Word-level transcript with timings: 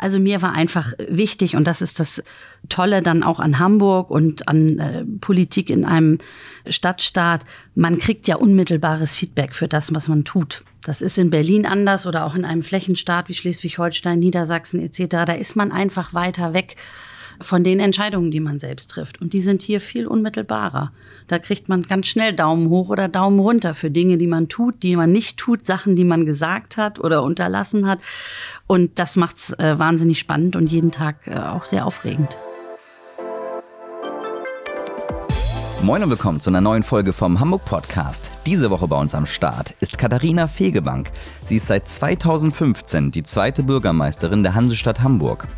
Also 0.00 0.18
mir 0.18 0.40
war 0.40 0.54
einfach 0.54 0.94
wichtig, 1.10 1.56
und 1.56 1.66
das 1.66 1.82
ist 1.82 2.00
das 2.00 2.24
Tolle 2.70 3.02
dann 3.02 3.22
auch 3.22 3.38
an 3.38 3.58
Hamburg 3.58 4.10
und 4.10 4.48
an 4.48 4.78
äh, 4.78 5.04
Politik 5.20 5.68
in 5.68 5.84
einem 5.84 6.16
Stadtstaat, 6.66 7.44
man 7.74 7.98
kriegt 7.98 8.26
ja 8.26 8.36
unmittelbares 8.36 9.14
Feedback 9.14 9.54
für 9.54 9.68
das, 9.68 9.94
was 9.94 10.08
man 10.08 10.24
tut. 10.24 10.62
Das 10.82 11.02
ist 11.02 11.18
in 11.18 11.28
Berlin 11.28 11.66
anders 11.66 12.06
oder 12.06 12.24
auch 12.24 12.34
in 12.34 12.46
einem 12.46 12.62
Flächenstaat 12.62 13.28
wie 13.28 13.34
Schleswig-Holstein, 13.34 14.18
Niedersachsen 14.18 14.80
etc. 14.80 15.26
Da 15.26 15.32
ist 15.34 15.54
man 15.54 15.70
einfach 15.70 16.14
weiter 16.14 16.54
weg 16.54 16.76
von 17.40 17.64
den 17.64 17.80
Entscheidungen, 17.80 18.30
die 18.30 18.40
man 18.40 18.58
selbst 18.58 18.90
trifft. 18.90 19.20
Und 19.20 19.32
die 19.32 19.40
sind 19.40 19.62
hier 19.62 19.80
viel 19.80 20.06
unmittelbarer. 20.06 20.92
Da 21.26 21.38
kriegt 21.38 21.68
man 21.68 21.82
ganz 21.82 22.06
schnell 22.06 22.34
Daumen 22.34 22.68
hoch 22.68 22.88
oder 22.88 23.08
Daumen 23.08 23.38
runter 23.38 23.74
für 23.74 23.90
Dinge, 23.90 24.18
die 24.18 24.26
man 24.26 24.48
tut, 24.48 24.82
die 24.82 24.96
man 24.96 25.10
nicht 25.10 25.38
tut, 25.38 25.66
Sachen, 25.66 25.96
die 25.96 26.04
man 26.04 26.26
gesagt 26.26 26.76
hat 26.76 27.00
oder 27.00 27.22
unterlassen 27.22 27.86
hat. 27.86 28.00
Und 28.66 28.98
das 28.98 29.16
macht's 29.16 29.52
äh, 29.58 29.78
wahnsinnig 29.78 30.18
spannend 30.18 30.56
und 30.56 30.70
jeden 30.70 30.92
Tag 30.92 31.26
äh, 31.26 31.38
auch 31.38 31.64
sehr 31.64 31.86
aufregend. 31.86 32.38
Moin 35.82 36.02
und 36.02 36.10
willkommen 36.10 36.40
zu 36.40 36.50
einer 36.50 36.60
neuen 36.60 36.82
Folge 36.82 37.14
vom 37.14 37.40
Hamburg 37.40 37.64
Podcast. 37.64 38.30
Diese 38.44 38.68
Woche 38.68 38.86
bei 38.86 39.00
uns 39.00 39.14
am 39.14 39.24
Start 39.24 39.70
ist 39.80 39.96
Katharina 39.96 40.46
Fegebank. 40.46 41.10
Sie 41.46 41.56
ist 41.56 41.68
seit 41.68 41.88
2015 41.88 43.10
die 43.10 43.22
zweite 43.22 43.62
Bürgermeisterin 43.62 44.42
der 44.42 44.54
Hansestadt 44.54 45.00
Hamburg. 45.00 45.48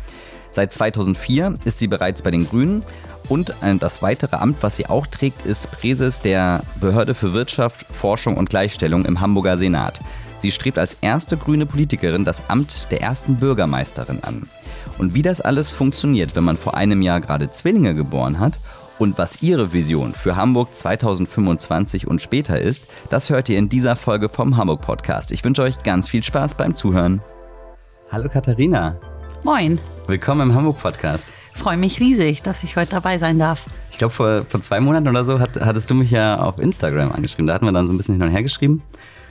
Seit 0.53 0.71
2004 0.71 1.55
ist 1.65 1.79
sie 1.79 1.87
bereits 1.87 2.21
bei 2.21 2.31
den 2.31 2.47
Grünen 2.47 2.83
und 3.27 3.53
das 3.79 4.01
weitere 4.01 4.35
Amt, 4.35 4.57
was 4.61 4.75
sie 4.75 4.85
auch 4.85 5.07
trägt, 5.07 5.45
ist 5.45 5.71
Präses 5.71 6.21
der 6.21 6.61
Behörde 6.79 7.15
für 7.15 7.33
Wirtschaft, 7.33 7.85
Forschung 7.91 8.37
und 8.37 8.49
Gleichstellung 8.49 9.05
im 9.05 9.19
Hamburger 9.19 9.57
Senat. 9.57 9.99
Sie 10.39 10.51
strebt 10.51 10.77
als 10.77 10.97
erste 11.01 11.37
grüne 11.37 11.65
Politikerin 11.65 12.25
das 12.25 12.49
Amt 12.49 12.91
der 12.91 13.01
ersten 13.01 13.37
Bürgermeisterin 13.37 14.19
an. 14.23 14.43
Und 14.97 15.15
wie 15.15 15.21
das 15.21 15.41
alles 15.41 15.71
funktioniert, 15.71 16.35
wenn 16.35 16.43
man 16.43 16.57
vor 16.57 16.75
einem 16.75 17.01
Jahr 17.01 17.21
gerade 17.21 17.49
Zwillinge 17.49 17.95
geboren 17.95 18.39
hat 18.39 18.59
und 18.99 19.17
was 19.17 19.41
ihre 19.41 19.73
Vision 19.73 20.13
für 20.13 20.35
Hamburg 20.35 20.75
2025 20.75 22.07
und 22.07 22.21
später 22.21 22.59
ist, 22.59 22.85
das 23.09 23.29
hört 23.29 23.49
ihr 23.49 23.57
in 23.57 23.69
dieser 23.69 23.95
Folge 23.95 24.29
vom 24.29 24.57
Hamburg 24.57 24.81
Podcast. 24.81 25.31
Ich 25.31 25.43
wünsche 25.43 25.63
euch 25.63 25.81
ganz 25.81 26.09
viel 26.09 26.23
Spaß 26.23 26.55
beim 26.55 26.75
Zuhören. 26.75 27.21
Hallo 28.11 28.29
Katharina. 28.29 28.99
Moin. 29.43 29.79
Willkommen 30.05 30.49
im 30.49 30.55
Hamburg 30.55 30.81
Podcast. 30.81 31.31
Freue 31.55 31.77
mich 31.77 32.01
riesig, 32.01 32.41
dass 32.41 32.61
ich 32.65 32.75
heute 32.75 32.91
dabei 32.91 33.17
sein 33.17 33.39
darf. 33.39 33.65
Ich 33.89 33.97
glaube, 33.97 34.13
vor, 34.13 34.45
vor 34.49 34.59
zwei 34.59 34.81
Monaten 34.81 35.07
oder 35.07 35.23
so 35.23 35.39
hat, 35.39 35.61
hattest 35.61 35.89
du 35.89 35.95
mich 35.95 36.11
ja 36.11 36.39
auf 36.39 36.59
Instagram 36.59 37.13
angeschrieben. 37.13 37.47
Da 37.47 37.53
hatten 37.53 37.65
wir 37.65 37.71
dann 37.71 37.87
so 37.87 37.93
ein 37.93 37.97
bisschen 37.97 38.15
hin 38.15 38.23
und 38.23 38.29
her 38.29 38.43
geschrieben. 38.43 38.83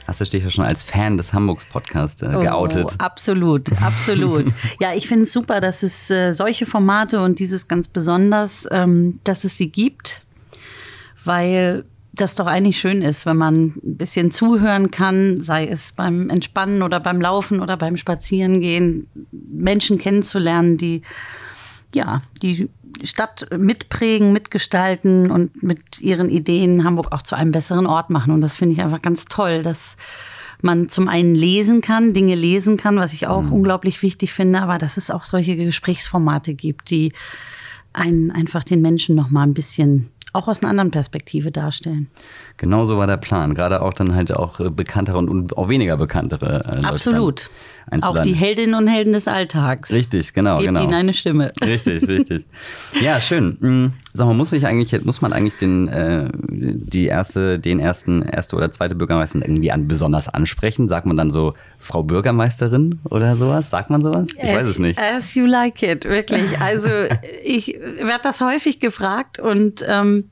Hast 0.06 0.23
du 0.23 0.25
dich 0.25 0.43
ja 0.43 0.48
schon 0.48 0.65
als 0.65 0.83
Fan 0.83 1.19
des 1.19 1.34
Hamburgs 1.34 1.67
Podcasts 1.67 2.23
äh, 2.23 2.31
geoutet? 2.41 2.97
Oh, 2.98 3.05
absolut, 3.05 3.70
absolut. 3.83 4.47
ja, 4.81 4.95
ich 4.95 5.09
finde 5.09 5.25
es 5.25 5.33
super, 5.34 5.61
dass 5.61 5.83
es 5.83 6.11
äh, 6.11 6.33
solche 6.33 6.65
Formate 6.65 7.20
und 7.20 7.39
dieses 7.39 7.69
ganz 7.69 7.87
besonders, 7.87 8.67
ähm, 8.70 9.20
dass 9.25 9.45
es 9.45 9.59
sie 9.59 9.69
gibt, 9.69 10.23
weil 11.25 11.84
das 12.14 12.34
doch 12.34 12.46
eigentlich 12.46 12.78
schön 12.78 13.00
ist, 13.00 13.24
wenn 13.24 13.38
man 13.38 13.74
ein 13.82 13.96
bisschen 13.96 14.30
zuhören 14.32 14.91
kann, 14.91 15.41
sei 15.41 15.66
es 15.66 15.92
beim 15.92 16.28
Entspannen 16.28 16.82
oder 16.82 17.00
beim 17.00 17.20
Laufen 17.20 17.60
oder 17.60 17.77
beim 17.77 17.96
Spazierengehen, 17.96 19.06
Menschen 19.30 19.98
kennenzulernen, 19.98 20.77
die 20.77 21.02
ja, 21.94 22.22
die 22.42 22.69
Stadt 23.02 23.46
mitprägen, 23.56 24.32
mitgestalten 24.32 25.30
und 25.30 25.62
mit 25.62 26.00
ihren 26.00 26.28
Ideen 26.28 26.84
Hamburg 26.84 27.12
auch 27.12 27.22
zu 27.22 27.34
einem 27.34 27.52
besseren 27.52 27.86
Ort 27.86 28.10
machen. 28.10 28.32
Und 28.32 28.41
das 28.41 28.56
finde 28.56 28.74
ich 28.74 28.82
einfach 28.82 29.02
ganz 29.02 29.24
toll, 29.24 29.62
dass 29.62 29.97
man 30.60 30.88
zum 30.88 31.08
einen 31.08 31.34
lesen 31.34 31.80
kann, 31.80 32.12
Dinge 32.12 32.34
lesen 32.34 32.76
kann, 32.76 32.97
was 32.97 33.12
ich 33.12 33.26
auch 33.26 33.42
mhm. 33.42 33.52
unglaublich 33.52 34.02
wichtig 34.02 34.32
finde, 34.32 34.60
aber 34.60 34.78
dass 34.78 34.97
es 34.97 35.10
auch 35.10 35.24
solche 35.24 35.56
Gesprächsformate 35.56 36.54
gibt, 36.54 36.91
die 36.91 37.12
einen 37.92 38.30
einfach 38.30 38.64
den 38.64 38.80
Menschen 38.80 39.16
noch 39.16 39.30
mal 39.30 39.42
ein 39.42 39.54
bisschen 39.54 40.11
auch 40.33 40.48
aus 40.48 40.62
einer 40.62 40.70
anderen 40.70 40.91
Perspektive 40.91 41.50
darstellen. 41.50 42.08
Genau 42.56 42.84
so 42.84 42.98
war 42.98 43.06
der 43.06 43.16
Plan. 43.19 43.54
Gerade 43.54 43.82
auch 43.82 43.93
dann 43.93 44.15
halt 44.15 44.34
auch 44.34 44.60
äh, 44.60 44.70
bekanntere 44.70 45.19
und 45.19 45.56
auch 45.56 45.69
weniger 45.69 45.97
bekanntere 45.97 46.65
äh, 46.65 46.76
Leute 46.76 46.88
Absolut. 46.88 47.50
Auch 48.00 48.22
die 48.22 48.32
Heldinnen 48.32 48.75
und 48.75 48.87
Helden 48.87 49.12
des 49.12 49.28
Alltags. 49.28 49.93
Richtig, 49.93 50.32
genau, 50.32 50.56
Gebt 50.59 50.69
genau. 50.69 50.82
ihnen 50.82 50.94
eine 50.94 51.12
Stimme. 51.12 51.53
Richtig, 51.62 52.06
richtig. 52.09 52.47
ja, 53.00 53.20
schön. 53.20 53.59
Hm, 53.60 53.93
sag 54.12 54.26
mal, 54.26 54.34
muss 54.34 54.53
ich 54.53 54.66
eigentlich, 54.66 55.04
muss 55.04 55.20
man 55.20 55.32
eigentlich 55.32 55.56
den, 55.56 55.88
äh, 55.88 56.31
die 56.32 57.06
erste, 57.06 57.59
den 57.59 57.81
ersten, 57.81 58.22
erste 58.22 58.56
oder 58.56 58.70
zweite 58.70 58.94
Bürgermeister 58.94 59.41
irgendwie 59.41 59.72
an, 59.72 59.88
besonders 59.88 60.28
ansprechen? 60.28 60.88
Sagt 60.88 61.06
man 61.06 61.16
dann 61.16 61.31
so 61.31 61.54
Frau 61.78 62.03
Bürgermeisterin 62.03 63.00
oder 63.10 63.37
sowas? 63.37 63.70
Sagt 63.70 63.91
man 63.91 64.03
sowas? 64.03 64.28
Ich 64.37 64.44
as, 64.44 64.54
weiß 64.54 64.66
es 64.66 64.78
nicht. 64.78 64.99
As 64.99 65.34
you 65.34 65.47
like 65.47 65.82
it, 65.82 66.04
wirklich. 66.04 66.60
Also 66.60 66.91
ich 67.44 67.78
werde 67.99 68.20
das 68.22 68.41
häufig 68.41 68.81
gefragt 68.81 69.38
und 69.38 69.84
ähm, 69.88 70.31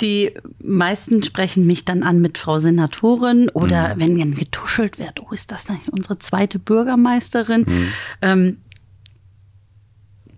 die 0.00 0.34
meisten 0.62 1.22
sprechen 1.22 1.66
mich 1.66 1.84
dann 1.84 2.02
an 2.02 2.20
mit 2.20 2.38
Frau 2.38 2.58
Senatorin 2.58 3.48
oder 3.50 3.94
mhm. 3.94 4.00
wenn 4.00 4.18
dann 4.18 4.34
getuschelt 4.34 4.98
wird, 4.98 5.20
oh, 5.22 5.32
ist 5.32 5.50
das 5.52 5.68
nicht 5.68 5.88
unsere 5.88 6.18
zweite 6.18 6.58
Bürgermeisterin? 6.58 7.64
Mhm. 7.66 7.92
Ähm, 8.22 8.56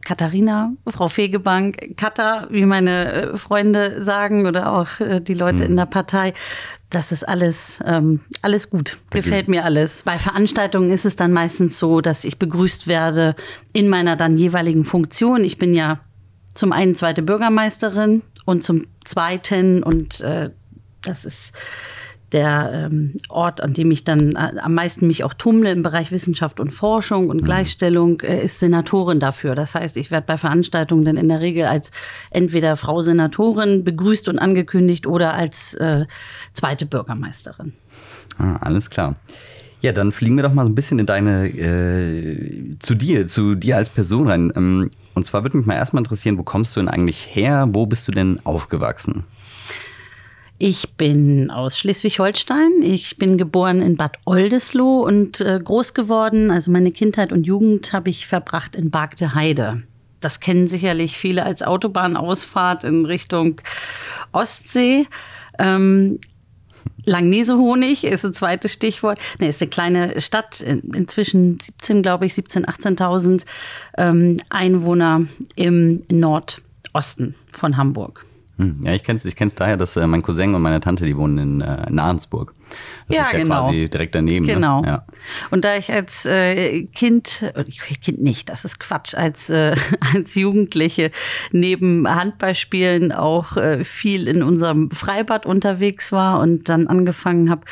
Katharina, 0.06 0.72
Frau 0.86 1.08
Fegebank, 1.08 1.96
Katha, 1.96 2.46
wie 2.50 2.64
meine 2.64 3.12
äh, 3.12 3.36
Freunde 3.36 4.02
sagen 4.04 4.46
oder 4.46 4.72
auch 4.72 5.00
äh, 5.00 5.20
die 5.20 5.34
Leute 5.34 5.64
mhm. 5.64 5.70
in 5.70 5.76
der 5.76 5.86
Partei. 5.86 6.32
Das 6.90 7.10
ist 7.10 7.28
alles, 7.28 7.80
ähm, 7.84 8.20
alles 8.40 8.70
gut. 8.70 8.98
Gefällt 9.10 9.48
mir 9.48 9.64
alles. 9.64 10.02
Bei 10.04 10.20
Veranstaltungen 10.20 10.92
ist 10.92 11.04
es 11.06 11.16
dann 11.16 11.32
meistens 11.32 11.80
so, 11.80 12.00
dass 12.00 12.22
ich 12.22 12.38
begrüßt 12.38 12.86
werde 12.86 13.34
in 13.72 13.88
meiner 13.88 14.14
dann 14.14 14.38
jeweiligen 14.38 14.84
Funktion. 14.84 15.42
Ich 15.42 15.58
bin 15.58 15.74
ja 15.74 15.98
zum 16.54 16.70
einen 16.70 16.94
zweite 16.94 17.22
Bürgermeisterin 17.22 18.22
und 18.44 18.62
zum 18.62 18.86
Zweiten, 19.06 19.82
und 19.82 20.20
äh, 20.20 20.50
das 21.02 21.24
ist 21.24 21.56
der 22.32 22.88
ähm, 22.90 23.14
Ort, 23.28 23.60
an 23.60 23.72
dem 23.72 23.90
ich 23.90 24.02
dann 24.04 24.32
äh, 24.32 24.58
am 24.60 24.74
meisten 24.74 25.06
mich 25.06 25.22
auch 25.22 25.34
tummle 25.34 25.70
im 25.70 25.82
Bereich 25.82 26.10
Wissenschaft 26.10 26.58
und 26.58 26.70
Forschung 26.70 27.30
und 27.30 27.40
mhm. 27.40 27.44
Gleichstellung, 27.44 28.20
äh, 28.20 28.44
ist 28.44 28.58
Senatorin 28.58 29.20
dafür. 29.20 29.54
Das 29.54 29.74
heißt, 29.74 29.96
ich 29.96 30.10
werde 30.10 30.26
bei 30.26 30.36
Veranstaltungen 30.36 31.04
dann 31.04 31.16
in 31.16 31.28
der 31.28 31.40
Regel 31.40 31.66
als 31.66 31.92
entweder 32.30 32.76
Frau 32.76 33.00
Senatorin 33.02 33.84
begrüßt 33.84 34.28
und 34.28 34.38
angekündigt 34.38 35.06
oder 35.06 35.34
als 35.34 35.74
äh, 35.74 36.06
zweite 36.52 36.86
Bürgermeisterin. 36.86 37.74
Ah, 38.38 38.56
alles 38.56 38.90
klar. 38.90 39.14
Ja, 39.86 39.92
dann 39.92 40.10
fliegen 40.10 40.34
wir 40.34 40.42
doch 40.42 40.52
mal 40.52 40.64
so 40.64 40.68
ein 40.68 40.74
bisschen 40.74 40.98
in 40.98 41.06
deine, 41.06 41.46
äh, 41.46 42.76
zu 42.80 42.96
dir, 42.96 43.28
zu 43.28 43.54
dir 43.54 43.76
als 43.76 43.88
Person 43.88 44.26
rein. 44.26 44.52
Ähm, 44.56 44.90
und 45.14 45.24
zwar 45.24 45.44
würde 45.44 45.58
mich 45.58 45.64
mal 45.64 45.76
erstmal 45.76 46.00
interessieren, 46.00 46.38
wo 46.38 46.42
kommst 46.42 46.74
du 46.74 46.80
denn 46.80 46.88
eigentlich 46.88 47.36
her? 47.36 47.68
Wo 47.70 47.86
bist 47.86 48.08
du 48.08 48.10
denn 48.10 48.40
aufgewachsen? 48.42 49.22
Ich 50.58 50.94
bin 50.94 51.52
aus 51.52 51.78
Schleswig-Holstein. 51.78 52.82
Ich 52.82 53.16
bin 53.16 53.38
geboren 53.38 53.80
in 53.80 53.94
Bad 53.94 54.16
Oldesloe 54.24 55.04
und 55.04 55.40
äh, 55.40 55.60
groß 55.62 55.94
geworden. 55.94 56.50
Also 56.50 56.72
meine 56.72 56.90
Kindheit 56.90 57.30
und 57.30 57.46
Jugend 57.46 57.92
habe 57.92 58.10
ich 58.10 58.26
verbracht 58.26 58.74
in 58.74 58.90
Bargte 58.90 59.36
Heide. 59.36 59.84
Das 60.18 60.40
kennen 60.40 60.66
sicherlich 60.66 61.16
viele 61.16 61.44
als 61.44 61.62
Autobahnausfahrt 61.62 62.82
in 62.82 63.06
Richtung 63.06 63.60
Ostsee. 64.32 65.06
Ähm, 65.60 66.18
Langnese-Honig 67.06 68.04
ist 68.04 68.24
ein 68.24 68.34
zweites 68.34 68.72
Stichwort. 68.72 69.18
Ne, 69.38 69.48
ist 69.48 69.62
eine 69.62 69.70
kleine 69.70 70.20
Stadt, 70.20 70.60
inzwischen 70.60 71.58
17, 71.60 72.02
glaube 72.02 72.26
ich, 72.26 72.34
17, 72.34 72.66
18.000 72.66 73.44
ähm, 73.96 74.36
Einwohner 74.50 75.26
im 75.54 76.02
Nordosten 76.10 77.34
von 77.50 77.76
Hamburg. 77.76 78.26
Hm, 78.58 78.80
ja, 78.84 78.92
ich 78.92 79.04
kenne 79.04 79.18
es 79.18 79.24
ich 79.26 79.36
kenn's 79.36 79.54
daher, 79.54 79.76
dass 79.76 79.96
äh, 79.96 80.06
mein 80.06 80.22
Cousin 80.22 80.54
und 80.54 80.62
meine 80.62 80.80
Tante, 80.80 81.04
die 81.04 81.16
wohnen 81.16 81.38
in 81.38 81.60
äh, 81.60 81.90
Nahensburg. 81.90 82.54
Das 83.06 83.16
ja, 83.16 83.22
ist 83.24 83.32
ja 83.34 83.38
genau. 83.40 83.64
quasi 83.64 83.90
direkt 83.90 84.14
daneben. 84.14 84.46
Ne? 84.46 84.54
Genau. 84.54 84.80
Ne? 84.80 84.88
Ja. 84.88 85.06
Und 85.50 85.64
da 85.64 85.76
ich 85.76 85.92
als 85.92 86.24
äh, 86.24 86.84
Kind, 86.84 87.42
äh, 87.54 87.64
Kind 87.64 88.22
nicht, 88.22 88.48
das 88.48 88.64
ist 88.64 88.80
Quatsch, 88.80 89.14
als, 89.14 89.50
äh, 89.50 89.74
als 90.14 90.34
Jugendliche 90.36 91.10
neben 91.52 92.08
Handballspielen 92.08 93.12
auch 93.12 93.58
äh, 93.58 93.84
viel 93.84 94.26
in 94.26 94.42
unserem 94.42 94.90
Freibad 94.90 95.44
unterwegs 95.44 96.10
war 96.10 96.40
und 96.40 96.70
dann 96.70 96.86
angefangen 96.86 97.50
habe, 97.50 97.66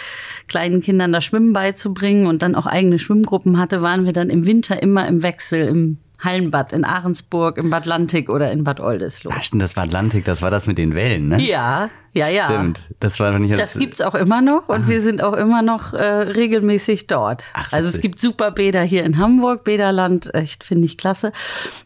kleinen 0.49 0.83
Kindern 0.83 1.13
das 1.13 1.25
Schwimmen 1.25 1.55
beizubringen 1.55 2.27
und 2.27 2.43
dann 2.43 2.55
auch 2.55 2.67
eigene 2.67 2.99
Schwimmgruppen 2.99 3.59
hatte, 3.59 3.81
waren 3.81 4.05
wir 4.05 4.13
dann 4.13 4.29
im 4.29 4.45
Winter 4.45 4.83
immer 4.83 5.09
im 5.09 5.23
Wechsel 5.23 5.67
im 5.67 5.99
Hallenbad 6.25 6.73
in 6.73 6.85
Ahrensburg, 6.85 7.59
im 7.59 7.71
Bad 7.71 7.87
Lantik 7.87 8.33
oder 8.33 8.51
in 8.51 8.65
Bad 8.65 8.81
Oldesloe. 8.81 9.33
Ach, 9.37 9.43
stimmt, 9.43 9.63
das 9.63 9.77
war 9.77 9.85
Atlantik, 9.85 10.25
das 10.25 10.43
war 10.43 10.51
das 10.51 10.67
mit 10.67 10.79
den 10.79 10.95
Wellen, 10.95 11.29
ne? 11.29 11.41
Ja, 11.41 11.91
ja, 12.15 12.29
ja. 12.29 12.45
Stimmt, 12.45 12.81
das 13.01 13.19
war 13.19 13.33
doch 13.33 13.39
nicht 13.39 13.59
Das 13.59 13.77
gibt's 13.77 14.01
auch 14.01 14.15
immer 14.15 14.41
noch 14.41 14.69
und 14.69 14.89
wir 14.89 15.03
sind 15.03 15.21
auch 15.21 15.33
immer 15.33 15.63
noch 15.63 15.95
äh, 15.95 16.05
regelmäßig 16.05 17.09
dort. 17.09 17.47
Ach, 17.55 17.73
also 17.73 17.89
es 17.89 18.01
gibt 18.01 18.21
super 18.21 18.53
Bäder 18.53 18.83
hier 18.83 19.03
in 19.03 19.19
Hamburg, 19.19 19.65
Bäderland, 19.65 20.33
echt 20.33 20.63
finde 20.63 20.85
ich 20.85 20.97
klasse. 20.97 21.33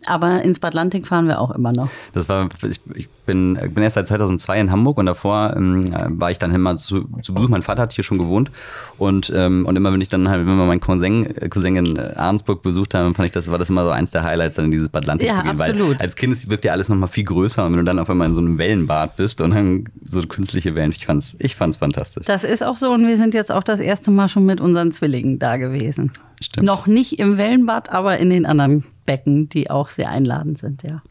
Aber 0.06 0.42
ins 0.42 0.58
Bad 0.58 0.74
Lantik 0.74 1.06
fahren 1.06 1.28
wir 1.28 1.40
auch 1.40 1.50
immer 1.50 1.72
noch. 1.72 1.88
Das 2.12 2.28
war, 2.28 2.46
ich, 2.62 2.78
ich 2.94 3.08
bin, 3.24 3.58
ich 3.64 3.72
bin 3.72 3.82
erst 3.82 3.94
seit 3.94 4.06
2002 4.08 4.60
in 4.60 4.70
Hamburg 4.70 4.98
und 4.98 5.06
davor 5.06 5.54
ähm, 5.56 5.94
war 6.10 6.30
ich 6.30 6.38
dann 6.38 6.54
immer 6.54 6.76
zu, 6.76 7.08
zu 7.22 7.32
Besuch. 7.32 7.48
Mein 7.48 7.62
Vater 7.62 7.82
hat 7.82 7.94
hier 7.94 8.04
schon 8.04 8.18
gewohnt 8.18 8.50
und, 8.98 9.32
ähm, 9.34 9.64
und 9.64 9.76
immer 9.76 9.94
wenn 9.94 10.00
ich 10.02 10.10
dann 10.10 10.28
halt, 10.28 10.46
wenn 10.46 10.56
wir 10.56 10.66
meinen 10.66 10.80
Cousin, 10.80 11.24
äh, 11.36 11.48
Cousin 11.48 11.76
in 11.76 11.98
Ahrensburg 11.98 12.62
besucht 12.62 12.92
haben, 12.92 13.14
fand 13.14 13.26
ich 13.26 13.32
das, 13.32 13.50
war 13.50 13.56
das 13.56 13.70
immer 13.70 13.84
so 13.84 13.90
eins 13.90 14.10
der 14.10 14.24
Highlights, 14.28 14.56
dann 14.56 14.66
in 14.66 14.70
dieses 14.70 14.88
Bad 14.88 15.06
Lantik 15.06 15.28
Ja, 15.28 15.34
zu 15.34 15.42
gehen. 15.42 15.58
Weil 15.58 15.72
absolut. 15.72 16.00
als 16.00 16.14
Kind 16.16 16.48
wirkt 16.48 16.64
ja 16.64 16.72
alles 16.72 16.88
nochmal 16.88 17.08
viel 17.08 17.24
größer 17.24 17.66
und 17.66 17.72
wenn 17.72 17.78
du 17.78 17.84
dann 17.84 17.98
auf 17.98 18.08
einmal 18.08 18.28
in 18.28 18.34
so 18.34 18.40
einem 18.40 18.58
Wellenbad 18.58 19.16
bist 19.16 19.40
und 19.40 19.52
dann 19.54 19.84
so 20.04 20.22
künstliche 20.22 20.74
Wellen, 20.74 20.92
ich 20.96 21.06
fand's, 21.06 21.36
ich 21.40 21.56
fand's 21.56 21.76
fantastisch. 21.78 22.26
Das 22.26 22.44
ist 22.44 22.62
auch 22.62 22.76
so 22.76 22.92
und 22.92 23.06
wir 23.06 23.16
sind 23.16 23.34
jetzt 23.34 23.50
auch 23.50 23.62
das 23.62 23.80
erste 23.80 24.10
Mal 24.10 24.28
schon 24.28 24.46
mit 24.46 24.60
unseren 24.60 24.92
Zwillingen 24.92 25.38
da 25.38 25.56
gewesen. 25.56 26.12
Stimmt. 26.40 26.66
Noch 26.66 26.86
nicht 26.86 27.18
im 27.18 27.36
Wellenbad, 27.36 27.92
aber 27.92 28.18
in 28.18 28.30
den 28.30 28.46
anderen 28.46 28.84
Becken, 29.06 29.48
die 29.48 29.70
auch 29.70 29.90
sehr 29.90 30.10
einladend 30.10 30.58
sind, 30.58 30.82
ja. 30.84 31.02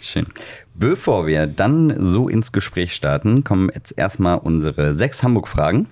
Schön. 0.00 0.26
Bevor 0.74 1.26
wir 1.26 1.48
dann 1.48 1.96
so 2.04 2.28
ins 2.28 2.52
Gespräch 2.52 2.94
starten, 2.94 3.42
kommen 3.42 3.68
jetzt 3.74 3.98
erstmal 3.98 4.38
unsere 4.38 4.92
sechs 4.92 5.24
Hamburg-Fragen. 5.24 5.88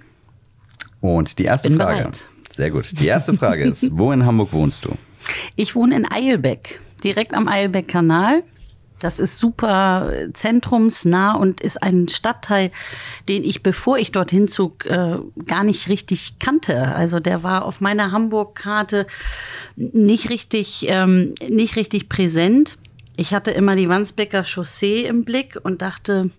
Und 1.01 1.39
die 1.39 1.45
erste 1.45 1.71
Frage. 1.73 1.97
bereit. 1.97 2.29
Sehr 2.51 2.71
gut. 2.71 2.99
Die 3.01 3.07
erste 3.07 3.37
Frage 3.37 3.65
ist: 3.65 3.91
Wo 3.97 4.13
in 4.13 4.25
Hamburg 4.25 4.53
wohnst 4.53 4.85
du? 4.85 4.97
Ich 5.57 5.75
wohne 5.75 5.97
in 5.97 6.11
Eilbeck, 6.11 6.81
direkt 7.03 7.35
am 7.35 7.49
Eilbeck-Kanal. 7.49 8.43
Das 8.99 9.19
ist 9.19 9.39
super 9.39 10.11
zentrumsnah 10.33 11.35
und 11.35 11.61
ist 11.61 11.83
ein 11.83 12.09
Stadtteil, 12.09 12.71
den 13.29 13.45
ich, 13.45 13.63
bevor 13.63 13.99
ich 13.99 14.11
dorthin 14.11 14.49
zog, 14.49 14.87
äh, 14.87 15.19
gar 15.47 15.65
nicht 15.65 15.89
richtig 15.91 16.39
kannte. 16.39 16.95
Also 16.95 17.21
der 17.21 17.43
war 17.43 17.67
auf 17.67 17.83
meiner 17.83 18.11
Hamburg-Karte 18.11 19.07
nicht 19.77 20.31
richtig, 20.31 20.87
ähm, 20.89 21.35
nicht 21.47 21.77
richtig 21.77 22.09
präsent. 22.09 22.79
Ich 23.17 23.35
hatte 23.35 23.51
immer 23.51 23.77
die 23.77 23.89
Wandsbecker 23.89 24.45
Chaussee 24.45 25.05
im 25.05 25.25
Blick 25.25 25.59
und 25.63 25.83
dachte, 25.83 26.31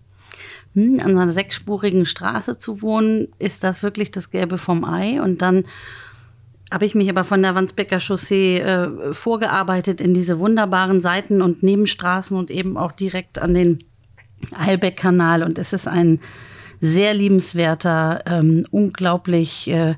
hm, 0.73 0.99
an 0.99 1.17
einer 1.17 1.29
sechsspurigen 1.31 2.05
Straße 2.05 2.57
zu 2.57 2.81
wohnen, 2.81 3.27
ist 3.37 3.63
das 3.63 3.83
wirklich 3.83 4.11
das 4.11 4.31
Gelbe 4.31 4.57
vom 4.57 4.83
Ei? 4.83 5.21
Und 5.21 5.41
dann 5.41 5.65
habe 6.71 6.85
ich 6.85 6.95
mich 6.95 7.09
aber 7.09 7.23
von 7.23 7.41
der 7.41 7.55
Wandsbecker 7.55 7.99
Chaussee 7.99 8.59
äh, 8.59 9.13
vorgearbeitet 9.13 10.01
in 10.01 10.13
diese 10.13 10.39
wunderbaren 10.39 10.99
Seiten- 10.99 11.41
und 11.41 11.63
Nebenstraßen 11.63 12.37
und 12.37 12.51
eben 12.51 12.77
auch 12.77 12.91
direkt 12.91 13.39
an 13.39 13.53
den 13.53 13.79
Eilbeck-Kanal. 14.53 15.43
Und 15.43 15.59
es 15.59 15.73
ist 15.73 15.87
ein 15.87 16.19
sehr 16.79 17.13
liebenswerter, 17.13 18.23
ähm, 18.25 18.67
unglaublich 18.69 19.69
äh, 19.69 19.95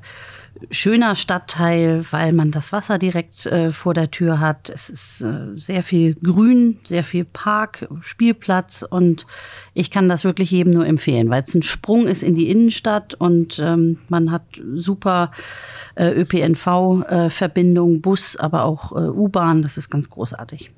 schöner 0.70 1.16
Stadtteil, 1.16 2.04
weil 2.10 2.32
man 2.32 2.50
das 2.50 2.72
Wasser 2.72 2.98
direkt 2.98 3.46
äh, 3.46 3.72
vor 3.72 3.94
der 3.94 4.10
Tür 4.10 4.40
hat. 4.40 4.68
Es 4.68 4.90
ist 4.90 5.22
äh, 5.22 5.56
sehr 5.56 5.82
viel 5.82 6.14
Grün, 6.14 6.78
sehr 6.84 7.04
viel 7.04 7.24
Park, 7.24 7.88
Spielplatz 8.00 8.84
und 8.88 9.26
ich 9.74 9.90
kann 9.90 10.08
das 10.08 10.24
wirklich 10.24 10.50
jedem 10.50 10.72
nur 10.72 10.86
empfehlen, 10.86 11.30
weil 11.30 11.42
es 11.42 11.54
ein 11.54 11.62
Sprung 11.62 12.06
ist 12.06 12.22
in 12.22 12.34
die 12.34 12.50
Innenstadt 12.50 13.14
und 13.14 13.58
ähm, 13.58 13.98
man 14.08 14.30
hat 14.30 14.42
super 14.74 15.30
äh, 15.94 16.10
ÖPNV-Verbindung, 16.12 18.00
Bus, 18.00 18.36
aber 18.36 18.64
auch 18.64 18.92
äh, 18.92 19.08
U-Bahn. 19.08 19.62
Das 19.62 19.76
ist 19.76 19.90
ganz 19.90 20.10
großartig. 20.10 20.70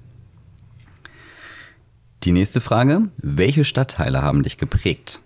Die 2.24 2.32
nächste 2.32 2.60
Frage: 2.60 3.00
Welche 3.22 3.64
Stadtteile 3.64 4.22
haben 4.22 4.42
dich 4.42 4.58
geprägt? 4.58 5.20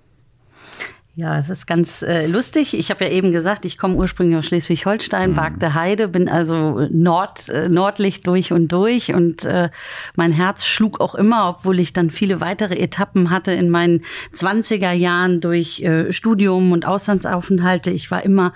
Ja, 1.19 1.39
es 1.39 1.49
ist 1.49 1.67
ganz 1.67 2.03
äh, 2.03 2.27
lustig. 2.27 2.79
Ich 2.79 2.91
habe 2.91 3.07
ja 3.07 3.11
eben 3.11 3.33
gesagt, 3.33 3.65
ich 3.65 3.79
komme 3.79 3.95
ursprünglich 3.95 4.39
aus 4.39 4.45
Schleswig-Holstein, 4.45 5.35
Bargte 5.35 5.73
Heide, 5.73 6.09
bin 6.09 6.29
also 6.29 6.87
Nord, 6.91 7.49
äh, 7.49 7.71
nordlich 7.71 8.21
durch 8.21 8.53
und 8.53 8.69
durch 8.69 9.15
und 9.15 9.43
äh, 9.47 9.71
mein 10.15 10.31
Herz 10.31 10.67
schlug 10.67 11.01
auch 11.01 11.15
immer, 11.15 11.49
obwohl 11.49 11.81
ich 11.81 11.95
dann 11.95 12.11
viele 12.11 12.43
weitere 12.43 12.75
Etappen 12.75 13.31
hatte 13.31 13.53
in 13.53 13.71
meinen 13.71 14.05
20er 14.35 14.93
Jahren 14.93 15.41
durch 15.41 15.81
äh, 15.81 16.13
Studium 16.13 16.73
und 16.73 16.85
Auslandsaufenthalte. 16.85 17.91
Ich 17.91 18.11
war 18.11 18.23
immer 18.23 18.53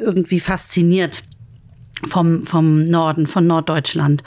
irgendwie 0.00 0.40
fasziniert 0.40 1.22
vom, 2.08 2.44
vom 2.44 2.86
Norden, 2.86 3.28
von 3.28 3.46
Norddeutschland. 3.46 4.24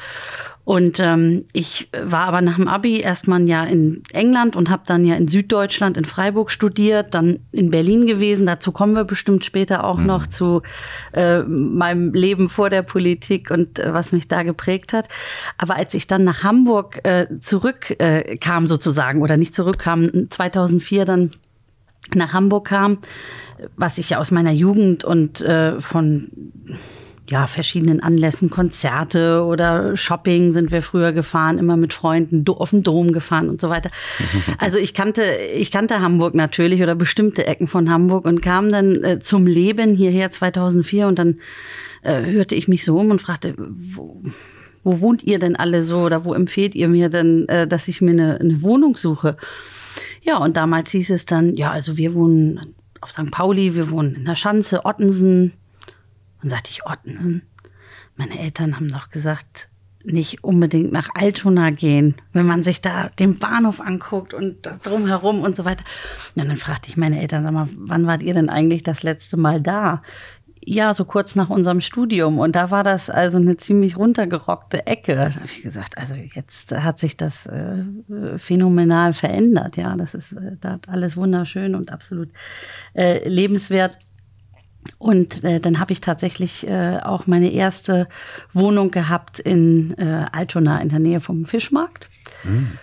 Und 0.70 1.00
ähm, 1.00 1.46
ich 1.52 1.90
war 2.00 2.28
aber 2.28 2.42
nach 2.42 2.58
dem 2.58 2.68
Abi 2.68 3.00
erstmal 3.00 3.40
ein 3.40 3.48
Jahr 3.48 3.68
in 3.68 4.04
England 4.14 4.56
und 4.56 4.70
habe 4.70 4.84
dann 4.86 5.04
ja 5.04 5.16
in 5.16 5.28
Süddeutschland 5.28 5.98
in 5.98 6.06
Freiburg 6.06 6.52
studiert, 6.52 7.16
dann 7.16 7.40
in 7.52 7.72
Berlin 7.72 8.06
gewesen. 8.06 8.46
Dazu 8.46 8.72
kommen 8.72 8.94
wir 8.94 9.04
bestimmt 9.04 9.44
später 9.44 9.84
auch 9.84 9.98
noch 9.98 10.28
zu 10.28 10.62
äh, 11.14 11.40
meinem 11.40 12.14
Leben 12.14 12.50
vor 12.50 12.70
der 12.70 12.84
Politik 12.84 13.50
und 13.50 13.80
äh, 13.80 13.96
was 13.96 14.12
mich 14.12 14.28
da 14.28 14.44
geprägt 14.44 14.94
hat. 14.94 15.10
Aber 15.58 15.76
als 15.76 15.96
ich 15.96 16.06
dann 16.06 16.24
nach 16.24 16.44
Hamburg 16.44 17.00
äh, 17.04 17.26
zurückkam 17.40 18.66
äh, 18.66 18.68
sozusagen 18.68 19.24
oder 19.24 19.38
nicht 19.38 19.56
zurückkam, 19.56 20.30
2004 20.30 21.06
dann 21.06 21.32
nach 22.14 22.34
Hamburg 22.34 22.68
kam, 22.68 23.00
was 23.76 23.98
ich 23.98 24.12
ja 24.12 24.20
aus 24.20 24.30
meiner 24.30 24.52
Jugend 24.52 25.04
und 25.04 25.42
äh, 25.42 25.82
von 25.82 26.30
ja, 27.30 27.48
verschiedenen 27.48 28.02
Anlässen, 28.02 28.50
Konzerte 28.50 29.44
oder 29.44 29.96
Shopping 29.96 30.52
sind 30.54 30.72
wir 30.72 30.82
früher 30.82 31.12
gefahren, 31.12 31.60
immer 31.60 31.78
mit 31.78 31.94
Freunden 31.94 32.44
auf 32.48 32.72
den 32.72 32.84
Dom 32.84 33.14
gefahren 33.14 33.50
und 33.50 33.62
so 33.62 33.70
weiter. 33.70 33.92
Also 34.58 34.78
ich 34.78 34.94
kannte, 34.94 35.24
ich 35.24 35.72
kannte 35.72 36.02
Hamburg 36.02 36.36
natürlich 36.36 36.82
oder 36.82 36.96
bestimmte 36.96 37.46
Ecken 37.46 37.68
von 37.68 37.90
Hamburg 37.90 38.26
und 38.26 38.42
kam 38.42 38.70
dann 38.70 39.04
äh, 39.04 39.20
zum 39.20 39.48
Leben 39.48 39.94
hierher 39.96 40.32
2004 40.32 41.08
und 41.08 41.20
dann 41.20 41.40
äh, 42.04 42.26
hörte 42.26 42.56
ich 42.56 42.68
mich 42.68 42.84
so 42.84 42.98
um 42.98 43.12
und 43.12 43.22
fragte, 43.22 43.54
wo, 43.58 44.22
wo 44.84 45.02
wohnt 45.02 45.24
ihr 45.24 45.40
denn 45.40 45.56
alle 45.56 45.84
so 45.84 46.00
oder 46.00 46.26
wo 46.26 46.34
empfehlt 46.34 46.76
ihr 46.76 46.90
mir 46.90 47.10
denn, 47.10 47.48
äh, 47.48 47.68
dass 47.68 47.88
ich 47.88 48.02
mir 48.02 48.12
eine, 48.12 48.40
eine 48.40 48.62
Wohnung 48.62 48.98
suche? 48.98 49.38
Ja, 50.22 50.38
und 50.38 50.58
damals 50.58 50.92
hieß 50.92 51.12
es 51.12 51.26
dann, 51.26 51.56
ja, 51.56 51.72
also 51.72 51.96
wir 51.96 52.14
wohnen 52.14 52.76
auf 53.02 53.12
St. 53.12 53.32
Pauli, 53.32 53.76
wir 53.76 53.92
wohnen 53.92 54.16
in 54.16 54.26
der 54.26 54.36
Schanze, 54.36 54.86
Ottensen. 54.86 55.54
Und 56.42 56.50
sagte 56.50 56.72
ich, 56.72 56.86
Ottensen? 56.86 57.44
Meine 58.16 58.40
Eltern 58.40 58.76
haben 58.76 58.90
doch 58.90 59.10
gesagt, 59.10 59.70
nicht 60.04 60.44
unbedingt 60.44 60.92
nach 60.92 61.10
Altona 61.14 61.72
gehen, 61.72 62.16
wenn 62.34 62.46
man 62.46 62.64
sich 62.64 62.82
da 62.82 63.10
den 63.20 63.38
Bahnhof 63.38 63.82
anguckt 63.82 64.34
und 64.34 64.66
das 64.66 64.80
drumherum 64.80 65.42
und 65.42 65.56
so 65.56 65.66
weiter. 65.66 65.84
Und 66.36 66.48
dann 66.48 66.58
fragte 66.58 66.90
ich 66.90 66.98
meine 66.98 67.20
Eltern, 67.20 67.44
sag 67.44 67.52
mal, 67.52 67.68
wann 67.76 68.08
wart 68.08 68.24
ihr 68.24 68.34
denn 68.34 68.50
eigentlich 68.50 68.84
das 68.84 69.04
letzte 69.04 69.38
Mal 69.38 69.62
da? 69.62 70.02
Ja, 70.62 70.94
so 70.94 71.06
kurz 71.06 71.36
nach 71.36 71.50
unserem 71.50 71.82
Studium. 71.82 72.38
Und 72.38 72.56
da 72.56 72.70
war 72.70 72.84
das 72.84 73.10
also 73.10 73.38
eine 73.38 73.58
ziemlich 73.58 73.98
runtergerockte 73.98 74.86
Ecke. 74.88 75.16
Da 75.16 75.36
habe 75.36 75.46
ich 75.46 75.62
gesagt, 75.62 75.98
also 75.98 76.16
jetzt 76.16 76.72
hat 76.72 77.00
sich 77.00 77.18
das 77.18 77.48
äh, 77.48 77.84
phänomenal 78.38 79.14
verändert. 79.14 79.78
Ja, 79.78 79.96
das 79.96 80.14
ist 80.14 80.34
äh, 80.34 80.58
da 80.60 80.80
alles 80.88 81.18
wunderschön 81.18 81.76
und 81.76 81.92
absolut 81.92 82.30
äh, 82.94 83.28
lebenswert. 83.28 83.98
Und 84.98 85.44
äh, 85.44 85.60
dann 85.60 85.80
habe 85.80 85.94
ich 85.94 86.02
tatsächlich 86.02 86.68
äh, 86.68 87.00
auch 87.02 87.28
meine 87.28 87.52
erste 87.52 88.08
Wohnung 88.54 88.92
gehabt 88.92 89.40
in 89.40 89.98
äh, 89.98 90.26
Altona 90.32 90.82
in 90.82 90.90
der 90.90 91.00
Nähe 91.00 91.20
vom 91.20 91.46
Fischmarkt 91.46 92.10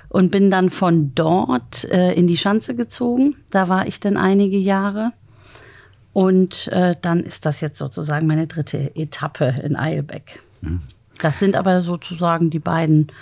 und 0.09 0.31
bin 0.31 0.51
dann 0.51 0.71
von 0.71 1.15
dort 1.15 1.85
äh, 1.85 2.13
in 2.13 2.27
die 2.27 2.37
Schanze 2.37 2.75
gezogen. 2.75 3.37
Da 3.51 3.69
war 3.69 3.87
ich 3.87 4.01
dann 4.01 4.17
einige 4.17 4.59
Jahre. 4.59 5.13
Und 6.13 6.69
äh, 6.69 6.95
dann 7.03 7.23
ist 7.23 7.45
das 7.45 7.61
jetzt 7.61 7.79
sozusagen 7.79 8.27
meine 8.27 8.47
dritte 8.47 8.97
Etappe 8.97 9.55
in 9.63 9.77
Eilbeck. 9.77 10.41
Das 11.21 11.39
sind 11.39 11.57
aber 11.57 11.83
sozusagen 11.83 12.49
die 12.51 12.59
beiden 12.59 13.13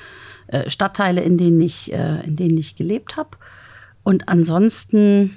äh, 0.46 0.70
Stadtteile, 0.70 1.20
in 1.20 1.36
denen 1.36 1.60
ich, 1.60 1.92
äh, 1.92 2.20
in 2.24 2.36
denen 2.36 2.56
ich 2.56 2.76
gelebt 2.76 3.16
habe. 3.16 3.30
Und 4.04 4.28
ansonsten 4.28 5.34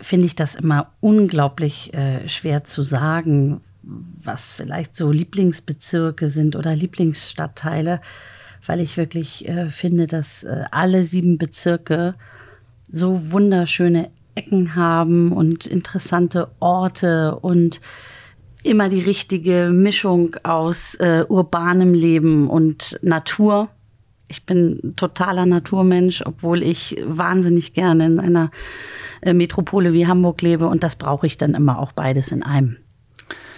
finde 0.00 0.26
ich 0.26 0.34
das 0.34 0.54
immer 0.54 0.92
unglaublich 1.00 1.94
äh, 1.94 2.28
schwer 2.28 2.64
zu 2.64 2.82
sagen, 2.82 3.60
was 3.82 4.50
vielleicht 4.50 4.94
so 4.94 5.10
Lieblingsbezirke 5.10 6.28
sind 6.28 6.56
oder 6.56 6.74
Lieblingsstadtteile, 6.74 8.00
weil 8.66 8.80
ich 8.80 8.96
wirklich 8.96 9.48
äh, 9.48 9.70
finde, 9.70 10.06
dass 10.06 10.44
äh, 10.44 10.64
alle 10.70 11.02
sieben 11.02 11.38
Bezirke 11.38 12.14
so 12.90 13.32
wunderschöne 13.32 14.10
Ecken 14.34 14.74
haben 14.74 15.32
und 15.32 15.66
interessante 15.66 16.50
Orte 16.60 17.36
und 17.36 17.80
immer 18.62 18.88
die 18.88 19.00
richtige 19.00 19.70
Mischung 19.72 20.36
aus 20.42 20.94
äh, 20.96 21.24
urbanem 21.28 21.94
Leben 21.94 22.48
und 22.48 22.98
Natur. 23.02 23.68
Ich 24.28 24.46
bin 24.46 24.94
totaler 24.96 25.46
Naturmensch, 25.46 26.22
obwohl 26.24 26.62
ich 26.62 26.96
wahnsinnig 27.04 27.72
gerne 27.74 28.06
in 28.06 28.20
einer 28.20 28.50
äh, 29.20 29.32
Metropole 29.32 29.92
wie 29.92 30.06
Hamburg 30.06 30.42
lebe 30.42 30.66
und 30.66 30.82
das 30.82 30.96
brauche 30.96 31.26
ich 31.26 31.38
dann 31.38 31.54
immer 31.54 31.78
auch 31.78 31.92
beides 31.92 32.32
in 32.32 32.42
einem. 32.42 32.78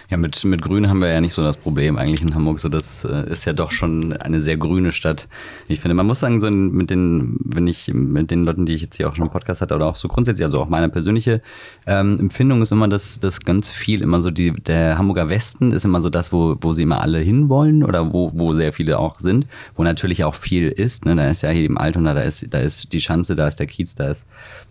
Ja, 0.09 0.17
mit, 0.17 0.45
mit 0.45 0.63
Grün 0.63 0.89
haben 0.89 1.01
wir 1.01 1.09
ja 1.09 1.21
nicht 1.21 1.35
so 1.35 1.43
das 1.43 1.57
Problem 1.57 1.99
eigentlich 1.99 2.23
in 2.23 2.35
Hamburg. 2.35 2.61
So, 2.61 2.69
das 2.69 3.05
äh, 3.05 3.29
ist 3.29 3.45
ja 3.45 3.53
doch 3.53 3.73
schon 3.73 4.13
eine 4.13 4.41
sehr 4.41 4.57
grüne 4.57 4.93
Stadt. 4.93 5.27
Ich 5.67 5.81
finde, 5.81 5.95
man 5.95 6.07
muss 6.07 6.21
sagen, 6.21 6.39
so 6.39 6.49
mit 6.49 6.91
den, 6.91 7.37
wenn 7.41 7.67
ich 7.67 7.93
mit 7.93 8.31
den 8.31 8.45
Leuten, 8.45 8.67
die 8.67 8.75
ich 8.75 8.83
jetzt 8.83 8.97
hier 8.97 9.09
auch 9.09 9.17
schon 9.17 9.25
im 9.25 9.33
Podcast 9.33 9.63
hatte, 9.63 9.75
oder 9.75 9.87
auch 9.87 9.97
so 9.97 10.07
grundsätzlich, 10.07 10.45
also 10.45 10.61
auch 10.61 10.69
meine 10.69 10.89
persönliche 10.89 11.43
ähm, 11.87 12.21
Empfindung 12.21 12.63
ist 12.63 12.71
immer, 12.71 12.87
dass, 12.87 13.19
dass 13.19 13.41
ganz 13.41 13.71
viel 13.71 14.01
immer 14.01 14.23
so 14.23 14.31
die, 14.31 14.53
der 14.53 14.97
Hamburger 14.97 15.29
Westen 15.29 15.73
ist 15.73 15.85
immer 15.85 16.01
so 16.01 16.09
das, 16.09 16.33
wo, 16.33 16.57
wo 16.61 16.71
sie 16.71 16.83
immer 16.83 17.01
alle 17.01 17.19
hinwollen 17.19 17.83
oder 17.83 18.13
wo, 18.13 18.31
wo 18.33 18.53
sehr 18.53 18.73
viele 18.73 19.01
auch 19.01 19.19
sind, 19.19 19.47
wo 19.75 19.83
natürlich 19.83 20.23
auch 20.23 20.37
viel 20.37 20.69
ist. 20.69 21.05
Ne? 21.05 21.17
Da 21.17 21.29
ist 21.29 21.43
ja 21.43 21.51
hier 21.51 21.65
im 21.65 21.79
Altona, 21.79 22.15
da 22.15 22.21
ist, 22.21 22.47
da 22.55 22.59
ist 22.59 22.93
die 22.93 23.01
Schanze, 23.01 23.35
da 23.35 23.49
ist 23.49 23.59
der 23.59 23.67
Kiez, 23.67 23.97
da 23.97 24.09
ist, 24.09 24.25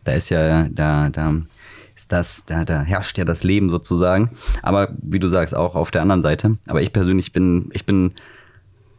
da 0.06 0.13
ist 0.13 0.30
ja, 0.30 0.70
da, 0.70 1.10
da 1.10 1.34
ist 1.96 2.12
das, 2.12 2.46
da, 2.46 2.66
da 2.66 2.82
herrscht 2.82 3.18
ja 3.18 3.25
das 3.25 3.44
Leben 3.44 3.70
sozusagen. 3.70 4.32
Aber 4.62 4.90
wie 5.02 5.20
du 5.20 5.28
sagst, 5.28 5.56
auch 5.56 5.75
auf 5.75 5.92
der 5.92 6.02
anderen 6.02 6.22
Seite. 6.22 6.58
Aber 6.68 6.82
ich 6.82 6.92
persönlich 6.92 7.32
bin, 7.32 7.70
ich 7.74 7.86
bin, 7.86 8.14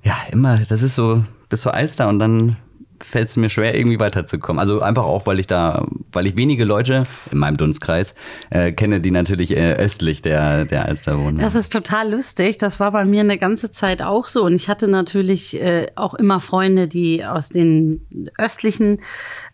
ja, 0.03 0.17
immer, 0.31 0.59
das 0.59 0.83
ist 0.83 0.95
so, 0.95 1.23
bis 1.49 1.61
zur 1.61 1.75
Alster 1.75 2.09
und 2.09 2.19
dann 2.19 2.57
fällt 3.03 3.29
es 3.29 3.37
mir 3.37 3.51
schwer, 3.51 3.77
irgendwie 3.77 4.01
weiterzukommen. 4.01 4.59
Also 4.59 4.81
einfach 4.81 5.05
auch, 5.05 5.27
weil 5.27 5.39
ich 5.39 5.47
da, 5.47 5.87
weil 6.13 6.27
ich 6.27 6.37
wenige 6.37 6.65
Leute 6.65 7.05
in 7.31 7.39
meinem 7.39 7.59
Dunstkreis 7.59 8.15
äh, 8.49 8.73
kenne, 8.73 9.01
die 9.01 9.11
natürlich 9.11 9.55
äh, 9.57 9.75
östlich 9.75 10.23
der, 10.23 10.65
der 10.65 10.87
Alster 10.87 11.19
wohnen. 11.19 11.39
Das 11.39 11.55
ist 11.55 11.73
total 11.73 12.11
lustig. 12.11 12.57
Das 12.57 12.81
war 12.81 12.93
bei 12.93 13.05
mir 13.05 13.21
eine 13.21 13.39
ganze 13.39 13.71
Zeit 13.71 14.03
auch 14.03 14.27
so. 14.27 14.45
Und 14.45 14.55
ich 14.55 14.69
hatte 14.69 14.89
natürlich 14.89 15.61
äh, 15.61 15.89
auch 15.95 16.15
immer 16.15 16.41
Freunde, 16.41 16.89
die 16.89 17.25
aus 17.25 17.49
den 17.49 18.01
östlichen 18.39 19.01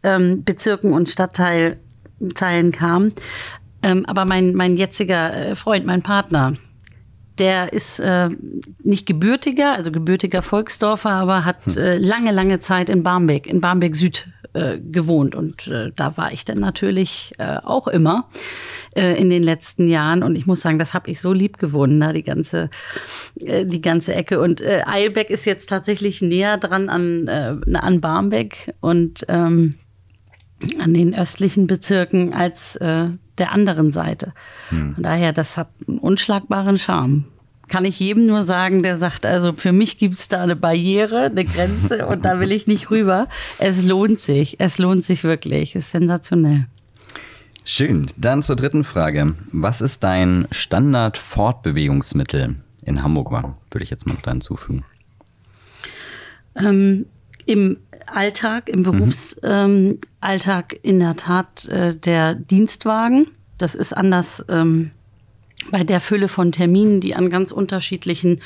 ähm, 0.02 0.44
Bezirken 0.44 0.92
und 0.92 1.08
Stadtteilen 1.08 1.78
Teilen 2.30 2.72
kam. 2.72 3.12
Ähm, 3.82 4.06
aber 4.06 4.24
mein, 4.24 4.54
mein 4.54 4.76
jetziger 4.76 5.34
äh, 5.34 5.56
Freund, 5.56 5.84
mein 5.86 6.02
Partner, 6.02 6.54
der 7.38 7.72
ist 7.72 7.98
äh, 7.98 8.28
nicht 8.82 9.06
gebürtiger, 9.06 9.72
also 9.72 9.90
gebürtiger 9.90 10.42
Volksdorfer, 10.42 11.10
aber 11.10 11.44
hat 11.44 11.64
hm. 11.64 11.76
äh, 11.76 11.98
lange, 11.98 12.30
lange 12.30 12.60
Zeit 12.60 12.88
in 12.88 13.02
Barmbek, 13.02 13.46
in 13.46 13.60
Barmbek 13.60 13.96
Süd 13.96 14.28
äh, 14.52 14.78
gewohnt. 14.78 15.34
Und 15.34 15.66
äh, 15.68 15.92
da 15.96 16.16
war 16.16 16.32
ich 16.32 16.44
dann 16.44 16.58
natürlich 16.58 17.32
äh, 17.38 17.56
auch 17.56 17.88
immer 17.88 18.28
äh, 18.94 19.18
in 19.18 19.30
den 19.30 19.42
letzten 19.42 19.88
Jahren. 19.88 20.22
Und 20.22 20.36
ich 20.36 20.46
muss 20.46 20.60
sagen, 20.60 20.78
das 20.78 20.94
habe 20.94 21.10
ich 21.10 21.20
so 21.20 21.32
lieb 21.32 21.58
gewonnen, 21.58 22.00
da 22.00 22.12
die 22.12 22.22
ganze, 22.22 22.68
äh, 23.40 23.64
die 23.64 23.80
ganze 23.80 24.14
Ecke. 24.14 24.40
Und 24.40 24.60
äh, 24.60 24.82
Eilbeck 24.86 25.30
ist 25.30 25.46
jetzt 25.46 25.68
tatsächlich 25.68 26.20
näher 26.20 26.58
dran 26.58 26.88
an, 26.88 27.28
äh, 27.28 27.56
an 27.74 28.00
Barmbek. 28.00 28.74
Und 28.80 29.24
ähm, 29.28 29.76
an 30.78 30.94
den 30.94 31.14
östlichen 31.14 31.66
Bezirken 31.66 32.32
als 32.32 32.76
äh, 32.76 33.08
der 33.38 33.52
anderen 33.52 33.92
Seite. 33.92 34.32
Hm. 34.68 34.94
Von 34.94 35.02
daher, 35.02 35.32
das 35.32 35.56
hat 35.56 35.68
einen 35.88 35.98
unschlagbaren 35.98 36.78
Charme. 36.78 37.24
Kann 37.68 37.84
ich 37.84 37.98
jedem 38.00 38.26
nur 38.26 38.42
sagen, 38.42 38.82
der 38.82 38.98
sagt, 38.98 39.24
also 39.24 39.54
für 39.54 39.72
mich 39.72 39.96
gibt 39.96 40.14
es 40.14 40.28
da 40.28 40.42
eine 40.42 40.56
Barriere, 40.56 41.26
eine 41.26 41.44
Grenze 41.44 42.06
und 42.06 42.24
da 42.24 42.38
will 42.38 42.52
ich 42.52 42.66
nicht 42.66 42.90
rüber. 42.90 43.28
Es 43.58 43.82
lohnt 43.82 44.20
sich, 44.20 44.60
es 44.60 44.78
lohnt 44.78 45.04
sich 45.04 45.24
wirklich, 45.24 45.74
es 45.74 45.86
ist 45.86 45.92
sensationell. 45.92 46.66
Schön. 47.64 48.08
Dann 48.16 48.42
zur 48.42 48.56
dritten 48.56 48.84
Frage. 48.84 49.34
Was 49.52 49.80
ist 49.80 50.04
dein 50.04 50.48
Standard-Fortbewegungsmittel 50.50 52.56
in 52.84 53.02
Hamburg? 53.02 53.32
Würde 53.32 53.84
ich 53.84 53.90
jetzt 53.90 54.06
mal 54.06 54.14
noch 54.14 54.22
da 54.22 54.32
hinzufügen. 54.32 54.84
Ähm, 56.56 57.06
Im 57.46 57.78
Alltag, 58.06 58.68
im 58.68 58.82
Berufsalltag 58.82 60.72
mhm. 60.72 60.78
ähm, 60.78 60.80
in 60.82 61.00
der 61.00 61.16
Tat 61.16 61.66
äh, 61.68 61.96
der 61.96 62.34
Dienstwagen. 62.34 63.28
Das 63.58 63.74
ist 63.74 63.92
anders 63.92 64.44
ähm, 64.48 64.90
bei 65.70 65.84
der 65.84 66.00
Fülle 66.00 66.28
von 66.28 66.52
Terminen, 66.52 67.00
die 67.00 67.14
an 67.14 67.30
ganz 67.30 67.52
unterschiedlichen 67.52 68.40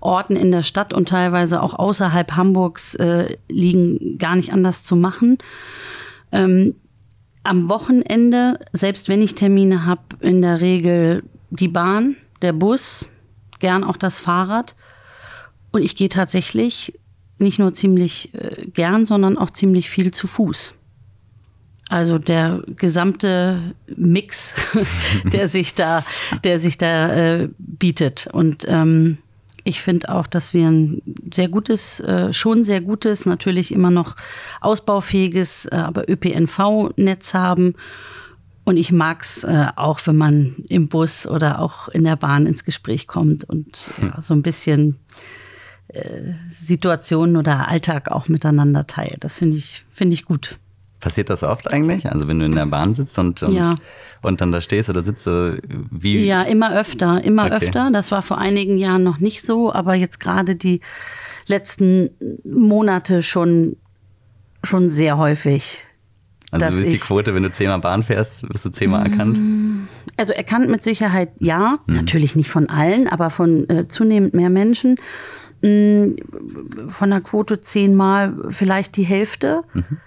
Orten 0.00 0.36
in 0.36 0.50
der 0.50 0.62
Stadt 0.62 0.94
und 0.94 1.08
teilweise 1.08 1.62
auch 1.62 1.74
außerhalb 1.74 2.32
Hamburgs 2.32 2.94
äh, 2.94 3.36
liegen, 3.48 4.18
gar 4.18 4.36
nicht 4.36 4.52
anders 4.52 4.82
zu 4.82 4.96
machen. 4.96 5.38
Ähm, 6.32 6.74
am 7.42 7.68
Wochenende, 7.68 8.58
selbst 8.72 9.08
wenn 9.08 9.20
ich 9.20 9.34
Termine 9.34 9.84
habe, 9.84 10.02
in 10.20 10.40
der 10.40 10.60
Regel 10.60 11.24
die 11.50 11.68
Bahn, 11.68 12.16
der 12.40 12.54
Bus, 12.54 13.08
gern 13.60 13.84
auch 13.84 13.98
das 13.98 14.18
Fahrrad. 14.18 14.74
Und 15.70 15.82
ich 15.82 15.96
gehe 15.96 16.08
tatsächlich 16.08 16.98
nicht 17.38 17.58
nur 17.58 17.72
ziemlich 17.72 18.34
äh, 18.34 18.66
gern, 18.66 19.06
sondern 19.06 19.38
auch 19.38 19.50
ziemlich 19.50 19.90
viel 19.90 20.12
zu 20.12 20.26
Fuß. 20.26 20.74
Also 21.90 22.18
der 22.18 22.62
gesamte 22.76 23.74
Mix, 23.86 24.54
der 25.32 25.48
sich 25.48 25.74
da, 25.74 26.04
der 26.42 26.58
sich 26.58 26.78
da 26.78 27.14
äh, 27.14 27.48
bietet. 27.58 28.28
Und 28.32 28.64
ähm, 28.68 29.18
ich 29.64 29.80
finde 29.80 30.10
auch, 30.10 30.26
dass 30.26 30.54
wir 30.54 30.66
ein 30.66 31.02
sehr 31.32 31.48
gutes, 31.48 32.00
äh, 32.00 32.32
schon 32.32 32.64
sehr 32.64 32.80
gutes, 32.80 33.26
natürlich 33.26 33.72
immer 33.72 33.90
noch 33.90 34.16
ausbaufähiges, 34.60 35.66
äh, 35.66 35.76
aber 35.76 36.08
ÖPNV-Netz 36.08 37.34
haben. 37.34 37.74
Und 38.64 38.78
ich 38.78 38.92
mag 38.92 39.22
es 39.22 39.44
äh, 39.44 39.66
auch, 39.76 40.00
wenn 40.06 40.16
man 40.16 40.56
im 40.68 40.88
Bus 40.88 41.26
oder 41.26 41.60
auch 41.60 41.88
in 41.88 42.04
der 42.04 42.16
Bahn 42.16 42.46
ins 42.46 42.64
Gespräch 42.64 43.06
kommt 43.06 43.44
und 43.44 43.84
ja, 44.00 44.20
so 44.22 44.32
ein 44.32 44.42
bisschen 44.42 44.96
Situationen 46.50 47.36
oder 47.36 47.68
Alltag 47.68 48.10
auch 48.10 48.28
miteinander 48.28 48.86
teilt. 48.86 49.22
Das 49.22 49.38
finde 49.38 49.56
ich, 49.56 49.84
finde 49.92 50.14
ich 50.14 50.24
gut. 50.24 50.58
Passiert 51.00 51.28
das 51.28 51.42
oft 51.42 51.70
eigentlich? 51.70 52.10
Also 52.10 52.28
wenn 52.28 52.38
du 52.38 52.46
in 52.46 52.54
der 52.54 52.66
Bahn 52.66 52.94
sitzt 52.94 53.18
und, 53.18 53.42
und, 53.42 53.54
ja. 53.54 53.76
und 54.22 54.40
dann 54.40 54.52
da 54.52 54.60
stehst 54.60 54.88
oder 54.88 55.02
sitzt 55.02 55.26
du 55.26 55.60
wie? 55.90 56.24
Ja, 56.24 56.42
immer 56.42 56.74
öfter, 56.74 57.22
immer 57.22 57.44
okay. 57.44 57.56
öfter. 57.56 57.90
Das 57.92 58.10
war 58.10 58.22
vor 58.22 58.38
einigen 58.38 58.78
Jahren 58.78 59.02
noch 59.02 59.18
nicht 59.18 59.44
so, 59.44 59.72
aber 59.72 59.94
jetzt 59.94 60.18
gerade 60.18 60.56
die 60.56 60.80
letzten 61.46 62.10
Monate 62.44 63.22
schon, 63.22 63.76
schon 64.62 64.88
sehr 64.88 65.18
häufig. 65.18 65.82
Also 66.62 66.80
ist 66.80 66.92
die 66.92 66.98
Quote, 66.98 67.34
wenn 67.34 67.42
du 67.42 67.50
zehnmal 67.50 67.80
Bahn 67.80 68.02
fährst, 68.02 68.48
wirst 68.48 68.64
du 68.64 68.70
zehnmal 68.70 69.10
erkannt? 69.10 69.38
Also 70.16 70.32
erkannt 70.32 70.70
mit 70.70 70.84
Sicherheit 70.84 71.30
ja, 71.40 71.78
hm. 71.86 71.96
natürlich 71.96 72.36
nicht 72.36 72.50
von 72.50 72.68
allen, 72.68 73.08
aber 73.08 73.30
von 73.30 73.68
äh, 73.68 73.88
zunehmend 73.88 74.34
mehr 74.34 74.50
Menschen. 74.50 74.96
Hm, 75.62 76.16
von 76.88 77.10
der 77.10 77.20
Quote 77.20 77.60
zehnmal 77.60 78.34
vielleicht 78.50 78.96
die 78.96 79.04
Hälfte. 79.04 79.62
Mhm. 79.72 79.98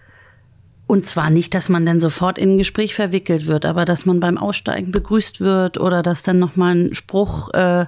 Und 0.87 1.05
zwar 1.05 1.29
nicht, 1.29 1.53
dass 1.53 1.67
man 1.67 1.85
dann 1.85 1.99
sofort 1.99 2.37
in 2.37 2.53
ein 2.53 2.57
Gespräch 2.57 2.95
verwickelt 2.95 3.45
wird, 3.45 3.65
aber 3.65 3.83
dass 3.83 4.05
man 4.05 4.21
beim 4.21 4.37
Aussteigen 4.37 4.93
begrüßt 4.93 5.41
wird 5.41 5.77
oder 5.77 6.01
dass 6.01 6.23
dann 6.23 6.39
nochmal 6.39 6.75
ein 6.75 6.93
Spruch, 6.93 7.53
äh, 7.53 7.87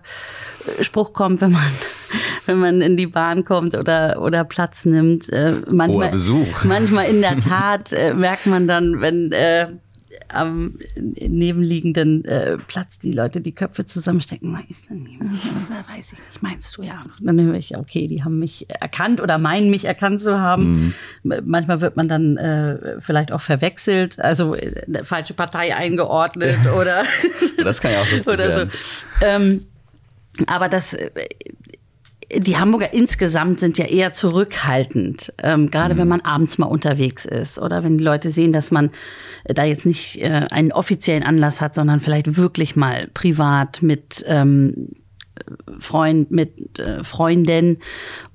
Spruch 0.82 1.14
kommt, 1.14 1.40
wenn 1.40 1.54
man, 1.54 1.72
wenn 2.46 2.60
man 2.60 2.82
in 2.82 2.98
die 2.98 3.08
Bahn 3.08 3.46
kommt 3.46 3.74
oder, 3.74 4.22
oder 4.22 4.44
Platz 4.44 4.84
nimmt. 4.84 5.32
Äh, 5.32 5.54
manchmal, 5.70 6.12
Besuch. 6.12 6.66
manchmal 6.66 7.06
in 7.06 7.22
der 7.22 7.40
Tat 7.40 7.94
äh, 7.94 8.14
merkt 8.14 8.48
man 8.48 8.68
dann, 8.68 9.00
wenn 9.00 9.32
äh, 9.32 9.70
am 10.30 10.80
nebenliegenden 10.96 12.26
äh, 12.26 12.58
Platz 12.58 13.00
die 13.00 13.12
Leute 13.12 13.42
die 13.42 13.54
Köpfe 13.54 13.86
zusammenstecken. 13.86 14.54
Weiß, 14.54 14.84
weiß 14.90 16.14
ich 16.14 16.20
nicht, 16.20 16.42
meinst 16.42 16.78
du 16.78 16.84
ja. 16.84 17.06
Und 17.20 17.26
dann 17.26 17.40
höre 17.42 17.56
ich, 17.56 17.78
okay, 17.78 18.08
die 18.08 18.24
haben 18.24 18.40
mich 18.40 18.70
erkannt 18.70 19.22
oder 19.22 19.38
meinen 19.38 19.70
mich 19.70 19.86
erkannt 19.86 20.22
zu 20.22 20.40
haben. 20.40 20.94
Mhm. 21.24 21.42
Manchmal 21.46 21.82
wird 21.82 21.98
man 21.98 22.08
dann 22.08 22.38
äh, 22.38 23.00
vielleicht 23.00 23.32
auch 23.32 23.42
verwechselt, 23.42 24.20
also 24.20 24.54
eine 24.54 25.06
falsche 25.06 25.34
Partei 25.34 25.76
eingeordnet 25.76 26.58
oder. 26.80 27.04
das 27.64 27.82
kann 27.82 27.92
ja 27.92 28.02
auch 28.02 28.12
lustig 28.12 28.28
oder 28.34 28.56
so. 28.56 28.72
Ähm, 29.22 29.66
aber 30.48 30.70
das 30.70 30.94
äh, 30.94 31.10
die 32.36 32.58
Hamburger 32.58 32.94
insgesamt 32.94 33.60
sind 33.60 33.78
ja 33.78 33.86
eher 33.86 34.14
zurückhaltend, 34.14 35.34
ähm, 35.42 35.72
gerade 35.72 35.96
mhm. 35.96 36.00
wenn 36.00 36.08
man 36.08 36.22
abends 36.22 36.58
mal 36.58 36.68
unterwegs 36.68 37.26
ist 37.26 37.58
oder 37.60 37.84
wenn 37.84 37.98
die 37.98 38.04
Leute 38.04 38.30
sehen, 38.30 38.54
dass 38.54 38.70
man 38.72 38.92
äh, 39.46 39.54
da 39.54 39.64
jetzt 39.64 39.86
nicht 39.86 40.22
äh, 40.22 40.46
einen 40.50 40.72
offiziellen 40.72 41.24
Anlass 41.24 41.60
hat, 41.60 41.74
sondern 41.74 42.00
vielleicht 42.00 42.38
wirklich 42.38 42.76
mal 42.76 43.08
privat 43.14 43.82
mit 43.82 44.24
ähm, 44.28 44.90
Freund, 45.80 46.30
mit 46.30 46.78
äh, 46.78 47.04
Freundin 47.04 47.78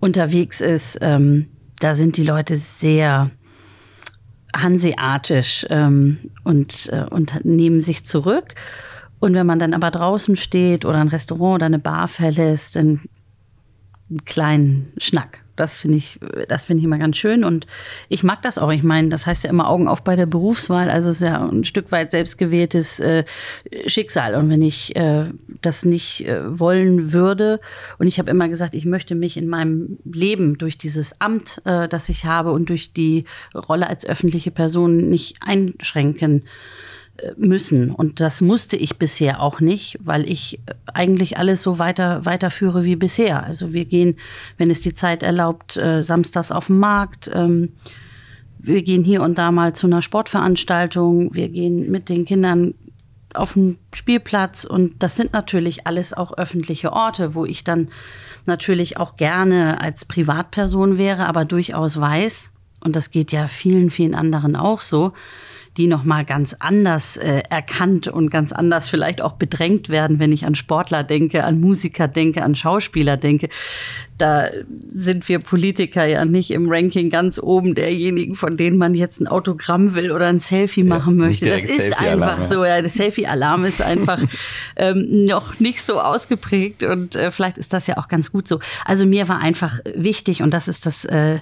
unterwegs 0.01 0.61
ist. 0.61 0.99
Ähm, 1.01 1.47
da 1.79 1.95
sind 1.95 2.17
die 2.17 2.25
Leute 2.25 2.57
sehr 2.57 3.31
hanseatisch 4.57 5.67
ähm, 5.71 6.31
und, 6.43 6.89
äh, 6.93 7.05
und 7.11 7.45
nehmen 7.45 7.81
sich 7.81 8.05
zurück. 8.05 8.55
Und 9.21 9.35
wenn 9.35 9.47
man 9.47 9.59
dann 9.59 9.75
aber 9.75 9.91
draußen 9.91 10.37
steht 10.37 10.85
oder 10.85 10.99
ein 10.99 11.09
Restaurant 11.09 11.57
oder 11.57 11.67
eine 11.67 11.79
Bar 11.79 12.09
verlässt, 12.09 12.77
dann 12.77 13.01
einen 14.15 14.25
kleinen 14.25 14.93
Schnack. 14.97 15.43
Das 15.57 15.77
finde 15.77 15.99
ich, 15.99 16.19
das 16.49 16.65
finde 16.65 16.81
ich 16.81 16.85
immer 16.85 16.99
ganz 16.99 17.17
schön 17.17 17.45
und 17.45 17.67
ich 18.09 18.25
mag 18.25 18.43
das 18.43 18.59
auch. 18.59 18.73
Ich 18.73 18.83
meine, 18.83 19.09
das 19.09 19.27
heißt 19.27 19.45
ja 19.45 19.51
immer 19.51 19.69
Augen 19.69 19.87
auf 19.87 20.03
bei 20.03 20.17
der 20.17 20.27
Berufswahl. 20.27 20.91
Also 20.91 21.11
es 21.11 21.21
ist 21.21 21.29
ja 21.29 21.49
ein 21.49 21.63
Stück 21.63 21.93
weit 21.93 22.11
selbstgewähltes 22.11 22.99
äh, 22.99 23.25
Schicksal. 23.87 24.35
Und 24.35 24.51
wenn 24.51 24.63
ich 24.63 24.97
äh, 24.97 25.27
das 25.63 25.85
nicht 25.85 26.27
äh, 26.27 26.59
wollen 26.59 27.13
würde 27.13 27.61
und 27.99 28.09
ich 28.09 28.19
habe 28.19 28.31
immer 28.31 28.49
gesagt, 28.49 28.75
ich 28.75 28.85
möchte 28.85 29.15
mich 29.15 29.37
in 29.37 29.49
meinem 29.49 29.99
Leben 30.05 30.59
durch 30.59 30.77
dieses 30.77 31.21
Amt, 31.21 31.63
äh, 31.65 31.89
das 31.89 32.09
ich 32.09 32.25
habe 32.25 32.51
und 32.51 32.69
durch 32.69 32.93
die 32.93 33.25
Rolle 33.55 33.89
als 33.89 34.05
öffentliche 34.05 34.51
Person 34.51 35.09
nicht 35.09 35.37
einschränken 35.41 36.43
müssen. 37.37 37.91
Und 37.91 38.21
das 38.21 38.41
musste 38.41 38.77
ich 38.77 38.99
bisher 38.99 39.41
auch 39.41 39.61
nicht, 39.61 39.99
weil 40.03 40.29
ich 40.29 40.61
eigentlich 40.93 41.39
alles 41.39 41.63
so 41.63 41.79
weiter, 41.79 42.25
weiterführe 42.25 42.85
wie 42.85 42.97
bisher. 42.97 43.45
Also 43.45 43.73
wir 43.73 43.85
gehen, 43.85 44.17
wenn 44.59 44.71
es 44.71 44.81
die 44.81 44.95
Zeit 44.95 45.23
erlaubt, 45.23 45.77
äh, 45.77 46.03
samstags 46.03 46.51
auf 46.51 46.67
den 46.67 46.79
Markt. 46.79 47.31
Ähm, 47.33 47.73
wir 48.59 48.83
gehen 48.83 49.05
hier 49.05 49.23
und 49.23 49.39
da 49.39 49.53
mal 49.53 49.75
zu 49.75 49.87
einer 49.87 50.03
Sportveranstaltung. 50.03 51.35
Wir 51.35 51.49
gehen 51.49 51.91
mit 51.91 52.09
den 52.09 52.25
Kindern 52.25 52.75
auf 53.33 53.55
den 53.55 53.79
Spielplatz. 53.93 54.65
Und 54.65 55.03
das 55.03 55.17
sind 55.17 55.33
natürlich 55.33 55.87
alles 55.87 56.15
auch 56.15 56.37
öffentliche 56.37 56.93
Orte, 56.93 57.35
wo 57.35 57.45
ich 57.45 57.65
dann 57.65 57.91
natürlich 58.47 58.97
auch 58.97 59.17
gerne 59.17 59.81
als 59.81 60.05
Privatperson 60.05 60.99
wäre, 60.99 61.27
aber 61.27 61.45
durchaus 61.45 61.99
weiß, 61.99 62.53
und 62.83 62.97
das 62.97 63.11
geht 63.11 63.33
ja 63.33 63.49
vielen, 63.49 63.91
vielen 63.91 64.15
anderen 64.15 64.57
auch 64.57 64.81
so, 64.83 65.13
die 65.77 65.89
nochmal 65.89 66.25
ganz 66.25 66.55
anders 66.59 67.17
äh, 67.17 67.43
erkannt 67.51 68.07
und 68.07 68.31
ganz 68.31 68.53
anders 68.53 68.89
vielleicht 68.89 69.21
auch 69.21 69.33
bedrängt 69.33 69.89
werden, 69.89 70.21
wenn 70.21 70.33
ich 70.33 70.47
an 70.47 70.55
Sportler 70.55 71.03
denke, 71.03 71.45
an 71.45 71.61
Musiker 71.61 72.07
denke, 72.07 72.43
an 72.43 72.55
Schauspieler 72.55 73.17
denke. 73.17 73.49
Da 74.17 74.49
sind 74.87 75.29
wir 75.29 75.41
Politiker 75.41 76.07
ja 76.07 76.25
nicht 76.25 76.53
im 76.53 76.71
Ranking 76.71 77.11
ganz 77.11 77.41
oben 77.41 77.75
derjenigen, 77.75 78.37
von 78.37 78.57
denen 78.57 78.79
man 78.79 78.95
jetzt 78.95 79.21
ein 79.21 79.27
Autogramm 79.27 79.95
will 79.95 80.13
oder 80.13 80.29
ein 80.29 80.39
Selfie 80.39 80.85
machen 80.85 81.19
ja, 81.19 81.27
möchte. 81.27 81.51
Das 81.51 81.65
ist 81.65 81.99
einfach 81.99 82.41
so. 82.41 82.65
Ja, 82.65 82.81
der 82.81 82.91
Selfie-Alarm 82.91 83.65
ist 83.65 83.83
einfach 83.83 84.23
ähm, 84.77 85.25
noch 85.25 85.59
nicht 85.59 85.83
so 85.83 86.01
ausgeprägt 86.01 86.85
und 86.85 87.17
äh, 87.17 87.33
vielleicht 87.33 87.59
ist 87.59 87.73
das 87.73 87.89
ja 87.89 87.97
auch 87.97 88.07
ganz 88.07 88.31
gut 88.31 88.47
so. 88.47 88.61
Also 88.85 89.07
mir 89.07 89.29
war 89.29 89.41
einfach 89.41 89.81
wichtig 89.97 90.43
und 90.43 90.55
das 90.55 90.69
ist 90.69 90.87
das 90.87 91.05
äh, 91.05 91.41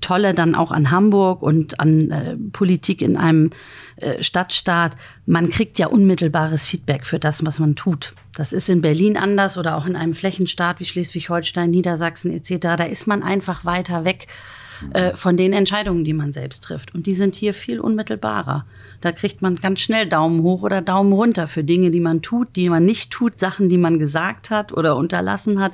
Tolle 0.00 0.34
dann 0.34 0.54
auch 0.54 0.70
an 0.70 0.90
Hamburg 0.90 1.42
und 1.42 1.80
an 1.80 2.10
äh, 2.10 2.36
Politik 2.52 3.02
in 3.02 3.16
einem 3.16 3.50
äh, 3.96 4.22
Stadtstaat, 4.22 4.96
man 5.26 5.50
kriegt 5.50 5.78
ja 5.78 5.88
unmittelbares 5.88 6.66
Feedback 6.66 7.06
für 7.06 7.18
das, 7.18 7.44
was 7.44 7.58
man 7.58 7.74
tut. 7.74 8.14
Das 8.34 8.52
ist 8.52 8.68
in 8.68 8.82
Berlin 8.82 9.16
anders 9.16 9.58
oder 9.58 9.76
auch 9.76 9.86
in 9.86 9.96
einem 9.96 10.14
Flächenstaat 10.14 10.78
wie 10.78 10.84
Schleswig-Holstein, 10.84 11.70
Niedersachsen 11.70 12.32
etc. 12.32 12.76
Da 12.76 12.84
ist 12.84 13.06
man 13.06 13.22
einfach 13.22 13.64
weiter 13.64 14.04
weg 14.04 14.28
äh, 14.92 15.16
von 15.16 15.36
den 15.36 15.52
Entscheidungen, 15.52 16.04
die 16.04 16.12
man 16.12 16.32
selbst 16.32 16.62
trifft. 16.62 16.94
Und 16.94 17.06
die 17.06 17.14
sind 17.14 17.34
hier 17.34 17.52
viel 17.52 17.80
unmittelbarer. 17.80 18.64
Da 19.00 19.12
kriegt 19.12 19.42
man 19.42 19.56
ganz 19.56 19.80
schnell 19.80 20.08
Daumen 20.08 20.42
hoch 20.42 20.62
oder 20.62 20.82
Daumen 20.82 21.12
runter 21.12 21.48
für 21.48 21.64
Dinge, 21.64 21.90
die 21.90 22.00
man 22.00 22.22
tut, 22.22 22.54
die 22.54 22.68
man 22.68 22.84
nicht 22.84 23.10
tut, 23.10 23.38
Sachen, 23.38 23.68
die 23.68 23.78
man 23.78 23.98
gesagt 23.98 24.50
hat 24.50 24.72
oder 24.72 24.96
unterlassen 24.96 25.60
hat. 25.60 25.72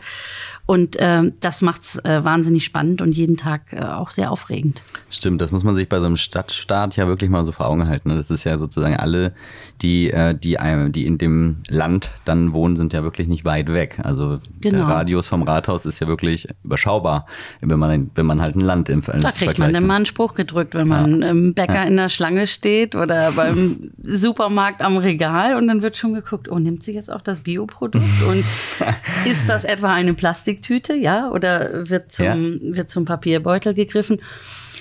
Und 0.67 0.97
äh, 0.97 1.31
das 1.41 1.61
macht's 1.61 1.99
äh, 2.05 2.25
wahnsinnig 2.25 2.65
spannend 2.65 3.03
und 3.03 3.15
jeden 3.15 3.37
Tag 3.37 3.73
äh, 3.75 3.83
auch 3.83 4.11
sehr 4.11 4.31
aufregend. 4.31 4.83
Stimmt, 5.11 5.43
das 5.43 5.53
muss 5.53 5.63
man 5.63 5.77
sich 5.77 5.91
bei 5.91 6.01
so 6.01 6.07
einem 6.07 6.17
Stadtstaat 6.17 6.97
ja 6.97 7.07
wirklich 7.07 7.29
mal 7.29 7.45
so 7.45 7.53
vor 7.53 7.67
Augen 7.67 7.87
halten. 7.87 8.09
Ne? 8.09 8.17
Das 8.17 8.31
ist 8.31 8.45
ja 8.45 8.57
sozusagen 8.57 8.97
alle, 8.97 9.35
die, 9.83 10.11
äh, 10.11 10.35
die, 10.35 10.57
die 10.91 11.05
in 11.05 11.19
dem 11.19 11.57
Land 11.69 12.13
dann 12.25 12.55
wohnen, 12.55 12.77
sind 12.77 12.95
ja 12.95 13.03
wirklich 13.03 13.29
nicht 13.29 13.45
weit 13.45 13.71
weg. 13.71 14.01
Also 14.03 14.39
genau. 14.63 14.79
der 14.79 14.87
Radius 14.87 15.27
vom 15.27 15.43
Rathaus 15.43 15.85
ist 15.85 16.01
ja 16.01 16.09
wirklich 16.09 16.49
überschaubar, 16.65 17.27
wenn 17.61 17.79
man, 17.79 18.11
wenn 18.15 18.25
man 18.25 18.41
halt 18.41 18.57
ein 18.57 18.61
Land 18.61 18.89
im 18.89 19.03
Da 19.03 19.33
kriegt 19.33 19.59
man 19.59 19.75
dann 19.75 19.87
mal 19.87 19.97
einen 19.97 20.07
Spruch 20.07 20.33
gedrückt, 20.33 20.75
wenn 20.75 20.89
man 20.89 21.21
ja. 21.21 21.29
im 21.29 21.53
Bäcker 21.53 21.75
ja. 21.75 21.83
in 21.83 21.97
der 21.97 22.09
Schlange 22.09 22.47
steht 22.47 22.95
oder 22.95 23.33
beim 23.33 23.91
Supermarkt 24.03 24.81
am 24.81 24.97
Regal 24.97 25.57
und 25.57 25.69
dann 25.69 25.83
wird 25.83 25.99
schon 25.99 26.15
geguckt, 26.15 26.51
oh, 26.51 26.59
nimmt 26.59 26.83
sie 26.83 26.93
jetzt 26.93 27.13
auch 27.13 27.21
das 27.21 27.41
Bioprodukt 27.41 28.23
und 28.27 28.45
ist 29.31 29.51
das 29.51 29.65
etwa 29.65 29.93
eine 29.93 30.15
Plastik 30.15 30.54
Plastiktüte, 30.55 30.95
ja, 30.95 31.31
oder 31.31 31.89
wird 31.89 32.13
zum, 32.13 32.25
ja. 32.27 32.77
wird 32.77 32.91
zum 32.91 33.05
Papierbeutel 33.05 33.75
gegriffen. 33.75 34.21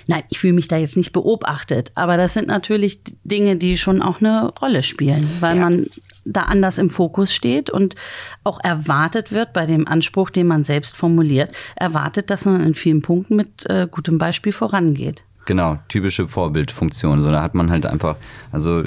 Nein, 0.08 0.24
ich 0.30 0.40
fühle 0.40 0.54
mich 0.54 0.68
da 0.68 0.78
jetzt 0.78 0.98
nicht 0.98 1.14
beobachtet, 1.14 1.92
aber 1.96 2.18
das 2.18 2.34
sind 2.34 2.48
natürlich 2.48 3.02
Dinge, 3.24 3.56
die 3.56 3.78
schon 3.78 4.02
auch 4.02 4.20
eine 4.20 4.54
Rolle 4.62 4.84
spielen, 4.84 5.30
weil 5.40 5.56
ja. 5.56 5.62
man 5.62 5.88
da 6.26 6.42
anders 6.44 6.78
im 6.78 6.90
Fokus 6.90 7.34
steht 7.34 7.70
und 7.70 7.96
auch 8.44 8.60
erwartet 8.62 9.32
wird 9.32 9.54
bei 9.54 9.66
dem 9.66 9.88
Anspruch, 9.88 10.30
den 10.30 10.48
man 10.48 10.64
selbst 10.64 10.98
formuliert, 10.98 11.56
erwartet, 11.76 12.30
dass 12.30 12.46
man 12.46 12.62
in 12.64 12.74
vielen 12.74 13.02
Punkten 13.02 13.36
mit 13.36 13.70
äh, 13.70 13.88
gutem 13.90 14.18
Beispiel 14.18 14.54
vorangeht. 14.54 15.24
Genau, 15.46 15.78
typische 15.90 16.28
Vorbildfunktion. 16.28 17.22
So, 17.22 17.32
da 17.32 17.42
hat 17.42 17.54
man 17.54 17.70
halt 17.70 17.86
einfach, 17.86 18.16
also 18.52 18.84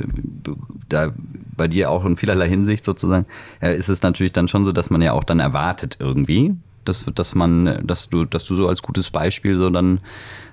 da 0.88 1.12
bei 1.56 1.68
dir 1.68 1.90
auch 1.90 2.04
in 2.04 2.16
vielerlei 2.16 2.48
Hinsicht 2.48 2.84
sozusagen, 2.84 3.26
äh, 3.60 3.76
ist 3.76 3.88
es 3.88 4.02
natürlich 4.02 4.32
dann 4.32 4.48
schon 4.48 4.64
so, 4.64 4.72
dass 4.72 4.90
man 4.90 5.02
ja 5.02 5.12
auch 5.12 5.24
dann 5.24 5.40
erwartet 5.40 5.98
irgendwie, 6.00 6.54
dass, 6.88 7.04
dass 7.14 7.34
man, 7.34 7.86
dass 7.86 8.08
du, 8.08 8.24
dass 8.24 8.44
du 8.44 8.54
so 8.54 8.68
als 8.68 8.82
gutes 8.82 9.10
Beispiel 9.10 9.56
so 9.56 9.70
dann 9.70 10.00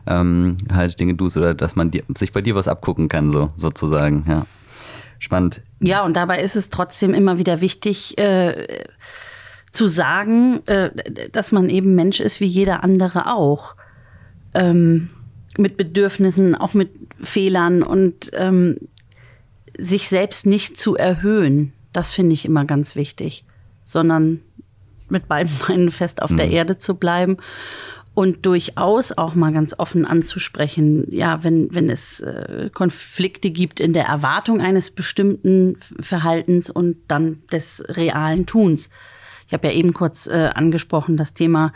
ähm, 0.06 0.56
halt 0.72 1.00
Dinge 1.00 1.16
tust 1.16 1.38
oder 1.38 1.54
dass 1.54 1.75
man 1.75 1.92
dir, 1.92 2.04
sich 2.18 2.34
bei 2.34 2.42
dir 2.42 2.56
was 2.56 2.68
abgucken 2.68 3.10
kann, 3.10 3.32
so 3.32 3.52
sozusagen, 3.56 4.25
ja. 4.28 4.46
Spannend. 5.20 5.62
Ja, 5.80 6.04
und 6.04 6.18
dabei 6.18 6.42
ist 6.42 6.58
es 6.58 6.70
trotzdem 6.70 7.13
immer 7.13 7.38
wieder 7.38 7.62
wichtig, 7.62 8.18
äh, 8.18 8.84
zu 9.72 9.88
sagen, 9.88 10.62
äh, 10.68 10.92
dass 11.32 11.54
man 11.54 11.70
eben 11.70 11.96
Mensch 11.96 12.20
ist 12.20 12.42
wie 12.42 12.46
jeder 12.46 12.84
andere 12.84 13.34
auch. 13.34 13.78
Ähm, 14.54 15.10
mit 15.58 15.78
Bedürfnissen, 15.78 16.56
auch 16.56 16.74
mit 16.74 16.90
Fehlern 17.22 17.84
und 17.84 18.31
ähm, 18.34 18.77
sich 19.77 20.10
selbst 20.10 20.46
nicht 20.46 20.77
zu 20.77 20.96
erhöhen. 20.96 21.74
Das 21.94 22.12
finde 22.12 22.34
ich 22.34 22.46
immer 22.46 22.66
ganz 22.66 22.96
wichtig, 22.96 23.46
sondern 23.84 24.42
mit 25.14 25.30
beiden 25.30 25.54
Beinen 25.68 25.92
fest 25.92 26.22
auf 26.22 26.32
mhm. 26.32 26.38
der 26.38 26.50
Erde 26.50 26.78
zu 26.78 26.96
bleiben 26.96 27.38
und 28.14 28.46
durchaus 28.46 29.12
auch 29.12 29.34
mal 29.34 29.52
ganz 29.52 29.74
offen 29.78 30.06
anzusprechen, 30.06 31.08
ja, 31.10 31.44
wenn, 31.44 31.74
wenn 31.74 31.90
es 31.90 32.20
äh, 32.20 32.70
Konflikte 32.72 33.50
gibt 33.50 33.80
in 33.80 33.94
der 33.94 34.06
Erwartung 34.06 34.62
eines 34.62 34.92
bestimmten 34.92 35.78
Verhaltens 36.00 36.70
und 36.70 36.98
dann 37.08 37.42
des 37.52 37.84
realen 37.88 38.46
Tuns. 38.46 38.90
Ich 39.48 39.54
habe 39.54 39.68
ja 39.68 39.74
eben 39.74 39.94
kurz 39.94 40.28
äh, 40.28 40.52
angesprochen, 40.54 41.18
das 41.18 41.34
Thema 41.34 41.74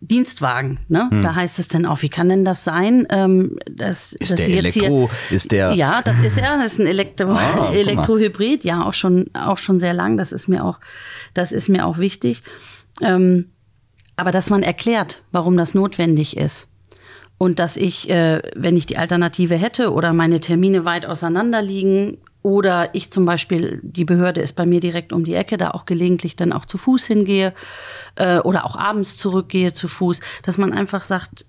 Dienstwagen. 0.00 0.80
Ne? 0.88 1.08
Hm. 1.10 1.22
Da 1.22 1.34
heißt 1.34 1.58
es 1.58 1.68
dann 1.68 1.86
auch, 1.86 2.02
wie 2.02 2.08
kann 2.08 2.28
denn 2.28 2.44
das 2.44 2.64
sein? 2.64 3.06
Ähm, 3.10 3.58
dass, 3.70 4.12
ist 4.12 4.32
dass 4.32 4.36
der 4.36 4.48
jetzt 4.48 4.76
Elektro, 4.76 5.10
hier, 5.28 5.36
ist 5.36 5.52
der 5.52 5.72
Ja, 5.72 6.02
das 6.02 6.20
ist 6.20 6.38
er, 6.38 6.58
das 6.58 6.74
ist 6.74 6.80
ein 6.80 6.86
Elektro, 6.86 7.32
ah, 7.32 7.72
Elektrohybrid, 7.72 8.64
ja, 8.64 8.84
auch 8.84 8.94
schon, 8.94 9.26
auch 9.34 9.58
schon 9.58 9.80
sehr 9.80 9.94
lang. 9.94 10.16
Das 10.16 10.32
ist 10.32 10.48
mir 10.48 10.64
auch, 10.64 10.78
das 11.34 11.52
ist 11.52 11.68
mir 11.68 11.86
auch 11.86 11.98
wichtig. 11.98 12.42
Ähm, 13.00 13.50
aber 14.16 14.30
dass 14.30 14.50
man 14.50 14.62
erklärt, 14.62 15.22
warum 15.32 15.56
das 15.56 15.74
notwendig 15.74 16.36
ist. 16.36 16.68
Und 17.38 17.58
dass 17.58 17.76
ich, 17.76 18.08
äh, 18.08 18.40
wenn 18.54 18.76
ich 18.76 18.86
die 18.86 18.96
Alternative 18.96 19.56
hätte 19.56 19.92
oder 19.92 20.12
meine 20.14 20.40
Termine 20.40 20.86
weit 20.86 21.04
auseinander 21.04 21.60
liegen 21.60 22.18
oder 22.46 22.94
ich 22.94 23.10
zum 23.10 23.24
Beispiel, 23.24 23.80
die 23.82 24.04
Behörde 24.04 24.40
ist 24.40 24.52
bei 24.52 24.66
mir 24.66 24.78
direkt 24.78 25.12
um 25.12 25.24
die 25.24 25.34
Ecke, 25.34 25.58
da 25.58 25.72
auch 25.72 25.84
gelegentlich 25.84 26.36
dann 26.36 26.52
auch 26.52 26.64
zu 26.64 26.78
Fuß 26.78 27.04
hingehe 27.04 27.52
äh, 28.14 28.38
oder 28.38 28.64
auch 28.64 28.76
abends 28.76 29.16
zurückgehe 29.16 29.72
zu 29.72 29.88
Fuß, 29.88 30.20
dass 30.44 30.56
man 30.56 30.72
einfach 30.72 31.02
sagt, 31.02 31.44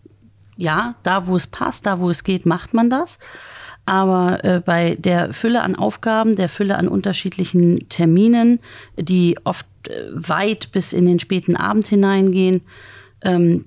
ja, 0.55 0.95
da 1.03 1.27
wo 1.27 1.35
es 1.35 1.45
passt, 1.45 1.85
da 1.85 1.99
wo 1.99 2.09
es 2.09 2.23
geht, 2.23 2.47
macht 2.47 2.73
man 2.73 2.89
das. 2.89 3.19
Aber 3.85 4.43
äh, 4.43 4.59
bei 4.59 4.95
der 4.95 5.35
Fülle 5.35 5.61
an 5.61 5.75
Aufgaben, 5.75 6.35
der 6.35 6.49
Fülle 6.49 6.77
an 6.77 6.87
unterschiedlichen 6.87 7.87
Terminen, 7.89 8.59
die 8.95 9.37
oft 9.43 9.67
äh, 9.87 10.07
weit 10.13 10.71
bis 10.71 10.93
in 10.93 11.05
den 11.05 11.19
späten 11.19 11.55
Abend 11.55 11.85
hineingehen, 11.85 12.63
ähm, 13.21 13.65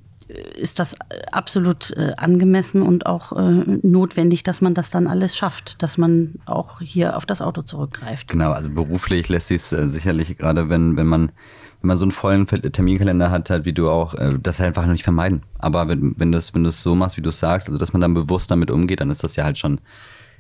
ist 0.57 0.79
das 0.79 0.97
absolut 1.33 1.91
äh, 1.97 2.15
angemessen 2.17 2.83
und 2.83 3.07
auch 3.07 3.33
äh, 3.33 3.79
notwendig, 3.83 4.43
dass 4.43 4.61
man 4.61 4.75
das 4.75 4.91
dann 4.91 5.07
alles 5.07 5.37
schafft, 5.37 5.83
dass 5.83 5.99
man 5.99 6.35
auch 6.47 6.81
hier 6.81 7.17
auf 7.17 7.27
das 7.27 7.43
Auto 7.43 7.63
zurückgreift. 7.63 8.29
Genau, 8.29 8.53
also 8.53 8.71
beruflich 8.71 9.29
lässt 9.29 9.49
sich 9.49 9.59
es 9.59 9.73
äh, 9.73 9.89
sicherlich 9.89 10.39
gerade, 10.39 10.69
wenn, 10.69 10.97
wenn 10.97 11.07
man 11.07 11.33
wenn 11.83 11.89
man 11.89 11.97
so 11.97 12.05
einen 12.05 12.13
vollen 12.13 12.47
Terminkalender 12.47 13.31
hat, 13.31 13.49
halt 13.49 13.65
wie 13.65 13.73
du 13.73 13.89
auch, 13.89 14.15
äh, 14.15 14.39
das 14.41 14.61
halt 14.61 14.69
einfach 14.69 14.85
nicht 14.87 15.05
vermeiden. 15.05 15.43
Aber 15.59 15.89
wenn, 15.89 16.15
wenn 16.19 16.31
du 16.31 16.39
es 16.39 16.55
wenn 16.55 16.71
so 16.71 16.95
machst, 16.95 17.17
wie 17.17 17.23
du 17.23 17.31
es 17.31 17.39
sagst, 17.39 17.69
also 17.69 17.79
dass 17.79 17.93
man 17.93 18.03
dann 18.03 18.13
bewusst 18.13 18.51
damit 18.51 18.71
umgeht, 18.71 19.01
dann 19.01 19.11
ist 19.11 19.25
das 19.25 19.37
ja 19.37 19.45
halt 19.45 19.57
schon 19.57 19.81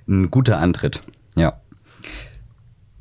ein 0.06 0.30
guter 0.30 0.58
Antritt. 0.58 1.02
Ja. 1.36 1.60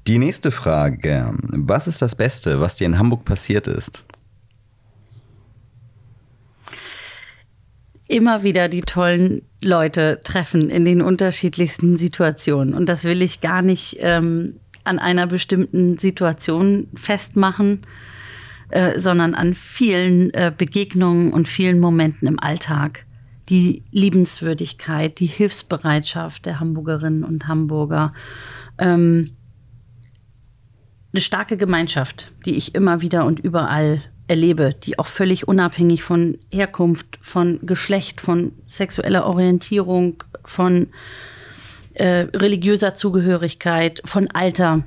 Die 0.08 0.18
nächste 0.18 0.52
Frage. 0.52 1.34
Was 1.42 1.88
ist 1.88 2.02
das 2.02 2.16
Beste, 2.16 2.62
was 2.62 2.78
dir 2.78 2.86
in 2.86 2.98
Hamburg 2.98 3.26
passiert 3.26 3.68
ist? 3.68 4.06
Immer 8.10 8.42
wieder 8.42 8.70
die 8.70 8.82
tollen 8.82 9.44
Leute 9.64 10.20
treffen 10.24 10.72
in 10.72 10.84
den 10.84 11.04
unterschiedlichsten 11.04 11.96
Situationen. 11.96 12.74
Und 12.74 12.90
das 12.90 13.04
will 13.04 13.22
ich 13.22 13.40
gar 13.40 13.62
nicht 13.62 13.98
ähm, 14.00 14.56
an 14.84 14.98
einer 14.98 15.28
bestimmten 15.28 16.00
Situation 16.00 16.88
festmachen, 16.96 17.86
äh, 18.70 19.00
sondern 19.00 19.36
an 19.36 19.54
vielen 19.54 20.34
äh, 20.34 20.52
Begegnungen 20.58 21.32
und 21.32 21.48
vielen 21.48 21.80
Momenten 21.80 22.28
im 22.28 22.40
Alltag. 22.40 23.06
Die 23.48 23.84
Liebenswürdigkeit, 23.92 25.20
die 25.20 25.28
Hilfsbereitschaft 25.28 26.48
der 26.48 26.60
Hamburgerinnen 26.60 27.24
und 27.24 27.48
Hamburger. 27.48 28.16
Ähm, 28.80 29.34
eine 31.14 31.22
starke 31.22 31.58
Gemeinschaft, 31.58 32.32
die 32.48 32.56
ich 32.56 32.74
immer 32.74 33.02
wieder 33.02 33.26
und 33.26 33.40
überall 33.40 34.02
erlebe, 34.30 34.76
die 34.84 35.00
auch 35.00 35.08
völlig 35.08 35.48
unabhängig 35.48 36.04
von 36.04 36.38
Herkunft, 36.52 37.18
von 37.22 37.60
Geschlecht, 37.64 38.22
von 38.22 38.52
sexueller 38.68 39.26
Orientierung, 39.26 40.24
von 40.46 40.88
äh, 41.96 42.28
religiöser 42.34 42.94
Zugehörigkeit, 42.94 44.02
von 44.06 44.28
Alter 44.28 44.84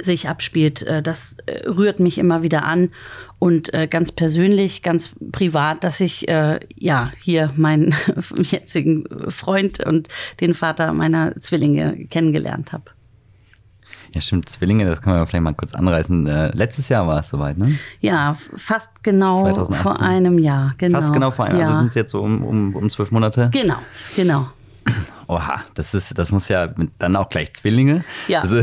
sich 0.00 0.28
abspielt, 0.28 0.82
äh, 0.82 1.02
das 1.02 1.36
äh, 1.46 1.68
rührt 1.68 2.00
mich 2.00 2.18
immer 2.18 2.42
wieder 2.42 2.64
an. 2.64 2.90
Und 3.38 3.72
ganz 3.90 4.10
persönlich, 4.10 4.82
ganz 4.82 5.10
privat, 5.30 5.84
dass 5.84 6.00
ich 6.00 6.22
ja 6.22 7.12
hier 7.20 7.52
meinen 7.56 7.94
jetzigen 8.38 9.04
Freund 9.28 9.84
und 9.84 10.08
den 10.40 10.54
Vater 10.54 10.94
meiner 10.94 11.38
Zwillinge 11.42 12.06
kennengelernt 12.06 12.72
habe. 12.72 12.92
Ja, 14.14 14.20
stimmt, 14.20 14.48
Zwillinge, 14.48 14.86
das 14.86 15.02
können 15.02 15.16
wir 15.16 15.26
vielleicht 15.26 15.42
mal 15.42 15.54
kurz 15.54 15.74
anreißen. 15.74 16.24
letztes 16.54 16.88
Jahr 16.88 17.06
war 17.08 17.20
es 17.20 17.28
soweit, 17.28 17.58
ne? 17.58 17.76
Ja, 18.00 18.36
fast 18.56 19.02
genau 19.02 19.42
2018. 19.42 19.82
vor 19.82 20.00
einem 20.00 20.38
Jahr. 20.38 20.74
Genau. 20.78 20.98
Fast 20.98 21.12
genau 21.12 21.32
vor 21.32 21.46
einem 21.46 21.58
Jahr. 21.58 21.66
Also 21.66 21.78
sind 21.78 21.88
es 21.88 21.94
jetzt 21.94 22.12
so 22.12 22.22
um, 22.22 22.44
um, 22.44 22.76
um 22.76 22.88
zwölf 22.88 23.10
Monate? 23.10 23.50
Genau, 23.52 23.76
genau. 24.14 24.46
Oha, 25.26 25.62
das 25.74 25.94
ist, 25.94 26.18
das 26.18 26.30
muss 26.32 26.48
ja 26.48 26.68
dann 26.98 27.16
auch 27.16 27.28
gleich 27.28 27.52
Zwillinge. 27.54 28.04
Ja. 28.28 28.42
Also, 28.42 28.62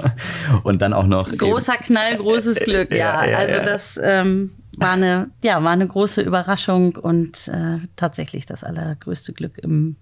und 0.62 0.80
dann 0.80 0.92
auch 0.92 1.06
noch. 1.06 1.30
Großer 1.36 1.74
eben. 1.74 1.84
Knall, 1.84 2.16
großes 2.16 2.60
Glück, 2.60 2.90
ja. 2.92 3.24
ja, 3.24 3.30
ja 3.30 3.38
also 3.38 3.64
das 3.64 4.00
ähm, 4.02 4.52
war 4.76 4.92
eine, 4.92 5.30
ja, 5.42 5.62
war 5.62 5.72
eine 5.72 5.86
große 5.86 6.22
Überraschung 6.22 6.96
und 6.96 7.48
äh, 7.48 7.78
tatsächlich 7.96 8.46
das 8.46 8.62
allergrößte 8.62 9.32
Glück 9.32 9.58
im, 9.58 9.96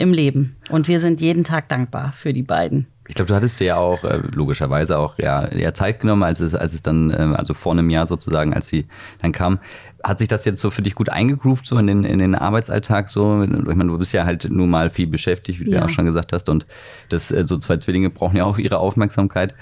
im 0.00 0.12
Leben. 0.12 0.56
Und 0.70 0.88
wir 0.88 0.98
sind 0.98 1.20
jeden 1.20 1.44
Tag 1.44 1.68
dankbar 1.68 2.12
für 2.16 2.32
die 2.32 2.42
beiden. 2.42 2.86
Ich 3.06 3.16
glaube, 3.16 3.28
du 3.28 3.34
hattest 3.34 3.60
dir 3.60 3.64
ja 3.64 3.76
auch 3.76 4.02
äh, 4.04 4.22
logischerweise 4.34 4.96
auch 4.96 5.18
ja, 5.18 5.52
ja 5.52 5.74
Zeit 5.74 6.00
genommen, 6.00 6.22
als 6.22 6.40
es, 6.40 6.54
als 6.54 6.74
es 6.74 6.82
dann, 6.82 7.10
äh, 7.10 7.34
also 7.34 7.54
vor 7.54 7.72
einem 7.72 7.90
Jahr 7.90 8.06
sozusagen, 8.06 8.54
als 8.54 8.68
sie 8.68 8.86
dann 9.20 9.32
kam. 9.32 9.58
Hat 10.02 10.20
sich 10.20 10.28
das 10.28 10.44
jetzt 10.44 10.60
so 10.60 10.70
für 10.70 10.80
dich 10.80 10.94
gut 10.94 11.10
eingegroovt, 11.10 11.66
so 11.66 11.76
in 11.76 11.86
den, 11.86 12.04
in 12.04 12.20
den 12.20 12.34
Arbeitsalltag 12.34 13.10
so? 13.10 13.42
Ich 13.42 13.50
meine, 13.50 13.86
du 13.90 13.98
bist 13.98 14.12
ja 14.12 14.24
halt 14.24 14.48
nun 14.50 14.70
mal 14.70 14.90
viel 14.90 15.08
beschäftigt, 15.08 15.60
wie 15.60 15.64
du 15.64 15.72
ja, 15.72 15.84
auch 15.84 15.90
schon 15.90 16.06
gesagt 16.06 16.32
hast. 16.32 16.48
Und 16.48 16.66
das, 17.10 17.30
äh, 17.30 17.46
so 17.46 17.58
zwei 17.58 17.76
Zwillinge 17.76 18.10
brauchen 18.10 18.36
ja 18.36 18.44
auch 18.44 18.58
ihre 18.58 18.78
Aufmerksamkeit. 18.78 19.54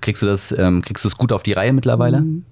Kriegst 0.00 0.22
du 0.22 0.26
das, 0.26 0.56
ähm, 0.56 0.80
kriegst 0.80 1.04
du 1.04 1.08
es 1.08 1.18
gut 1.18 1.32
auf 1.32 1.42
die 1.42 1.52
Reihe 1.52 1.72
mittlerweile? 1.72 2.20
Mhm. 2.20 2.44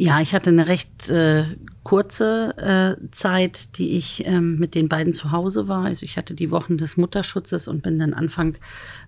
Ja, 0.00 0.20
ich 0.20 0.32
hatte 0.32 0.50
eine 0.50 0.68
recht 0.68 1.08
äh, 1.08 1.44
kurze 1.82 2.56
äh, 2.56 3.10
Zeit, 3.10 3.76
die 3.78 3.96
ich 3.96 4.24
ähm, 4.26 4.56
mit 4.60 4.76
den 4.76 4.88
beiden 4.88 5.12
zu 5.12 5.32
Hause 5.32 5.66
war. 5.66 5.86
Also 5.86 6.04
ich 6.04 6.16
hatte 6.16 6.34
die 6.34 6.52
Wochen 6.52 6.78
des 6.78 6.96
Mutterschutzes 6.96 7.66
und 7.66 7.82
bin 7.82 7.98
dann 7.98 8.14
Anfang 8.14 8.56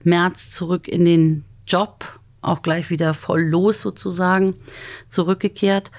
März 0.02 0.50
zurück 0.50 0.88
in 0.88 1.04
den 1.04 1.44
Job, 1.64 2.18
auch 2.40 2.62
gleich 2.62 2.90
wieder 2.90 3.14
voll 3.14 3.42
los 3.42 3.80
sozusagen, 3.80 4.56
zurückgekehrt. 5.06 5.92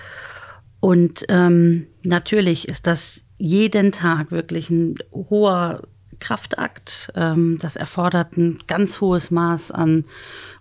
Und 0.82 1.24
ähm, 1.30 1.88
natürlich 2.04 2.68
ist 2.68 2.86
das 2.86 3.24
jeden 3.38 3.94
Tag 3.94 4.32
wirklich 4.32 4.70
ein 4.70 4.96
hoher 5.14 5.84
Kraftakt. 6.20 7.14
Ähm, 7.16 7.60
das 7.62 7.78
erfordert 7.78 8.36
ein 8.36 8.60
ganz 8.68 9.00
hohes 9.00 9.32
Maß 9.32 9.72
an 9.72 10.04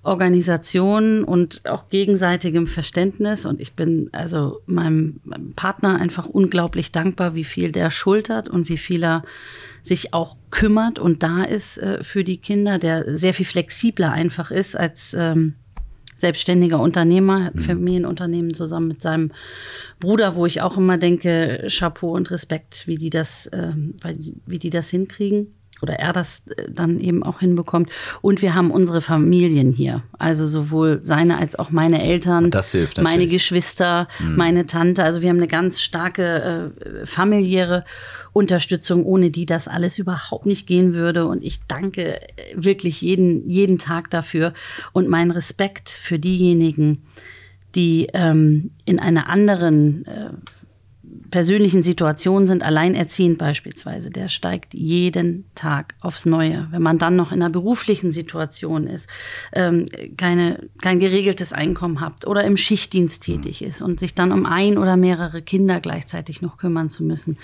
Organisation 0.02 1.24
und 1.24 1.68
auch 1.68 1.90
gegenseitigem 1.90 2.66
Verständnis. 2.66 3.44
Und 3.44 3.60
ich 3.60 3.74
bin 3.74 4.08
also 4.12 4.60
meinem, 4.66 5.20
meinem 5.24 5.52
Partner 5.52 6.00
einfach 6.00 6.26
unglaublich 6.26 6.90
dankbar, 6.90 7.34
wie 7.34 7.44
viel 7.44 7.70
der 7.70 7.90
schultert 7.90 8.48
und 8.48 8.68
wie 8.68 8.78
viel 8.78 9.02
er 9.02 9.24
sich 9.82 10.14
auch 10.14 10.36
kümmert 10.50 10.98
und 10.98 11.22
da 11.22 11.42
ist 11.42 11.78
äh, 11.78 12.04
für 12.04 12.22
die 12.22 12.36
Kinder, 12.36 12.78
der 12.78 13.16
sehr 13.16 13.32
viel 13.32 13.46
flexibler 13.46 14.12
einfach 14.12 14.50
ist 14.50 14.76
als 14.76 15.14
ähm, 15.14 15.54
selbstständiger 16.16 16.78
Unternehmer, 16.80 17.50
mhm. 17.52 17.58
Familienunternehmen 17.58 18.52
zusammen 18.52 18.88
mit 18.88 19.00
seinem 19.00 19.32
Bruder, 19.98 20.36
wo 20.36 20.44
ich 20.44 20.60
auch 20.60 20.76
immer 20.76 20.98
denke, 20.98 21.66
Chapeau 21.68 22.14
und 22.14 22.30
Respekt, 22.30 22.86
wie 22.86 22.96
die 22.96 23.10
das, 23.10 23.46
äh, 23.48 23.72
wie 24.46 24.58
die 24.58 24.70
das 24.70 24.90
hinkriegen 24.90 25.54
oder 25.82 25.94
er 25.94 26.12
das 26.12 26.46
äh, 26.48 26.70
dann 26.70 27.00
eben 27.00 27.22
auch 27.22 27.40
hinbekommt. 27.40 27.90
Und 28.20 28.42
wir 28.42 28.54
haben 28.54 28.70
unsere 28.70 29.00
Familien 29.00 29.70
hier. 29.70 30.02
Also 30.18 30.46
sowohl 30.46 31.02
seine 31.02 31.38
als 31.38 31.58
auch 31.58 31.70
meine 31.70 32.02
Eltern, 32.02 32.50
das 32.50 32.72
hilft 32.72 33.00
meine 33.00 33.26
Geschwister, 33.26 34.08
mhm. 34.18 34.36
meine 34.36 34.66
Tante. 34.66 35.04
Also 35.04 35.22
wir 35.22 35.28
haben 35.28 35.36
eine 35.36 35.48
ganz 35.48 35.80
starke 35.80 36.72
äh, 37.02 37.06
familiäre 37.06 37.84
Unterstützung, 38.32 39.04
ohne 39.04 39.30
die 39.30 39.46
das 39.46 39.68
alles 39.68 39.98
überhaupt 39.98 40.46
nicht 40.46 40.66
gehen 40.66 40.92
würde. 40.94 41.26
Und 41.26 41.42
ich 41.42 41.60
danke 41.66 42.20
äh, 42.20 42.26
wirklich 42.54 43.00
jeden, 43.00 43.48
jeden 43.48 43.78
Tag 43.78 44.10
dafür. 44.10 44.52
Und 44.92 45.08
mein 45.08 45.30
Respekt 45.30 45.90
für 45.90 46.18
diejenigen, 46.18 47.02
die 47.74 48.08
ähm, 48.14 48.70
in 48.84 48.98
einer 48.98 49.28
anderen 49.28 50.04
äh, 50.06 50.30
persönlichen 51.30 51.82
Situationen 51.82 52.46
sind, 52.46 52.62
alleinerziehend 52.62 53.38
beispielsweise, 53.38 54.10
der 54.10 54.28
steigt 54.28 54.74
jeden 54.74 55.44
Tag 55.54 55.94
aufs 56.00 56.26
Neue. 56.26 56.68
Wenn 56.70 56.82
man 56.82 56.98
dann 56.98 57.16
noch 57.16 57.32
in 57.32 57.42
einer 57.42 57.50
beruflichen 57.50 58.12
Situation 58.12 58.86
ist, 58.86 59.08
ähm, 59.52 59.86
keine, 60.16 60.68
kein 60.80 60.98
geregeltes 61.00 61.52
Einkommen 61.52 62.00
hat 62.00 62.26
oder 62.26 62.44
im 62.44 62.56
Schichtdienst 62.56 63.22
tätig 63.22 63.62
ist 63.62 63.82
und 63.82 64.00
sich 64.00 64.14
dann 64.14 64.32
um 64.32 64.46
ein 64.46 64.78
oder 64.78 64.96
mehrere 64.96 65.42
Kinder 65.42 65.80
gleichzeitig 65.80 66.42
noch 66.42 66.56
kümmern 66.56 66.88
zu 66.88 67.04
müssen. 67.04 67.38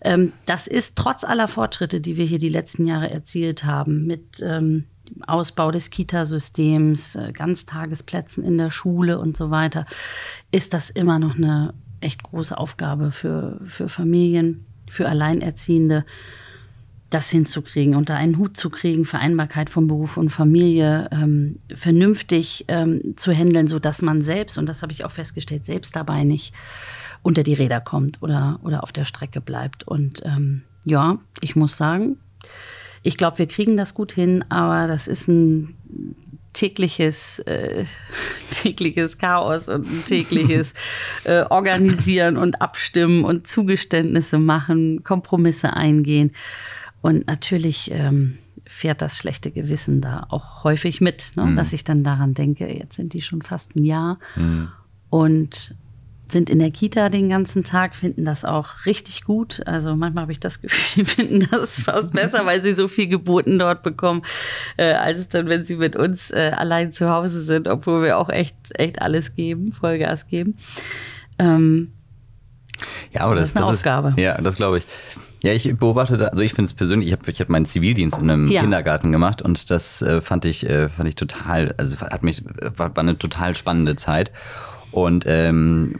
Ähm, 0.00 0.32
das 0.46 0.66
ist 0.66 0.96
trotz 0.96 1.24
aller 1.24 1.48
Fortschritte, 1.48 2.00
die 2.00 2.16
wir 2.16 2.24
hier 2.24 2.38
die 2.38 2.48
letzten 2.48 2.86
Jahre 2.86 3.10
erzielt 3.10 3.64
haben, 3.64 4.06
mit 4.06 4.40
ähm, 4.42 4.84
Ausbau 5.26 5.70
des 5.70 5.90
Kitasystems, 5.90 7.16
äh, 7.16 7.32
Ganztagesplätzen 7.32 8.44
in 8.44 8.58
der 8.58 8.70
Schule 8.70 9.18
und 9.18 9.36
so 9.36 9.50
weiter, 9.50 9.86
ist 10.50 10.74
das 10.74 10.90
immer 10.90 11.18
noch 11.18 11.36
eine 11.36 11.74
echt 12.00 12.22
große 12.22 12.56
Aufgabe 12.56 13.10
für, 13.10 13.60
für 13.66 13.88
Familien, 13.88 14.64
für 14.88 15.08
Alleinerziehende, 15.08 16.04
das 17.10 17.30
hinzukriegen, 17.30 17.94
unter 17.94 18.16
einen 18.16 18.36
Hut 18.36 18.56
zu 18.56 18.68
kriegen, 18.68 19.04
Vereinbarkeit 19.04 19.70
von 19.70 19.86
Beruf 19.86 20.16
und 20.16 20.30
Familie 20.30 21.08
ähm, 21.12 21.60
vernünftig 21.74 22.64
ähm, 22.68 23.14
zu 23.16 23.32
handeln, 23.32 23.68
sodass 23.68 24.02
man 24.02 24.22
selbst, 24.22 24.58
und 24.58 24.66
das 24.66 24.82
habe 24.82 24.92
ich 24.92 25.04
auch 25.04 25.12
festgestellt, 25.12 25.64
selbst 25.64 25.94
dabei 25.94 26.24
nicht 26.24 26.52
unter 27.22 27.42
die 27.42 27.54
Räder 27.54 27.80
kommt 27.80 28.22
oder, 28.22 28.58
oder 28.62 28.82
auf 28.82 28.92
der 28.92 29.04
Strecke 29.04 29.40
bleibt. 29.40 29.86
Und 29.86 30.22
ähm, 30.24 30.62
ja, 30.84 31.18
ich 31.40 31.54
muss 31.54 31.76
sagen, 31.76 32.18
ich 33.02 33.16
glaube, 33.16 33.38
wir 33.38 33.46
kriegen 33.46 33.76
das 33.76 33.94
gut 33.94 34.12
hin, 34.12 34.44
aber 34.48 34.88
das 34.88 35.06
ist 35.06 35.28
ein 35.28 35.76
tägliches, 36.56 37.38
äh, 37.40 37.84
tägliches 38.50 39.18
Chaos 39.18 39.68
und 39.68 39.86
ein 39.86 40.04
tägliches 40.06 40.72
äh, 41.24 41.42
Organisieren 41.42 42.36
und 42.36 42.60
Abstimmen 42.60 43.24
und 43.24 43.46
Zugeständnisse 43.46 44.38
machen, 44.38 45.04
Kompromisse 45.04 45.74
eingehen. 45.74 46.32
Und 47.02 47.26
natürlich 47.26 47.90
ähm, 47.92 48.38
fährt 48.66 49.02
das 49.02 49.18
schlechte 49.18 49.50
Gewissen 49.50 50.00
da 50.00 50.26
auch 50.30 50.64
häufig 50.64 51.00
mit, 51.00 51.32
ne? 51.36 51.44
mhm. 51.44 51.56
dass 51.56 51.72
ich 51.72 51.84
dann 51.84 52.02
daran 52.02 52.34
denke, 52.34 52.66
jetzt 52.66 52.96
sind 52.96 53.12
die 53.12 53.22
schon 53.22 53.42
fast 53.42 53.76
ein 53.76 53.84
Jahr. 53.84 54.18
Mhm. 54.34 54.68
Und 55.10 55.74
sind 56.26 56.50
in 56.50 56.58
der 56.58 56.70
Kita 56.70 57.08
den 57.08 57.28
ganzen 57.28 57.64
Tag, 57.64 57.94
finden 57.94 58.24
das 58.24 58.44
auch 58.44 58.84
richtig 58.86 59.24
gut. 59.24 59.62
Also 59.66 59.94
manchmal 59.94 60.22
habe 60.22 60.32
ich 60.32 60.40
das 60.40 60.60
Gefühl, 60.60 61.04
die 61.04 61.10
finden 61.10 61.46
das 61.50 61.82
fast 61.82 62.12
besser, 62.12 62.44
weil 62.46 62.62
sie 62.62 62.72
so 62.72 62.88
viel 62.88 63.06
Geboten 63.06 63.58
dort 63.58 63.82
bekommen, 63.82 64.22
äh, 64.76 64.92
als 64.92 65.28
dann, 65.28 65.48
wenn 65.48 65.64
sie 65.64 65.76
mit 65.76 65.96
uns 65.96 66.30
äh, 66.30 66.52
allein 66.54 66.92
zu 66.92 67.10
Hause 67.10 67.42
sind, 67.42 67.68
obwohl 67.68 68.02
wir 68.02 68.18
auch 68.18 68.28
echt, 68.28 68.56
echt 68.74 69.00
alles 69.00 69.34
geben, 69.34 69.72
Vollgas 69.72 70.26
geben. 70.26 70.56
Ähm, 71.38 71.92
ja, 73.12 73.22
aber 73.22 73.34
das, 73.34 73.42
das 73.42 73.48
ist 73.50 73.56
eine 73.56 73.66
das 73.66 73.74
Aufgabe. 73.78 74.08
Ist, 74.10 74.18
ja, 74.18 74.40
das 74.40 74.56
glaube 74.56 74.78
ich. 74.78 74.86
Ja, 75.42 75.52
ich 75.52 75.76
beobachte 75.76 76.16
da, 76.16 76.26
also 76.26 76.42
ich 76.42 76.54
finde 76.54 76.64
es 76.64 76.74
persönlich, 76.74 77.08
ich 77.08 77.12
habe 77.12 77.30
ich 77.30 77.40
hab 77.40 77.48
meinen 77.48 77.66
Zivildienst 77.66 78.18
in 78.18 78.30
einem 78.30 78.48
ja. 78.48 78.62
Kindergarten 78.62 79.12
gemacht 79.12 79.42
und 79.42 79.70
das 79.70 80.02
äh, 80.02 80.20
fand 80.20 80.44
ich, 80.44 80.68
äh, 80.68 80.88
fand 80.88 81.08
ich 81.08 81.14
total, 81.14 81.74
also 81.76 81.98
hat 82.00 82.22
mich, 82.22 82.42
war, 82.76 82.96
war 82.96 83.02
eine 83.02 83.16
total 83.18 83.54
spannende 83.54 83.96
Zeit. 83.96 84.32
Und 84.92 85.24
ähm, 85.26 85.96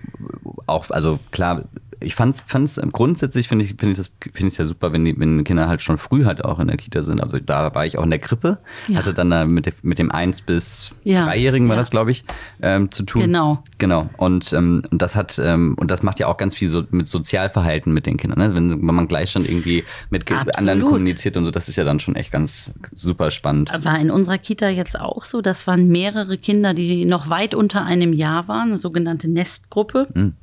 auch, 0.66 0.90
also 0.90 1.18
klar, 1.30 1.64
ich 2.00 2.14
fand's, 2.14 2.42
fand's 2.46 2.80
grundsätzlich 2.92 3.48
finde 3.48 3.64
ich, 3.64 3.70
finde 3.70 3.90
ich 3.90 3.96
das, 3.96 4.12
finde 4.20 4.52
ich 4.52 4.58
ja 4.58 4.64
super, 4.64 4.92
wenn 4.92 5.04
die, 5.04 5.18
wenn 5.18 5.44
Kinder 5.44 5.68
halt 5.68 5.82
schon 5.82 5.98
früh 5.98 6.24
halt 6.24 6.44
auch 6.44 6.58
in 6.58 6.68
der 6.68 6.76
Kita 6.76 7.02
sind. 7.02 7.22
Also 7.22 7.38
da 7.38 7.74
war 7.74 7.86
ich 7.86 7.98
auch 7.98 8.04
in 8.04 8.10
der 8.10 8.18
Krippe, 8.18 8.58
ja. 8.88 8.98
hatte 8.98 9.14
dann 9.14 9.30
da 9.30 9.44
mit, 9.44 9.72
mit 9.82 9.98
dem 9.98 10.10
eins 10.10 10.42
bis 10.42 10.92
ja. 11.04 11.24
dreijährigen 11.24 11.68
war 11.68 11.76
ja. 11.76 11.82
das, 11.82 11.90
glaube 11.90 12.10
ich, 12.10 12.24
ähm, 12.62 12.90
zu 12.90 13.02
tun. 13.04 13.22
Genau. 13.22 13.62
Genau. 13.78 14.08
Und, 14.16 14.52
ähm, 14.52 14.82
und 14.90 15.02
das 15.02 15.16
hat, 15.16 15.38
ähm, 15.42 15.76
und 15.78 15.90
das 15.90 16.02
macht 16.02 16.18
ja 16.18 16.26
auch 16.28 16.36
ganz 16.36 16.54
viel 16.54 16.68
so 16.68 16.84
mit 16.90 17.06
Sozialverhalten 17.08 17.92
mit 17.92 18.06
den 18.06 18.16
Kindern, 18.16 18.38
ne? 18.38 18.54
wenn, 18.54 18.70
wenn 18.70 18.94
man 18.94 19.08
gleich 19.08 19.30
schon 19.30 19.44
irgendwie 19.44 19.84
mit 20.10 20.30
Absolut. 20.30 20.56
anderen 20.56 20.82
kommuniziert 20.82 21.36
und 21.36 21.44
so, 21.44 21.50
das 21.50 21.68
ist 21.68 21.76
ja 21.76 21.84
dann 21.84 22.00
schon 22.00 22.16
echt 22.16 22.32
ganz 22.32 22.72
super 22.94 23.30
spannend. 23.30 23.70
War 23.82 23.98
in 23.98 24.10
unserer 24.10 24.38
Kita 24.38 24.68
jetzt 24.68 24.98
auch 24.98 25.24
so. 25.24 25.40
Das 25.40 25.66
waren 25.66 25.88
mehrere 25.88 26.36
Kinder, 26.38 26.74
die 26.74 27.04
noch 27.04 27.30
weit 27.30 27.54
unter 27.54 27.84
einem 27.84 28.12
Jahr 28.12 28.48
waren, 28.48 28.70
eine 28.70 28.78
sogenannte 28.78 29.28
Nestgruppe 29.28 30.08
mhm. 30.14 30.34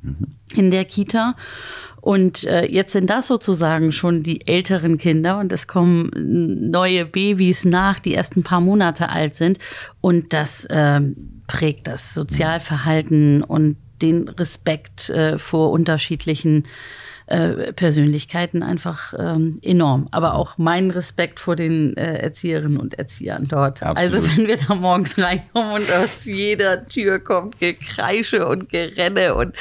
In 0.54 0.70
der 0.70 0.84
Kita. 0.84 1.36
Und 2.00 2.44
äh, 2.44 2.66
jetzt 2.66 2.92
sind 2.92 3.08
das 3.08 3.28
sozusagen 3.28 3.90
schon 3.90 4.22
die 4.22 4.46
älteren 4.46 4.98
Kinder 4.98 5.38
und 5.38 5.50
es 5.52 5.66
kommen 5.66 6.10
neue 6.70 7.06
Babys 7.06 7.64
nach, 7.64 7.98
die 7.98 8.12
erst 8.12 8.36
ein 8.36 8.42
paar 8.42 8.60
Monate 8.60 9.08
alt 9.08 9.34
sind. 9.34 9.58
Und 10.02 10.34
das 10.34 10.66
äh, 10.66 11.00
prägt 11.46 11.86
das 11.86 12.12
Sozialverhalten 12.12 13.42
und 13.42 13.78
den 14.02 14.28
Respekt 14.28 15.08
äh, 15.08 15.38
vor 15.38 15.70
unterschiedlichen 15.70 16.64
äh, 17.26 17.72
Persönlichkeiten 17.72 18.62
einfach 18.62 19.14
ähm, 19.18 19.58
enorm. 19.62 20.08
Aber 20.10 20.34
auch 20.34 20.58
mein 20.58 20.90
Respekt 20.90 21.40
vor 21.40 21.56
den 21.56 21.96
äh, 21.96 22.18
Erzieherinnen 22.18 22.76
und 22.78 22.98
Erziehern 22.98 23.46
dort. 23.48 23.82
Absolut. 23.82 23.98
Also 23.98 24.36
wenn 24.38 24.46
wir 24.46 24.56
da 24.58 24.74
morgens 24.74 25.16
reinkommen 25.16 25.72
und 25.72 25.92
aus 25.92 26.24
jeder 26.26 26.86
Tür 26.86 27.18
kommt 27.18 27.58
Gekreische 27.58 28.46
und 28.46 28.68
Gerenne 28.68 29.34
und 29.34 29.54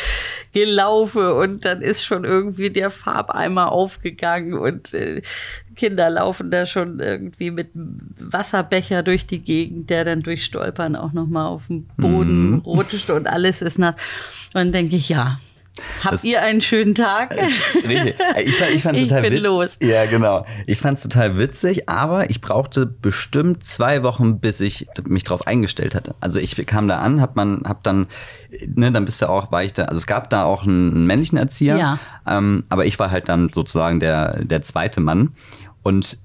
Gelaufe 0.53 1.33
und 1.35 1.65
dann 1.65 1.81
ist 1.81 2.05
schon 2.05 2.25
irgendwie 2.25 2.69
der 2.69 2.89
Farbeimer 2.89 3.71
aufgegangen 3.71 4.53
und 4.57 4.93
äh, 4.93 5.21
Kinder 5.75 6.09
laufen 6.11 6.51
da 6.51 6.67
schon 6.67 6.99
irgendwie 6.99 7.49
mit 7.49 7.69
Wasserbecher 7.73 9.01
durch 9.01 9.25
die 9.25 9.41
Gegend, 9.41 9.89
der 9.89 10.05
dann 10.05 10.21
durch 10.21 10.45
Stolpern 10.45 10.95
auch 10.95 11.13
nochmal 11.13 11.47
auf 11.47 11.67
dem 11.67 11.85
Boden 11.97 12.51
Mhm. 12.51 12.57
rutscht 12.59 13.09
und 13.09 13.25
alles 13.25 13.61
ist 13.61 13.79
nass. 13.79 13.95
Und 14.47 14.55
dann 14.55 14.71
denke 14.71 14.95
ich, 14.95 15.09
ja, 15.09 15.39
habt 16.03 16.13
Das- 16.13 16.23
ihr 16.23 16.41
einen 16.41 16.61
schönen 16.61 16.93
Tag? 16.95 17.35
Richtig. 17.75 18.15
Ich, 18.45 18.55
fand- 18.55 18.71
ich, 18.75 18.83
fand's 18.83 19.01
Ich 19.01 19.07
total 19.07 19.21
bin 19.23 19.33
wit- 19.33 19.41
los. 19.41 19.77
Ja, 19.81 20.05
genau. 20.05 20.45
Ich 20.67 20.79
fand 20.79 20.97
es 20.97 21.03
total 21.03 21.37
witzig, 21.37 21.89
aber 21.89 22.29
ich 22.29 22.41
brauchte 22.41 22.85
bestimmt 22.85 23.63
zwei 23.63 24.03
Wochen, 24.03 24.39
bis 24.39 24.59
ich 24.61 24.87
mich 25.07 25.23
drauf 25.23 25.47
eingestellt 25.47 25.95
hatte. 25.95 26.15
Also 26.21 26.39
ich 26.39 26.55
kam 26.65 26.87
da 26.87 26.99
an, 26.99 27.21
hab 27.21 27.35
man, 27.35 27.63
hab 27.65 27.83
dann, 27.83 28.07
ne, 28.75 28.91
dann 28.91 29.05
bist 29.05 29.21
du 29.21 29.27
auch, 29.29 29.51
war 29.51 29.63
ich 29.63 29.73
da, 29.73 29.85
also 29.85 29.97
es 29.97 30.07
gab 30.07 30.29
da 30.29 30.43
auch 30.43 30.63
einen, 30.63 30.91
einen 30.95 31.07
männlichen 31.07 31.37
Erzieher, 31.37 31.77
Ja. 31.77 31.99
ähm, 32.27 32.63
aber 32.69 32.85
ich 32.85 32.99
war 32.99 33.11
halt 33.11 33.29
dann 33.29 33.49
sozusagen 33.53 33.99
der, 33.99 34.43
der 34.43 34.61
zweite 34.61 34.99
Mann. 35.01 35.31
Und 35.81 36.17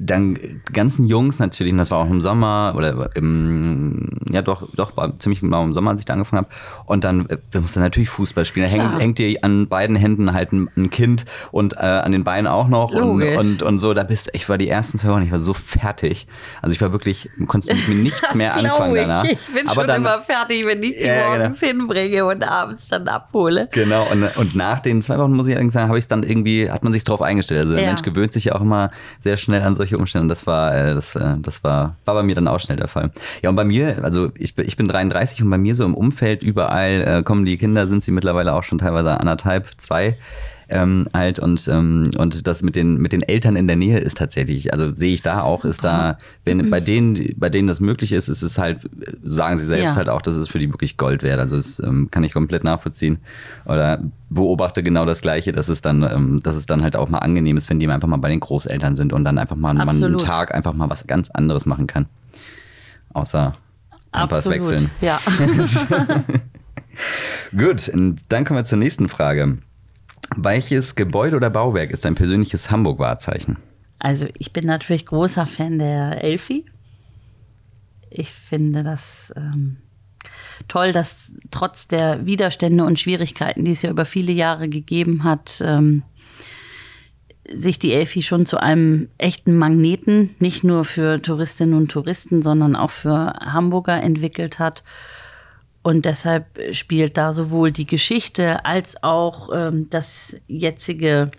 dann 0.00 0.38
ganzen 0.72 1.06
Jungs 1.06 1.38
natürlich, 1.38 1.72
und 1.72 1.78
das 1.78 1.90
war 1.90 1.98
auch 1.98 2.10
im 2.10 2.20
Sommer 2.20 2.72
oder 2.76 3.10
im, 3.16 4.08
ja 4.30 4.42
doch, 4.42 4.68
doch, 4.74 4.96
war 4.96 5.18
ziemlich 5.18 5.40
genau 5.40 5.64
im 5.64 5.72
Sommer, 5.72 5.90
als 5.90 6.00
ich 6.00 6.06
da 6.06 6.12
angefangen 6.14 6.44
habe. 6.44 6.54
Und 6.86 7.04
dann, 7.04 7.28
äh, 7.28 7.38
wir 7.50 7.60
mussten 7.60 7.80
natürlich 7.80 8.08
Fußball 8.08 8.44
spielen. 8.44 8.66
Da 8.66 8.72
hängt, 8.72 8.98
hängt 8.98 9.18
dir 9.18 9.38
an 9.42 9.68
beiden 9.68 9.96
Händen 9.96 10.32
halt 10.32 10.52
ein, 10.52 10.70
ein 10.76 10.90
Kind 10.90 11.24
und 11.50 11.74
äh, 11.74 11.78
an 11.78 12.12
den 12.12 12.24
Beinen 12.24 12.46
auch 12.46 12.68
noch. 12.68 12.92
Und, 12.92 13.22
und, 13.22 13.62
und 13.62 13.78
so, 13.78 13.92
da 13.94 14.04
bist 14.04 14.30
ich 14.32 14.48
war 14.48 14.58
die 14.58 14.68
ersten 14.68 14.98
zwei 14.98 15.08
Wochen, 15.08 15.22
ich 15.22 15.32
war 15.32 15.40
so 15.40 15.52
fertig. 15.54 16.26
Also 16.62 16.72
ich 16.72 16.80
war 16.80 16.92
wirklich, 16.92 17.28
konnte 17.46 17.74
mit 17.74 17.88
mir 17.88 17.94
nichts 17.96 18.34
mehr 18.34 18.54
anfangen 18.54 18.94
ich. 18.96 19.02
danach. 19.02 19.24
Ich 19.24 19.38
bin 19.52 19.66
Aber 19.66 19.74
schon 19.74 19.86
dann, 19.86 20.00
immer 20.02 20.20
fertig, 20.20 20.64
wenn 20.66 20.82
ich 20.82 20.96
die 20.96 21.04
Ja, 21.04 21.14
genau. 21.24 21.38
morgens 21.38 21.60
hinbringe 21.60 22.24
und 22.24 22.44
abends 22.48 22.88
dann 22.88 23.08
abhole. 23.08 23.68
Genau, 23.72 24.06
und, 24.10 24.22
und 24.36 24.54
nach 24.54 24.80
den 24.80 25.02
zwei 25.02 25.18
Wochen, 25.18 25.32
muss 25.32 25.46
ich 25.48 25.54
allerdings 25.54 25.72
sagen, 25.72 25.88
habe 25.88 25.98
ich 25.98 26.04
es 26.04 26.08
dann 26.08 26.22
irgendwie, 26.22 26.70
hat 26.70 26.84
man 26.84 26.92
sich 26.92 27.04
drauf 27.04 27.22
eingestellt. 27.22 27.62
Also 27.62 27.74
der 27.74 27.82
Ja. 27.82 27.88
Mensch 27.88 28.02
gewöhnt 28.02 28.32
sich 28.32 28.44
ja 28.46 28.54
auch 28.54 28.60
immer 28.60 28.90
sehr 29.24 29.36
schnell 29.36 29.62
an 29.62 29.76
solche 29.76 29.87
Umstände. 29.96 30.22
Und 30.24 30.28
das 30.28 30.46
war, 30.46 30.74
äh, 30.74 30.94
das, 30.94 31.14
äh, 31.16 31.36
das 31.40 31.64
war, 31.64 31.96
war 32.04 32.14
bei 32.14 32.22
mir 32.22 32.34
dann 32.34 32.48
auch 32.48 32.60
schnell 32.60 32.76
der 32.76 32.88
Fall. 32.88 33.10
Ja, 33.42 33.50
und 33.50 33.56
bei 33.56 33.64
mir, 33.64 34.02
also 34.04 34.30
ich, 34.36 34.54
bin- 34.54 34.66
ich 34.66 34.76
bin 34.76 34.88
33 34.88 35.42
und 35.42 35.50
bei 35.50 35.58
mir 35.58 35.74
so 35.74 35.84
im 35.84 35.94
Umfeld 35.94 36.42
überall 36.42 37.18
äh, 37.18 37.22
kommen 37.22 37.44
die 37.44 37.56
Kinder, 37.58 37.88
sind 37.88 38.02
sie 38.04 38.10
mittlerweile 38.12 38.52
auch 38.54 38.62
schon 38.62 38.78
teilweise 38.78 39.18
anderthalb, 39.18 39.68
zwei. 39.78 40.16
Ähm, 40.70 41.08
halt 41.14 41.38
und, 41.38 41.66
ähm, 41.68 42.10
und 42.18 42.46
das 42.46 42.62
mit 42.62 42.76
den, 42.76 42.98
mit 42.98 43.12
den 43.12 43.22
Eltern 43.22 43.56
in 43.56 43.66
der 43.66 43.76
Nähe 43.76 43.98
ist 43.98 44.18
tatsächlich, 44.18 44.72
also 44.74 44.94
sehe 44.94 45.14
ich 45.14 45.22
da 45.22 45.40
auch, 45.40 45.64
ist 45.64 45.82
da, 45.82 46.18
wenn 46.44 46.68
bei 46.68 46.80
denen, 46.80 47.34
bei 47.38 47.48
denen 47.48 47.68
das 47.68 47.80
möglich 47.80 48.12
ist, 48.12 48.28
ist 48.28 48.42
es 48.42 48.58
halt, 48.58 48.80
sagen 49.24 49.56
sie 49.56 49.64
selbst 49.64 49.92
Ja. 49.92 49.96
halt 49.96 50.10
auch, 50.10 50.20
dass 50.20 50.34
es 50.34 50.48
für 50.48 50.58
die 50.58 50.70
wirklich 50.70 50.98
Gold 50.98 51.22
wert. 51.22 51.40
Also 51.40 51.56
das 51.56 51.80
ähm, 51.80 52.10
kann 52.10 52.22
ich 52.22 52.34
komplett 52.34 52.64
nachvollziehen. 52.64 53.18
Oder 53.64 54.02
beobachte 54.28 54.82
genau 54.82 55.06
das 55.06 55.22
Gleiche, 55.22 55.52
dass 55.52 55.68
es 55.70 55.80
dann, 55.80 56.02
ähm, 56.02 56.40
dass 56.42 56.54
es 56.54 56.66
dann 56.66 56.82
halt 56.82 56.96
auch 56.96 57.08
mal 57.08 57.20
angenehm 57.20 57.56
ist, 57.56 57.70
wenn 57.70 57.80
die 57.80 57.88
einfach 57.88 58.08
mal 58.08 58.18
bei 58.18 58.28
den 58.28 58.40
Großeltern 58.40 58.94
sind 58.94 59.14
und 59.14 59.24
dann 59.24 59.38
einfach 59.38 59.56
mal 59.56 59.72
man 59.72 59.88
einen. 59.88 60.18
Tag 60.18 60.54
einfach 60.54 60.74
mal 60.74 60.90
was 60.90 61.06
ganz 61.06 61.30
anderes 61.30 61.64
machen 61.64 61.86
kann. 61.86 62.06
Außer 63.14 63.56
Pampers 64.12 64.46
Absolut. 64.46 64.70
wechseln. 64.70 64.90
Ja. 65.00 65.18
Gut, 67.56 67.90
dann 68.28 68.44
kommen 68.44 68.58
wir 68.58 68.64
zur 68.64 68.78
nächsten 68.78 69.08
Frage. 69.08 69.58
Welches 70.36 70.94
Gebäude 70.94 71.36
oder 71.36 71.50
Bauwerk 71.50 71.90
ist 71.90 72.04
dein 72.04 72.14
persönliches 72.14 72.70
Hamburg-Wahrzeichen? 72.70 73.56
Also 73.98 74.26
ich 74.38 74.52
bin 74.52 74.66
natürlich 74.66 75.06
großer 75.06 75.46
Fan 75.46 75.78
der 75.78 76.22
Elfi. 76.22 76.64
Ich 78.10 78.30
finde 78.30 78.84
das 78.84 79.32
ähm, 79.36 79.78
toll, 80.68 80.92
dass 80.92 81.32
trotz 81.50 81.88
der 81.88 82.24
Widerstände 82.26 82.84
und 82.84 82.98
Schwierigkeiten, 82.98 83.64
die 83.64 83.72
es 83.72 83.82
ja 83.82 83.90
über 83.90 84.04
viele 84.04 84.32
Jahre 84.32 84.68
gegeben 84.68 85.24
hat, 85.24 85.62
ähm, 85.64 86.04
sich 87.50 87.78
die 87.78 87.92
Elfi 87.92 88.22
schon 88.22 88.46
zu 88.46 88.58
einem 88.58 89.08
echten 89.16 89.56
Magneten, 89.56 90.34
nicht 90.38 90.64
nur 90.64 90.84
für 90.84 91.20
Touristinnen 91.20 91.74
und 91.74 91.90
Touristen, 91.90 92.42
sondern 92.42 92.76
auch 92.76 92.90
für 92.90 93.32
Hamburger 93.40 94.02
entwickelt 94.02 94.58
hat. 94.58 94.84
Und 95.82 96.04
deshalb 96.04 96.46
spielt 96.72 97.16
da 97.16 97.32
sowohl 97.32 97.72
die 97.72 97.86
Geschichte 97.86 98.64
als 98.64 99.02
auch 99.02 99.50
ähm, 99.54 99.86
das 99.90 100.36
jetzige 100.46 101.30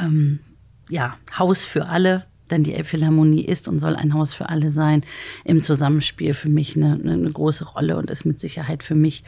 ähm, 0.00 0.40
ja, 0.88 1.16
Haus 1.38 1.64
für 1.64 1.86
alle, 1.86 2.24
denn 2.50 2.64
die 2.64 2.74
Elbphilharmonie 2.74 3.44
ist 3.44 3.68
und 3.68 3.78
soll 3.78 3.96
ein 3.96 4.14
Haus 4.14 4.32
für 4.32 4.48
alle 4.48 4.70
sein, 4.70 5.04
im 5.44 5.62
Zusammenspiel 5.62 6.34
für 6.34 6.48
mich 6.48 6.76
eine, 6.76 6.94
eine 6.94 7.30
große 7.30 7.64
Rolle 7.66 7.96
und 7.96 8.10
ist 8.10 8.24
mit 8.24 8.40
Sicherheit 8.40 8.82
für 8.82 8.94
mich 8.94 9.24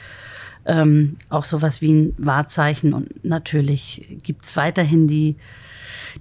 ähm, 0.66 1.16
auch 1.28 1.44
sowas 1.44 1.80
wie 1.80 1.92
ein 1.92 2.14
Wahrzeichen. 2.18 2.92
Und 2.92 3.24
natürlich 3.24 4.18
gibt 4.22 4.44
es 4.44 4.56
weiterhin 4.56 5.06
die, 5.06 5.36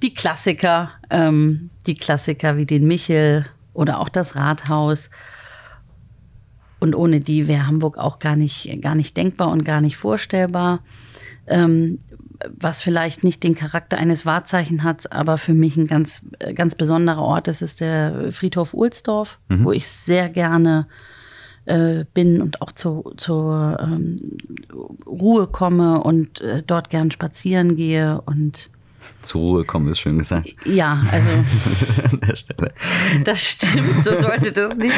die 0.02 0.14
Klassiker, 0.14 0.92
ähm, 1.10 1.70
die 1.86 1.96
Klassiker 1.96 2.58
wie 2.58 2.66
den 2.66 2.88
Michel 2.88 3.46
oder 3.74 4.00
auch 4.00 4.10
das 4.10 4.36
Rathaus. 4.36 5.10
Und 6.86 6.94
ohne 6.94 7.20
die 7.20 7.48
wäre 7.48 7.66
Hamburg 7.66 7.98
auch 7.98 8.20
gar 8.20 8.36
nicht, 8.36 8.70
gar 8.80 8.94
nicht 8.94 9.18
denkbar 9.18 9.50
und 9.50 9.66
gar 9.66 9.82
nicht 9.82 9.98
vorstellbar. 9.98 10.82
Ähm, 11.48 11.98
was 12.56 12.84
vielleicht 12.84 13.24
nicht 13.24 13.42
den 13.42 13.56
Charakter 13.56 13.98
eines 13.98 14.24
Wahrzeichen 14.24 14.84
hat, 14.84 15.12
aber 15.12 15.40
für 15.40 15.56
mich 15.56 15.78
ein 15.78 15.88
ganz, 15.88 16.22
ganz 16.54 16.76
besonderer 16.76 17.24
Ort 17.24 17.48
ist, 17.48 17.64
ist 17.64 17.82
der 17.82 18.32
Friedhof 18.32 18.76
Ohlsdorf, 18.76 19.40
wo 19.50 19.72
ich 19.72 19.88
sehr 19.88 20.30
gerne 20.30 20.86
äh, 21.66 22.06
bin 22.14 22.44
und 22.44 22.62
auch 22.62 22.72
zu, 22.72 23.14
zur 23.18 23.80
ähm, 23.82 24.38
Ruhe 25.08 25.48
komme 25.48 26.04
und 26.04 26.40
äh, 26.42 26.62
dort 26.62 26.92
gern 26.92 27.10
spazieren 27.10 27.76
gehe. 27.76 28.22
Und 28.22 28.70
Zur 29.22 29.42
Ruhe 29.42 29.64
kommen 29.64 29.90
ist 29.90 30.00
schön 30.00 30.18
gesagt 30.18 30.56
ja, 30.66 31.04
also 31.12 31.30
an 32.12 32.20
der 32.22 32.36
Stelle. 32.36 32.72
das 33.24 33.42
stimmt, 33.42 34.04
so 34.04 34.12
sollte 34.20 34.52
das 34.52 34.76
nicht, 34.76 34.96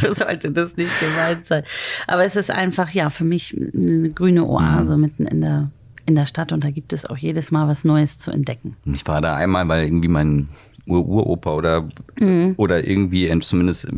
so 0.00 0.14
sollte 0.14 0.50
das 0.50 0.76
nicht 0.76 0.90
gemeint 1.00 1.46
sein. 1.46 1.62
Aber 2.06 2.24
es 2.24 2.36
ist 2.36 2.50
einfach, 2.50 2.90
ja, 2.90 3.10
für 3.10 3.24
mich 3.24 3.56
eine 3.74 4.10
grüne 4.10 4.44
Oase 4.46 4.96
mitten 4.96 5.26
in 5.26 5.40
der, 5.40 5.70
in 6.06 6.14
der 6.14 6.26
Stadt 6.26 6.52
und 6.52 6.64
da 6.64 6.70
gibt 6.70 6.92
es 6.92 7.06
auch 7.06 7.16
jedes 7.16 7.50
Mal 7.50 7.68
was 7.68 7.84
Neues 7.84 8.18
zu 8.18 8.30
entdecken. 8.30 8.76
Ich 8.84 9.06
war 9.06 9.20
da 9.20 9.34
einmal, 9.34 9.68
weil 9.68 9.84
irgendwie 9.84 10.08
mein 10.08 10.48
Ur-Uropa 10.88 11.54
oder, 11.54 11.88
Mhm. 12.20 12.54
oder 12.56 12.86
irgendwie 12.86 13.32
zumindest 13.40 13.88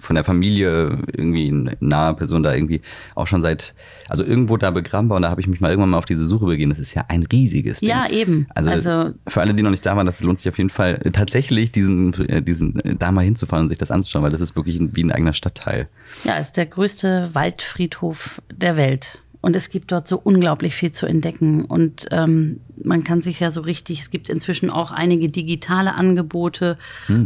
von 0.00 0.14
der 0.14 0.24
Familie 0.24 0.98
irgendwie 1.12 1.48
eine 1.48 1.76
nahe 1.80 2.14
Person 2.14 2.42
da 2.42 2.54
irgendwie 2.54 2.80
auch 3.14 3.26
schon 3.26 3.42
seit, 3.42 3.74
also 4.08 4.24
irgendwo 4.24 4.56
da 4.56 4.70
begraben 4.70 5.08
war 5.08 5.16
und 5.16 5.22
da 5.22 5.30
habe 5.30 5.40
ich 5.40 5.46
mich 5.46 5.60
mal 5.60 5.68
irgendwann 5.70 5.90
mal 5.90 5.98
auf 5.98 6.04
diese 6.04 6.24
Suche 6.24 6.46
begeben. 6.46 6.70
Das 6.70 6.78
ist 6.78 6.94
ja 6.94 7.04
ein 7.08 7.22
riesiges 7.24 7.80
Ding. 7.80 7.88
Ja, 7.90 8.08
eben. 8.08 8.46
Also, 8.54 8.70
Also- 8.70 9.14
für 9.28 9.40
alle, 9.40 9.54
die 9.54 9.62
noch 9.62 9.70
nicht 9.70 9.84
da 9.84 9.96
waren, 9.96 10.06
das 10.06 10.22
lohnt 10.22 10.38
sich 10.38 10.48
auf 10.48 10.58
jeden 10.58 10.70
Fall 10.70 10.98
tatsächlich 11.12 11.72
diesen, 11.72 12.12
äh, 12.28 12.40
diesen 12.42 12.78
äh, 12.80 12.94
da 12.96 13.12
mal 13.12 13.24
hinzufahren 13.24 13.64
und 13.64 13.68
sich 13.68 13.78
das 13.78 13.90
anzuschauen, 13.90 14.22
weil 14.22 14.30
das 14.30 14.40
ist 14.40 14.56
wirklich 14.56 14.78
wie 14.80 15.02
ein 15.04 15.12
eigener 15.12 15.32
Stadtteil. 15.32 15.88
Ja, 16.24 16.36
ist 16.38 16.56
der 16.56 16.66
größte 16.66 17.30
Waldfriedhof 17.34 18.40
der 18.52 18.76
Welt. 18.76 19.20
Und 19.46 19.54
es 19.54 19.70
gibt 19.70 19.92
dort 19.92 20.08
so 20.08 20.20
unglaublich 20.20 20.74
viel 20.74 20.90
zu 20.90 21.06
entdecken. 21.06 21.66
Und 21.66 22.06
ähm, 22.10 22.62
man 22.82 23.04
kann 23.04 23.20
sich 23.20 23.38
ja 23.38 23.48
so 23.50 23.60
richtig, 23.60 24.00
es 24.00 24.10
gibt 24.10 24.28
inzwischen 24.28 24.70
auch 24.70 24.90
einige 24.90 25.28
digitale 25.28 25.94
Angebote, 25.94 26.78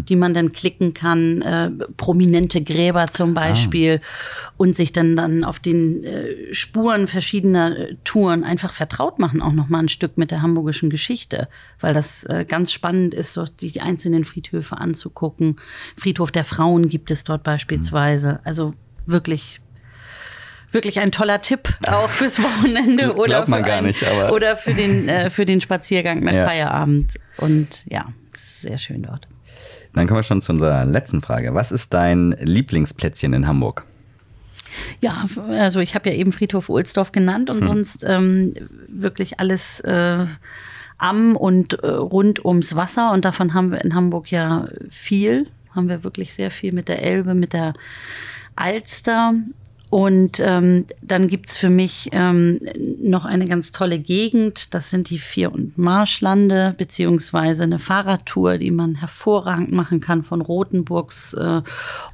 die 0.07 0.17
man 0.17 0.35
dann 0.35 0.53
klicken 0.53 0.93
kann, 0.93 1.41
äh, 1.41 1.71
prominente 1.97 2.63
Gräber 2.63 3.07
zum 3.07 3.33
Beispiel, 3.33 4.03
und 4.59 4.77
sich 4.77 4.93
dann, 4.93 5.17
dann 5.17 5.45
auf 5.45 5.61
den 5.61 6.05
äh, 6.05 6.53
Spuren 6.53 7.09
verschiedener 7.09 7.75
äh, 7.75 7.97
Touren 8.05 8.45
einfach 8.45 8.75
vertraut 8.75 9.19
machen, 9.19 9.41
auch 9.41 9.55
nochmal 9.55 9.81
ein 9.81 9.89
Stück 9.89 10.19
mit 10.19 10.31
der 10.31 10.43
hamburgischen 10.43 10.91
Geschichte. 10.91 11.49
Weil 11.81 11.95
das 11.95 12.25
äh, 12.25 12.45
ganz 12.47 12.71
spannend 12.71 13.15
ist, 13.15 13.33
so 13.33 13.47
die 13.47 13.81
einzelnen 13.81 14.27
Friedhöfe 14.27 14.77
anzugucken. 14.77 15.57
Friedhof 15.97 16.33
der 16.33 16.45
Frauen 16.45 16.89
gibt 16.89 17.11
es 17.11 17.25
dort 17.25 17.45
beispielsweise. 17.45 18.41
Also 18.45 18.75
wirklich 19.07 19.63
wirklich 20.73 21.01
ein 21.01 21.13
toller 21.13 21.43
Tipp 21.43 21.69
auch 21.87 22.09
fürs 22.09 22.43
Wochenende 22.43 23.15
oder 23.15 23.45
für, 23.47 23.63
gar 23.63 23.79
ein, 23.79 23.85
nicht, 23.85 24.05
oder 24.31 24.57
für 24.57 24.75
den 24.75 25.09
äh, 25.09 25.31
für 25.31 25.45
den 25.45 25.61
Spaziergang 25.61 26.21
nach 26.21 26.33
Ja. 26.33 26.47
Feierabend 26.47 27.15
und 27.37 27.85
ja, 27.91 28.07
es 28.33 28.43
ist 28.43 28.61
sehr 28.63 28.79
schön 28.79 29.03
dort. 29.03 29.27
Dann 29.93 30.07
kommen 30.07 30.19
wir 30.19 30.23
schon 30.23 30.41
zu 30.41 30.53
unserer 30.53 30.85
letzten 30.85 31.21
Frage. 31.21 31.55
Was 31.55 31.73
ist 31.73 31.93
dein 31.95 32.33
Lieblingsplätzchen 32.41 33.33
in 33.33 33.47
Hamburg? 33.47 33.85
Ja, 35.01 35.27
also 35.49 35.81
ich 35.81 35.97
habe 35.97 36.11
ja 36.11 36.15
eben 36.15 36.33
Friedhof 36.33 36.69
Ohlsdorf 36.69 37.11
genannt 37.11 37.51
und 37.51 37.65
sonst 37.65 38.05
ähm, 38.07 38.55
wirklich 38.87 39.41
alles 39.41 39.81
äh, 39.81 40.27
am 40.99 41.35
und 41.35 41.75
äh, 41.83 41.89
rund 41.89 42.45
ums 42.45 42.77
Wasser 42.77 43.11
und 43.11 43.25
davon 43.25 43.53
haben 43.55 43.73
wir 43.73 43.85
in 43.85 43.95
Hamburg 43.97 44.31
ja 44.31 44.69
viel, 44.89 45.49
haben 45.75 45.89
wir 45.89 46.05
wirklich 46.05 46.35
sehr 46.35 46.53
viel 46.53 46.73
mit 46.73 46.89
der 46.89 47.03
Elbe, 47.03 47.35
mit 47.35 47.53
der 47.53 47.75
Alster 48.55 49.35
Und 49.91 50.39
ähm, 50.39 50.87
dann 51.03 51.27
gibt's 51.27 51.57
für 51.57 51.69
mich 51.69 52.11
ähm, 52.13 52.61
noch 53.01 53.25
eine 53.25 53.47
ganz 53.47 53.73
tolle 53.73 53.99
Gegend. 53.99 54.73
Das 54.73 54.89
sind 54.89 55.11
die 55.11 55.19
Vier- 55.19 55.53
und 55.53 55.77
Marschlande, 55.77 56.75
beziehungsweise 56.79 57.65
eine 57.65 57.81
Fahrradtour, 57.81 58.59
die 58.59 58.71
man 58.71 58.95
hervorragend 58.95 59.73
machen 59.73 60.01
kann 60.01 60.23
von 60.23 60.43
Rothenburgs 60.43 61.35
äh, 61.35 61.63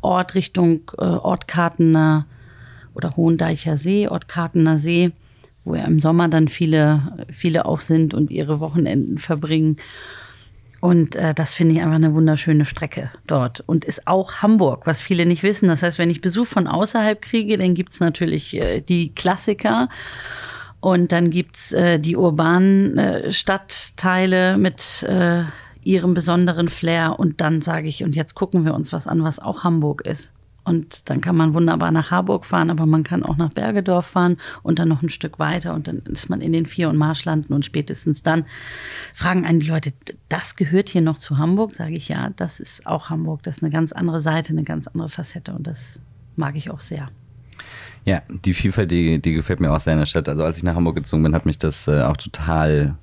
Ort 0.01 0.35
Richtung 0.35 0.91
äh, 0.97 1.05
Ortkartener 1.05 2.25
oder 2.95 3.15
Hohendeicher 3.15 3.77
See, 3.77 4.09
Ortkartener 4.09 4.79
See, 4.79 5.13
wo 5.67 5.75
ja 5.75 5.85
im 5.85 6.01
Sommer 6.01 6.29
dann 6.29 6.49
viele, 6.49 7.27
viele 7.29 7.67
auch 7.67 7.83
sind 7.83 8.15
und 8.15 8.31
ihre 8.31 8.59
Wochenenden 8.59 9.19
verbringen. 9.19 9.77
Und 10.87 11.17
äh, 11.17 11.35
das 11.35 11.53
finde 11.53 11.75
ich 11.75 11.81
einfach 11.81 11.97
eine 11.97 12.15
wunderschöne 12.15 12.65
Strecke 12.65 13.11
dort. 13.27 13.59
Und 13.67 13.85
ist 13.85 14.07
auch 14.07 14.37
Hamburg, 14.37 14.87
was 14.87 15.03
viele 15.03 15.27
nicht 15.27 15.43
wissen. 15.43 15.67
Das 15.67 15.83
heißt, 15.83 15.99
wenn 15.99 16.11
ich 16.11 16.21
Besuch 16.21 16.47
von 16.47 16.69
außerhalb 16.69 17.21
kriege, 17.21 17.59
dann 17.59 17.75
gibt's 17.75 17.99
natürlich 17.99 18.55
äh, 18.55 18.83
die 18.83 19.13
Klassiker. 19.13 19.89
Und 20.79 21.11
dann 21.11 21.31
gibt's 21.31 21.73
äh, 21.73 21.99
die 21.99 22.15
urbanen 22.15 22.99
äh, 22.99 23.33
Stadtteile 23.33 24.59
mit 24.59 25.03
äh, 25.03 25.43
ihrem 25.83 26.15
besonderen 26.15 26.69
Flair. 26.69 27.19
Und 27.19 27.41
dann 27.41 27.63
sage 27.63 27.89
ich, 27.89 28.05
und 28.05 28.15
jetzt 28.15 28.37
gucken 28.37 28.65
wir 28.65 28.73
uns 28.73 28.93
was 28.93 29.09
an, 29.09 29.25
was 29.25 29.41
auch 29.41 29.65
Hamburg 29.65 30.03
ist. 30.03 30.36
Und 30.67 31.09
dann 31.09 31.21
kann 31.21 31.37
man 31.37 31.55
wunderbar 31.55 31.93
nach 31.93 32.11
Harburg 32.11 32.45
fahren, 32.45 32.71
aber 32.71 32.87
man 32.87 33.05
kann 33.05 33.23
auch 33.23 33.37
nach 33.37 33.53
Bergedorf 33.53 34.05
fahren 34.05 34.37
und 34.65 34.81
dann 34.81 34.89
noch 34.89 35.01
ein 35.01 35.11
Stück 35.11 35.39
weiter 35.39 35.75
und 35.75 35.87
dann 35.87 35.99
ist 36.07 36.29
man 36.29 36.41
in 36.41 36.51
den 36.51 36.67
Vier- 36.67 36.89
und 36.89 36.97
Marschlanden 36.97 37.55
und 37.55 37.65
spätestens 37.65 38.25
dann 38.25 38.47
fragen 39.15 39.47
einen 39.47 39.61
die 39.61 39.69
Leute, 39.69 39.93
das 40.29 40.57
gehört 40.57 40.89
hier 40.89 41.03
noch 41.03 41.19
zu 41.19 41.39
Hamburg? 41.39 41.73
Sage 41.73 41.95
ich 41.95 42.09
ja, 42.09 42.31
das 42.35 42.59
ist 42.59 42.85
auch 42.85 43.11
Hamburg. 43.11 43.45
Das 43.45 43.59
ist 43.59 43.63
eine 43.63 43.71
ganz 43.71 43.93
andere 43.93 44.19
Seite, 44.19 44.51
eine 44.51 44.65
ganz 44.65 44.89
andere 44.89 45.09
Facette 45.09 45.53
und 45.53 45.69
das 45.69 46.01
mag 46.35 46.57
ich 46.57 46.69
auch 46.69 46.81
sehr. 46.81 47.07
Ja, 48.05 48.23
die 48.29 48.53
Vielfalt, 48.53 48.91
die, 48.91 49.23
die 49.23 49.35
gefällt 49.35 49.61
mir 49.61 49.73
auch 49.73 49.79
sehr 49.79 49.93
in 49.93 50.01
der 50.01 50.07
Stadt. 50.07 50.29
Also 50.29 50.43
als 50.43 50.59
ich 50.59 50.65
nach 50.65 50.75
Hamburg 50.75 50.97
gezogen 50.97 51.23
bin, 51.23 51.35
hat 51.35 51.47
mich 51.47 51.59
das 51.59 51.87
äh, 51.87 52.03
auch 52.03 52.17
total 52.17 52.97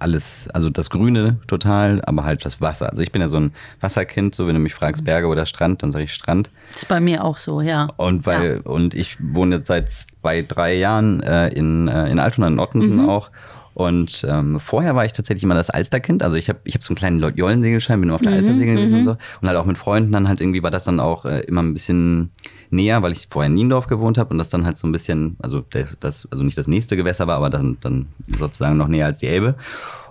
alles, 0.00 0.48
also 0.52 0.70
das 0.70 0.90
Grüne 0.90 1.38
total, 1.46 2.02
aber 2.04 2.24
halt 2.24 2.44
das 2.44 2.60
Wasser. 2.60 2.90
Also 2.90 3.02
ich 3.02 3.12
bin 3.12 3.22
ja 3.22 3.28
so 3.28 3.38
ein 3.38 3.52
Wasserkind, 3.80 4.34
so 4.34 4.46
wenn 4.46 4.54
du 4.54 4.60
mich 4.60 4.74
fragst, 4.74 5.04
Berge 5.04 5.26
oder 5.26 5.46
Strand, 5.46 5.82
dann 5.82 5.92
sage 5.92 6.04
ich 6.04 6.12
Strand. 6.12 6.50
Das 6.70 6.82
ist 6.82 6.88
bei 6.88 7.00
mir 7.00 7.24
auch 7.24 7.38
so, 7.38 7.60
ja. 7.60 7.88
Und 7.96 8.26
weil, 8.26 8.62
ja. 8.64 8.70
und 8.70 8.94
ich 8.94 9.16
wohne 9.20 9.56
jetzt 9.56 9.68
seit 9.68 9.90
zwei, 9.90 10.42
drei 10.42 10.74
Jahren 10.74 11.22
äh, 11.22 11.48
in, 11.48 11.88
äh, 11.88 12.10
in 12.10 12.18
Altona, 12.18 12.48
in 12.48 12.58
Ottensen 12.58 13.02
mhm. 13.02 13.08
auch. 13.08 13.30
Und 13.74 14.24
ähm, 14.28 14.60
vorher 14.60 14.94
war 14.94 15.04
ich 15.04 15.12
tatsächlich 15.12 15.42
immer 15.42 15.54
das 15.54 15.68
Alsterkind. 15.68 16.22
Also 16.22 16.36
ich 16.36 16.48
habe 16.48 16.60
ich 16.64 16.74
hab 16.74 16.84
so 16.84 16.90
einen 16.90 16.96
kleinen 16.96 17.36
Jollensegelschein, 17.36 18.00
bin 18.00 18.08
immer 18.08 18.14
auf 18.14 18.22
der 18.22 18.30
mhm, 18.30 18.36
Alster 18.36 18.54
segeln 18.54 18.76
gewesen 18.76 18.94
und 18.94 19.00
mhm. 19.00 19.04
so. 19.04 19.16
Und 19.40 19.48
halt 19.48 19.58
auch 19.58 19.66
mit 19.66 19.78
Freunden 19.78 20.12
dann 20.12 20.28
halt 20.28 20.40
irgendwie 20.40 20.62
war 20.62 20.70
das 20.70 20.84
dann 20.84 21.00
auch 21.00 21.24
äh, 21.24 21.40
immer 21.40 21.62
ein 21.62 21.74
bisschen 21.74 22.30
näher, 22.70 23.02
weil 23.02 23.12
ich 23.12 23.26
vorher 23.28 23.48
in 23.48 23.54
Niendorf 23.54 23.88
gewohnt 23.88 24.16
habe 24.16 24.30
und 24.30 24.38
das 24.38 24.48
dann 24.48 24.64
halt 24.64 24.76
so 24.76 24.86
ein 24.86 24.92
bisschen, 24.92 25.36
also 25.42 25.60
der, 25.60 25.88
das, 25.98 26.28
also 26.30 26.44
nicht 26.44 26.56
das 26.56 26.68
nächste 26.68 26.96
Gewässer 26.96 27.26
war, 27.26 27.36
aber 27.36 27.50
dann, 27.50 27.76
dann 27.80 28.06
sozusagen 28.38 28.76
noch 28.76 28.88
näher 28.88 29.06
als 29.06 29.18
die 29.18 29.26
Elbe. 29.26 29.56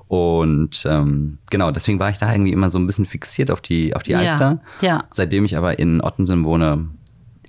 Und 0.10 0.86
ähm, 0.86 1.38
genau, 1.50 1.72
deswegen 1.72 2.00
war 2.00 2.10
ich 2.10 2.18
da 2.18 2.32
irgendwie 2.32 2.52
immer 2.52 2.70
so 2.70 2.78
ein 2.78 2.86
bisschen 2.86 3.06
fixiert 3.06 3.50
auf 3.50 3.62
die, 3.62 3.96
auf 3.96 4.04
die 4.04 4.16
Alster. 4.16 4.60
Ja, 4.82 4.88
ja. 4.88 5.04
Seitdem 5.10 5.46
ich 5.46 5.56
aber 5.58 5.80
in 5.80 6.02
Ottensen 6.02 6.44
wohne, 6.44 6.90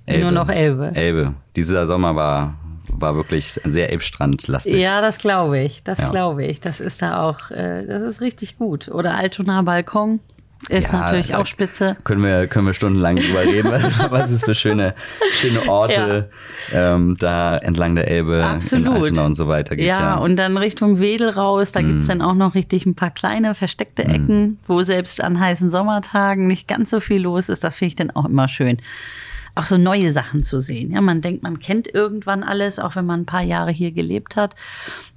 Elbe. 0.05 0.23
Nur 0.23 0.31
noch 0.31 0.49
Elbe. 0.49 0.91
Elbe. 0.95 1.33
Dieser 1.55 1.85
Sommer 1.87 2.15
war, 2.15 2.55
war 2.99 3.15
wirklich 3.15 3.59
sehr 3.63 3.91
Elbstrandlastig. 3.91 4.75
Ja, 4.75 5.01
das 5.01 5.17
glaube 5.17 5.59
ich. 5.59 5.83
Das 5.83 5.99
ja. 5.99 6.09
glaube 6.09 6.45
ich. 6.45 6.59
Das 6.59 6.79
ist 6.79 7.01
da 7.01 7.23
auch, 7.23 7.51
äh, 7.51 7.85
das 7.85 8.03
ist 8.03 8.21
richtig 8.21 8.57
gut. 8.57 8.89
Oder 8.89 9.15
Altona 9.15 9.61
Balkon. 9.61 10.19
Ist 10.69 10.91
ja, 10.91 11.01
natürlich 11.01 11.35
auch 11.35 11.45
spitze. 11.45 11.95
Können 12.05 12.23
wir, 12.23 12.47
können 12.47 12.65
wir 12.65 12.73
stundenlang 12.73 13.17
drüber 13.17 13.43
reden, 13.43 13.71
was 14.09 14.31
es 14.31 14.43
für 14.43 14.55
schöne, 14.55 14.95
schöne 15.33 15.69
Orte 15.69 16.29
ja. 16.71 16.95
ähm, 16.95 17.17
da 17.19 17.57
entlang 17.57 17.95
der 17.95 18.07
Elbe 18.07 18.43
Absolut. 18.43 18.87
in 18.87 18.91
Altona 18.91 19.25
und 19.25 19.35
so 19.35 19.47
weiter 19.47 19.75
gibt. 19.75 19.87
Ja, 19.87 19.99
ja. 19.99 20.15
und 20.15 20.37
dann 20.37 20.57
Richtung 20.57 20.99
Wedel 20.99 21.29
raus, 21.29 21.71
da 21.71 21.81
mm. 21.81 21.87
gibt's 21.87 22.07
dann 22.07 22.21
auch 22.23 22.33
noch 22.33 22.55
richtig 22.55 22.87
ein 22.87 22.95
paar 22.95 23.11
kleine 23.11 23.53
versteckte 23.53 24.07
mm. 24.07 24.11
Ecken, 24.11 24.59
wo 24.65 24.81
selbst 24.81 25.23
an 25.23 25.39
heißen 25.39 25.69
Sommertagen 25.69 26.47
nicht 26.47 26.67
ganz 26.67 26.89
so 26.89 26.99
viel 26.99 27.21
los 27.21 27.49
ist. 27.49 27.63
Das 27.63 27.75
finde 27.75 27.89
ich 27.89 27.95
dann 27.95 28.11
auch 28.11 28.25
immer 28.25 28.47
schön 28.47 28.79
auch 29.55 29.65
so 29.65 29.77
neue 29.77 30.11
Sachen 30.11 30.43
zu 30.43 30.59
sehen. 30.59 30.91
Ja, 30.91 31.01
man 31.01 31.21
denkt, 31.21 31.43
man 31.43 31.59
kennt 31.59 31.87
irgendwann 31.93 32.43
alles, 32.43 32.77
auch 32.77 32.95
wenn 32.95 33.05
man 33.05 33.21
ein 33.21 33.25
paar 33.25 33.43
Jahre 33.43 33.71
hier 33.71 33.91
gelebt 33.91 34.35
hat 34.35 34.55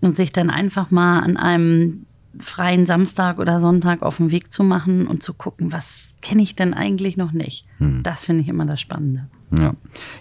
und 0.00 0.16
sich 0.16 0.32
dann 0.32 0.48
einfach 0.48 0.90
mal 0.90 1.20
an 1.20 1.36
einem 1.36 2.06
freien 2.40 2.86
Samstag 2.86 3.38
oder 3.38 3.58
Sonntag 3.58 4.02
auf 4.02 4.18
den 4.18 4.30
Weg 4.30 4.52
zu 4.52 4.62
machen 4.62 5.06
und 5.06 5.22
zu 5.22 5.34
gucken, 5.34 5.72
was 5.72 6.10
kenne 6.22 6.42
ich 6.42 6.54
denn 6.54 6.72
eigentlich 6.72 7.16
noch 7.16 7.32
nicht. 7.32 7.66
Hm. 7.78 8.02
Das 8.02 8.24
finde 8.24 8.42
ich 8.42 8.48
immer 8.48 8.64
das 8.64 8.80
Spannende. 8.80 9.26
Ja. 9.50 9.74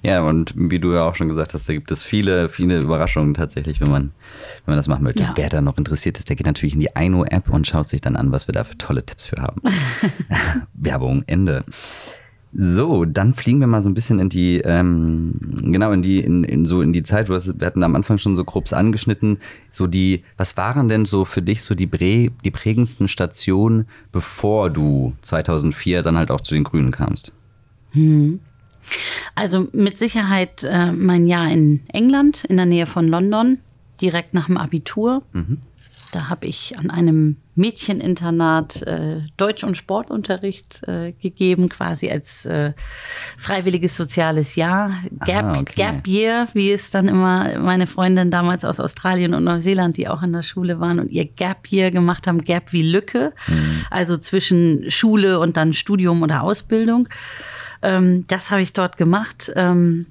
ja, 0.04 0.22
und 0.22 0.54
wie 0.56 0.80
du 0.80 0.94
ja 0.94 1.04
auch 1.04 1.16
schon 1.16 1.28
gesagt 1.28 1.54
hast, 1.54 1.68
da 1.68 1.74
gibt 1.74 1.92
es 1.92 2.02
viele, 2.04 2.48
viele 2.48 2.80
Überraschungen 2.80 3.34
tatsächlich, 3.34 3.82
wenn 3.82 3.90
man, 3.90 4.12
wenn 4.66 4.74
man 4.74 4.78
das 4.78 4.88
machen 4.88 5.04
möchte. 5.04 5.22
Ja. 5.22 5.34
Wer 5.36 5.50
da 5.50 5.62
noch 5.62 5.78
interessiert 5.78 6.18
ist, 6.18 6.30
der 6.30 6.38
geht 6.38 6.46
natürlich 6.46 6.76
in 6.76 6.80
die 6.80 6.96
Aino-App 6.96 7.50
und 7.50 7.68
schaut 7.68 7.90
sich 7.90 8.00
dann 8.00 8.16
an, 8.16 8.32
was 8.32 8.48
wir 8.48 8.54
da 8.54 8.64
für 8.64 8.78
tolle 8.78 9.06
Tipps 9.06 9.28
für 9.28 9.42
haben. 9.42 9.62
Werbung, 10.74 11.24
Ende. 11.28 11.66
So, 12.60 13.06
dann 13.06 13.36
fliegen 13.36 13.60
wir 13.60 13.68
mal 13.68 13.84
so 13.84 13.90
ein 13.90 13.94
bisschen 13.94 14.18
in 14.18 14.30
die, 14.30 14.62
ähm, 14.66 15.36
genau, 15.62 15.92
in 15.92 16.02
die, 16.02 16.20
in, 16.22 16.44
in 16.44 16.66
so 16.66 16.82
in 16.82 16.92
die 16.92 17.04
Zeit, 17.04 17.30
wir 17.30 17.38
hatten 17.38 17.84
am 17.84 17.96
Anfang 17.96 18.18
schon 18.18 18.36
so 18.36 18.44
grob 18.44 18.74
angeschnitten, 18.74 19.38
so 19.70 19.86
die, 19.86 20.24
was 20.38 20.58
waren 20.58 20.88
denn 20.90 21.06
so 21.06 21.24
für 21.24 21.44
dich 21.44 21.62
so 21.62 21.76
die, 21.76 21.86
Prä, 21.86 22.32
die 22.44 22.50
prägendsten 22.50 23.08
Stationen, 23.08 23.86
bevor 24.12 24.72
du 24.72 25.14
2004 25.22 26.02
dann 26.02 26.18
halt 26.18 26.32
auch 26.32 26.42
zu 26.42 26.56
den 26.56 26.64
Grünen 26.64 26.90
kamst? 26.90 27.32
Hm. 27.92 28.40
Also 29.36 29.68
mit 29.72 30.00
Sicherheit 30.00 30.64
äh, 30.64 30.92
mein 30.92 31.28
Jahr 31.28 31.52
in 31.52 31.82
England, 31.90 32.44
in 32.46 32.58
der 32.58 32.66
Nähe 32.66 32.88
von 32.88 33.08
London, 33.08 33.60
direkt 34.02 34.34
nach 34.34 34.48
dem 34.48 34.58
Abitur. 34.58 35.22
Mhm. 35.32 35.60
Da 36.12 36.30
habe 36.30 36.46
ich 36.46 36.78
an 36.80 36.90
einem 36.90 37.38
Mädcheninternat 37.56 38.82
äh, 38.84 39.22
Deutsch- 39.36 39.64
und 39.64 39.76
Sportunterricht 39.76 40.84
äh, 40.88 41.12
gegeben, 41.12 41.70
quasi 41.70 42.10
als 42.10 42.46
äh, 42.46 42.74
freiwilliges 43.38 43.96
soziales 43.98 44.56
Jahr. 44.56 44.92
Gap, 45.26 45.46
ah, 45.46 45.60
okay. 45.60 45.74
Gap 45.76 46.08
Year, 46.08 46.48
wie 46.54 46.72
es 46.72 46.92
dann 46.92 47.08
immer 47.08 47.60
meine 47.60 47.88
Freundin 47.88 48.32
damals 48.32 48.64
aus 48.64 48.80
Australien 48.80 49.34
und 49.34 49.44
Neuseeland, 49.44 49.98
die 49.98 50.08
auch 50.08 50.24
in 50.24 50.34
der 50.34 50.44
Schule 50.44 50.80
waren 50.80 51.00
und 51.00 51.12
ihr 51.12 51.26
Gap 51.26 51.72
Year 51.72 51.92
gemacht 51.92 52.28
haben, 52.28 52.42
Gap 52.42 52.72
wie 52.74 52.84
Lücke, 52.84 53.34
mhm. 53.48 53.82
also 53.90 54.18
zwischen 54.18 54.90
Schule 54.90 55.40
und 55.40 55.58
dann 55.58 55.74
Studium 55.74 56.22
oder 56.22 56.44
Ausbildung. 56.44 57.10
Ähm, 57.82 58.26
das 58.28 58.52
habe 58.52 58.62
ich 58.62 58.74
dort 58.74 58.98
gemacht. 58.98 59.52
Ähm, 59.56 60.06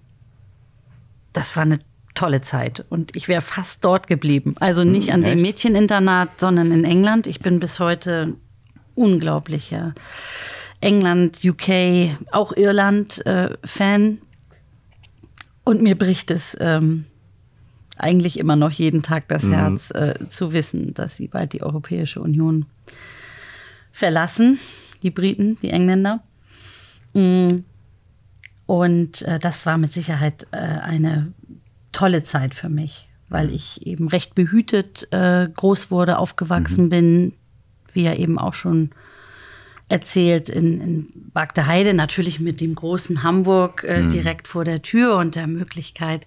das 1.33 1.57
war 1.57 1.63
eine 1.63 1.79
tolle 2.17 2.41
Zeit. 2.41 2.85
Und 2.89 3.15
ich 3.15 3.29
wäre 3.29 3.43
fast 3.43 3.85
dort 3.85 4.09
geblieben. 4.09 4.57
Also 4.59 4.83
hm, 4.83 4.91
nicht 4.91 5.13
an 5.13 5.23
Echt? 5.23 5.33
dem 5.33 5.43
Mädcheninternat, 5.43 6.41
sondern 6.41 6.73
in 6.73 6.85
England. 6.85 7.29
Ich 7.29 7.41
bin 7.41 7.61
bis 7.61 7.79
heute 7.79 8.35
unglaublicher 8.97 9.95
England, 10.81 11.39
UK, 11.45 12.17
auch 12.33 12.53
Irland-Fan. 12.57 14.03
Äh, 14.03 14.17
und 15.65 15.83
mir 15.83 15.97
bricht 15.97 16.31
es 16.31 16.57
ähm, 16.61 17.07
eigentlich 17.99 18.39
immer 18.39 18.57
noch 18.57 18.71
jeden 18.71 19.03
Tag 19.03 19.29
das 19.29 19.45
mhm. 19.45 19.53
Herz, 19.53 19.91
äh, 19.91 20.29
zu 20.29 20.53
wissen, 20.53 20.95
dass 20.95 21.17
sie 21.17 21.29
bald 21.29 21.53
die 21.53 21.63
Europäische 21.63 22.21
Union 22.21 22.67
verlassen, 23.93 24.59
die 25.03 25.11
Briten, 25.11 25.57
die 25.63 25.71
Engländer. 25.71 26.23
Mm. 27.15 27.61
Und 28.67 29.23
äh, 29.23 29.39
das 29.39 29.65
war 29.65 29.79
mit 29.79 29.93
Sicherheit 29.93 30.47
äh, 30.51 30.57
eine 30.57 31.33
tolle 31.97 32.23
Zeit 32.23 32.55
für 32.55 32.69
mich, 32.69 33.09
weil 33.31 33.51
ich 33.51 33.87
eben 33.87 34.09
recht 34.09 34.35
behütet 34.35 35.09
äh, 35.13 35.49
groß 35.49 35.91
wurde, 35.91 36.19
aufgewachsen 36.19 36.85
mhm. 36.85 36.91
bin, 36.91 37.33
wie 37.95 38.05
er 38.05 38.19
eben 38.19 38.39
auch 38.39 38.53
schon 38.53 38.91
erzählt, 39.89 40.51
in, 40.51 40.81
in 40.81 41.07
Bagdeheide, 41.33 41.95
natürlich 41.95 42.39
mit 42.39 42.61
dem 42.61 42.75
großen 42.75 43.23
Hamburg 43.23 43.83
äh, 43.83 44.03
mhm. 44.03 44.11
direkt 44.11 44.47
vor 44.47 44.65
der 44.65 44.83
Tür 44.83 45.17
und 45.17 45.37
der 45.37 45.47
Möglichkeit, 45.47 46.27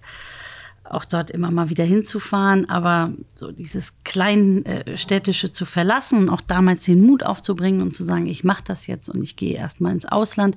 auch 0.82 1.04
dort 1.04 1.30
immer 1.30 1.52
mal 1.52 1.70
wieder 1.70 1.84
hinzufahren, 1.84 2.68
aber 2.68 3.12
so 3.32 3.52
dieses 3.52 4.02
kleinstädtische 4.02 5.46
äh, 5.46 5.52
zu 5.52 5.66
verlassen 5.66 6.18
und 6.18 6.30
auch 6.30 6.40
damals 6.40 6.84
den 6.84 7.06
Mut 7.06 7.22
aufzubringen 7.22 7.80
und 7.80 7.92
zu 7.92 8.02
sagen, 8.02 8.26
ich 8.26 8.42
mache 8.42 8.64
das 8.66 8.88
jetzt 8.88 9.08
und 9.08 9.22
ich 9.22 9.36
gehe 9.36 9.56
erstmal 9.56 9.92
ins 9.92 10.06
Ausland, 10.06 10.56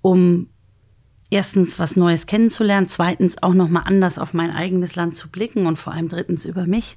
um 0.00 0.48
erstens 1.30 1.78
was 1.78 1.96
Neues 1.96 2.26
kennenzulernen, 2.26 2.88
zweitens 2.88 3.42
auch 3.42 3.54
noch 3.54 3.68
mal 3.68 3.82
anders 3.84 4.18
auf 4.18 4.34
mein 4.34 4.50
eigenes 4.50 4.96
Land 4.96 5.14
zu 5.14 5.28
blicken 5.28 5.66
und 5.66 5.76
vor 5.76 5.92
allem 5.92 6.08
drittens 6.08 6.44
über 6.44 6.66
mich 6.66 6.96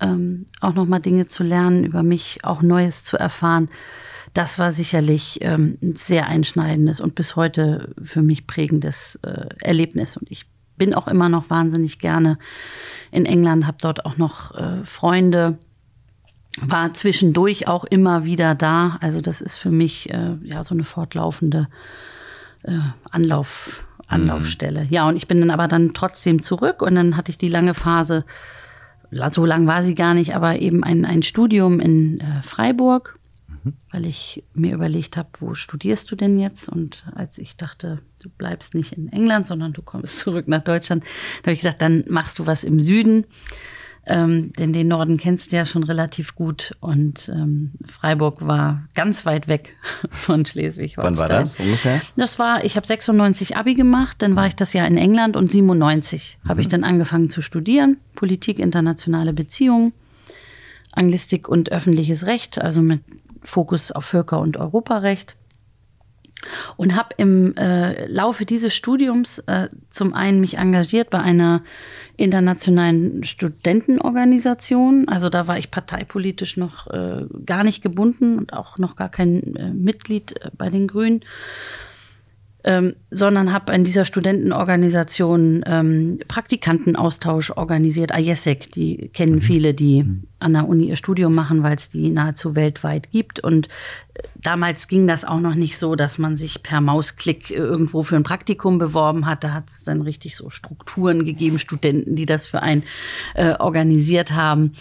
ähm, 0.00 0.46
auch 0.60 0.74
noch 0.74 0.86
mal 0.86 1.00
Dinge 1.00 1.26
zu 1.26 1.42
lernen, 1.42 1.84
über 1.84 2.02
mich 2.02 2.44
auch 2.44 2.62
Neues 2.62 3.02
zu 3.04 3.16
erfahren. 3.16 3.68
Das 4.34 4.58
war 4.58 4.70
sicherlich 4.70 5.38
ähm, 5.40 5.78
ein 5.82 5.96
sehr 5.96 6.26
einschneidendes 6.26 7.00
und 7.00 7.14
bis 7.14 7.36
heute 7.36 7.94
für 8.02 8.22
mich 8.22 8.46
prägendes 8.46 9.18
äh, 9.22 9.46
Erlebnis. 9.60 10.16
Und 10.16 10.30
ich 10.30 10.46
bin 10.76 10.92
auch 10.92 11.08
immer 11.08 11.28
noch 11.28 11.48
wahnsinnig 11.48 11.98
gerne 11.98 12.38
in 13.10 13.24
England, 13.24 13.66
habe 13.66 13.78
dort 13.80 14.04
auch 14.04 14.18
noch 14.18 14.54
äh, 14.54 14.84
Freunde, 14.84 15.58
war 16.60 16.92
zwischendurch 16.92 17.66
auch 17.66 17.84
immer 17.84 18.24
wieder 18.24 18.54
da. 18.54 18.98
Also 19.00 19.22
das 19.22 19.40
ist 19.40 19.56
für 19.56 19.70
mich 19.70 20.10
äh, 20.10 20.36
ja 20.42 20.62
so 20.64 20.74
eine 20.74 20.84
fortlaufende 20.84 21.68
äh, 22.66 22.78
Anlauf, 23.10 23.84
Anlaufstelle. 24.06 24.84
Mhm. 24.84 24.90
Ja, 24.90 25.08
und 25.08 25.16
ich 25.16 25.26
bin 25.26 25.40
dann 25.40 25.50
aber 25.50 25.68
dann 25.68 25.94
trotzdem 25.94 26.42
zurück 26.42 26.82
und 26.82 26.94
dann 26.94 27.16
hatte 27.16 27.30
ich 27.30 27.38
die 27.38 27.48
lange 27.48 27.74
Phase, 27.74 28.24
so 29.30 29.46
lang 29.46 29.66
war 29.66 29.82
sie 29.82 29.94
gar 29.94 30.14
nicht, 30.14 30.34
aber 30.34 30.58
eben 30.58 30.84
ein, 30.84 31.04
ein 31.04 31.22
Studium 31.22 31.80
in 31.80 32.20
äh, 32.20 32.42
Freiburg, 32.42 33.18
mhm. 33.64 33.74
weil 33.92 34.06
ich 34.06 34.44
mir 34.54 34.74
überlegt 34.74 35.16
habe, 35.16 35.28
wo 35.38 35.54
studierst 35.54 36.10
du 36.10 36.16
denn 36.16 36.38
jetzt? 36.38 36.68
Und 36.68 37.04
als 37.14 37.38
ich 37.38 37.56
dachte, 37.56 38.02
du 38.22 38.28
bleibst 38.28 38.74
nicht 38.74 38.92
in 38.92 39.12
England, 39.12 39.46
sondern 39.46 39.72
du 39.72 39.82
kommst 39.82 40.18
zurück 40.20 40.48
nach 40.48 40.64
Deutschland, 40.64 41.04
da 41.42 41.48
habe 41.48 41.52
ich 41.52 41.60
gesagt, 41.60 41.82
dann 41.82 42.04
machst 42.08 42.38
du 42.38 42.46
was 42.46 42.64
im 42.64 42.80
Süden. 42.80 43.24
Ähm, 44.08 44.52
denn 44.56 44.72
den 44.72 44.86
Norden 44.86 45.16
kennst 45.16 45.50
du 45.50 45.56
ja 45.56 45.66
schon 45.66 45.82
relativ 45.82 46.36
gut 46.36 46.76
und 46.78 47.28
ähm, 47.28 47.72
Freiburg 47.84 48.46
war 48.46 48.84
ganz 48.94 49.26
weit 49.26 49.48
weg 49.48 49.76
von 50.10 50.46
Schleswig-Holstein. 50.46 51.02
Wann 51.02 51.18
war 51.18 51.28
das 51.28 51.56
ungefähr? 51.56 52.00
Das 52.16 52.38
war, 52.38 52.64
ich 52.64 52.76
habe 52.76 52.86
96 52.86 53.56
Abi 53.56 53.74
gemacht, 53.74 54.22
dann 54.22 54.36
war 54.36 54.46
ich 54.46 54.54
das 54.54 54.72
Jahr 54.74 54.86
in 54.86 54.96
England 54.96 55.34
und 55.34 55.50
97 55.50 56.38
mhm. 56.40 56.48
habe 56.48 56.60
ich 56.60 56.68
dann 56.68 56.84
angefangen 56.84 57.28
zu 57.28 57.42
studieren, 57.42 57.96
Politik, 58.14 58.60
internationale 58.60 59.32
Beziehungen, 59.32 59.92
Anglistik 60.92 61.48
und 61.48 61.72
öffentliches 61.72 62.26
Recht, 62.26 62.60
also 62.62 62.82
mit 62.82 63.00
Fokus 63.42 63.90
auf 63.90 64.04
Völker- 64.04 64.40
und 64.40 64.56
Europarecht 64.56 65.34
und 66.76 66.94
habe 66.94 67.10
im 67.16 67.56
äh, 67.56 68.06
Laufe 68.06 68.44
dieses 68.44 68.74
Studiums 68.74 69.38
äh, 69.46 69.68
zum 69.90 70.14
einen 70.14 70.40
mich 70.40 70.58
engagiert 70.58 71.10
bei 71.10 71.20
einer 71.20 71.62
internationalen 72.16 73.24
Studentenorganisation. 73.24 75.08
Also 75.08 75.28
da 75.28 75.48
war 75.48 75.58
ich 75.58 75.70
parteipolitisch 75.70 76.56
noch 76.56 76.86
äh, 76.88 77.24
gar 77.44 77.64
nicht 77.64 77.82
gebunden 77.82 78.38
und 78.38 78.52
auch 78.52 78.78
noch 78.78 78.96
gar 78.96 79.08
kein 79.08 79.56
äh, 79.56 79.70
Mitglied 79.70 80.40
äh, 80.40 80.50
bei 80.56 80.70
den 80.70 80.88
Grünen 80.88 81.22
ähm, 82.66 82.96
sondern 83.12 83.52
habe 83.52 83.72
in 83.72 83.84
dieser 83.84 84.04
Studentenorganisation 84.04 85.62
ähm, 85.66 86.18
Praktikantenaustausch 86.26 87.52
organisiert. 87.52 88.10
IESEC, 88.12 88.72
die 88.72 89.08
kennen 89.08 89.36
mhm. 89.36 89.40
viele, 89.40 89.72
die 89.72 90.02
mhm. 90.02 90.24
an 90.40 90.52
der 90.52 90.68
Uni 90.68 90.88
ihr 90.88 90.96
Studium 90.96 91.32
machen, 91.32 91.62
weil 91.62 91.76
es 91.76 91.90
die 91.90 92.10
nahezu 92.10 92.56
weltweit 92.56 93.12
gibt. 93.12 93.38
Und 93.38 93.68
äh, 94.14 94.22
damals 94.34 94.88
ging 94.88 95.06
das 95.06 95.24
auch 95.24 95.38
noch 95.38 95.54
nicht 95.54 95.78
so, 95.78 95.94
dass 95.94 96.18
man 96.18 96.36
sich 96.36 96.64
per 96.64 96.80
Mausklick 96.80 97.52
irgendwo 97.52 98.02
für 98.02 98.16
ein 98.16 98.24
Praktikum 98.24 98.78
beworben 98.78 99.26
hat. 99.26 99.44
Da 99.44 99.54
hat 99.54 99.70
es 99.70 99.84
dann 99.84 100.02
richtig 100.02 100.34
so 100.34 100.50
Strukturen 100.50 101.24
gegeben, 101.24 101.60
Studenten, 101.60 102.16
die 102.16 102.26
das 102.26 102.48
für 102.48 102.62
einen 102.62 102.82
äh, 103.34 103.54
organisiert 103.54 104.32
haben. 104.32 104.72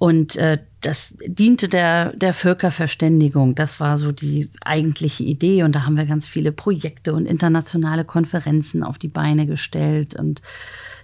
Und 0.00 0.36
äh, 0.36 0.56
das 0.80 1.14
diente 1.26 1.68
der, 1.68 2.16
der 2.16 2.32
Völkerverständigung. 2.32 3.54
Das 3.54 3.80
war 3.80 3.98
so 3.98 4.12
die 4.12 4.48
eigentliche 4.62 5.24
Idee. 5.24 5.62
Und 5.62 5.74
da 5.74 5.84
haben 5.84 5.98
wir 5.98 6.06
ganz 6.06 6.26
viele 6.26 6.52
Projekte 6.52 7.12
und 7.12 7.26
internationale 7.26 8.06
Konferenzen 8.06 8.82
auf 8.82 8.96
die 8.96 9.08
Beine 9.08 9.46
gestellt. 9.46 10.14
Und 10.14 10.40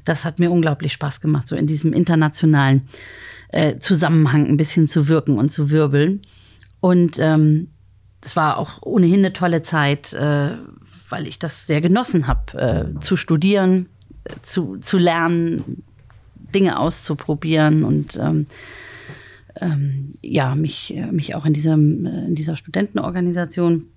das 0.06 0.24
hat 0.24 0.38
mir 0.38 0.50
unglaublich 0.50 0.94
Spaß 0.94 1.20
gemacht, 1.20 1.46
so 1.46 1.56
in 1.56 1.66
diesem 1.66 1.92
internationalen 1.92 2.88
äh, 3.50 3.76
Zusammenhang 3.78 4.46
ein 4.46 4.56
bisschen 4.56 4.86
zu 4.86 5.08
wirken 5.08 5.36
und 5.36 5.52
zu 5.52 5.68
wirbeln. 5.68 6.22
Und 6.80 7.18
ähm, 7.18 7.68
es 8.22 8.34
war 8.34 8.56
auch 8.56 8.80
ohnehin 8.80 9.18
eine 9.18 9.34
tolle 9.34 9.60
Zeit, 9.60 10.14
äh, 10.14 10.52
weil 11.10 11.26
ich 11.26 11.38
das 11.38 11.66
sehr 11.66 11.82
genossen 11.82 12.28
habe, 12.28 12.94
äh, 12.96 13.00
zu 13.00 13.18
studieren, 13.18 13.90
äh, 14.24 14.36
zu, 14.40 14.78
zu 14.78 14.96
lernen, 14.96 15.84
Dinge 16.56 16.78
auszuprobieren 16.78 17.84
und 17.84 18.16
ähm, 18.16 18.46
ähm, 19.60 20.10
ja, 20.22 20.54
mich, 20.54 20.98
mich 21.12 21.34
auch 21.34 21.44
in, 21.44 21.52
diesem, 21.52 22.06
in 22.06 22.34
dieser 22.34 22.56
Studentenorganisation 22.56 23.88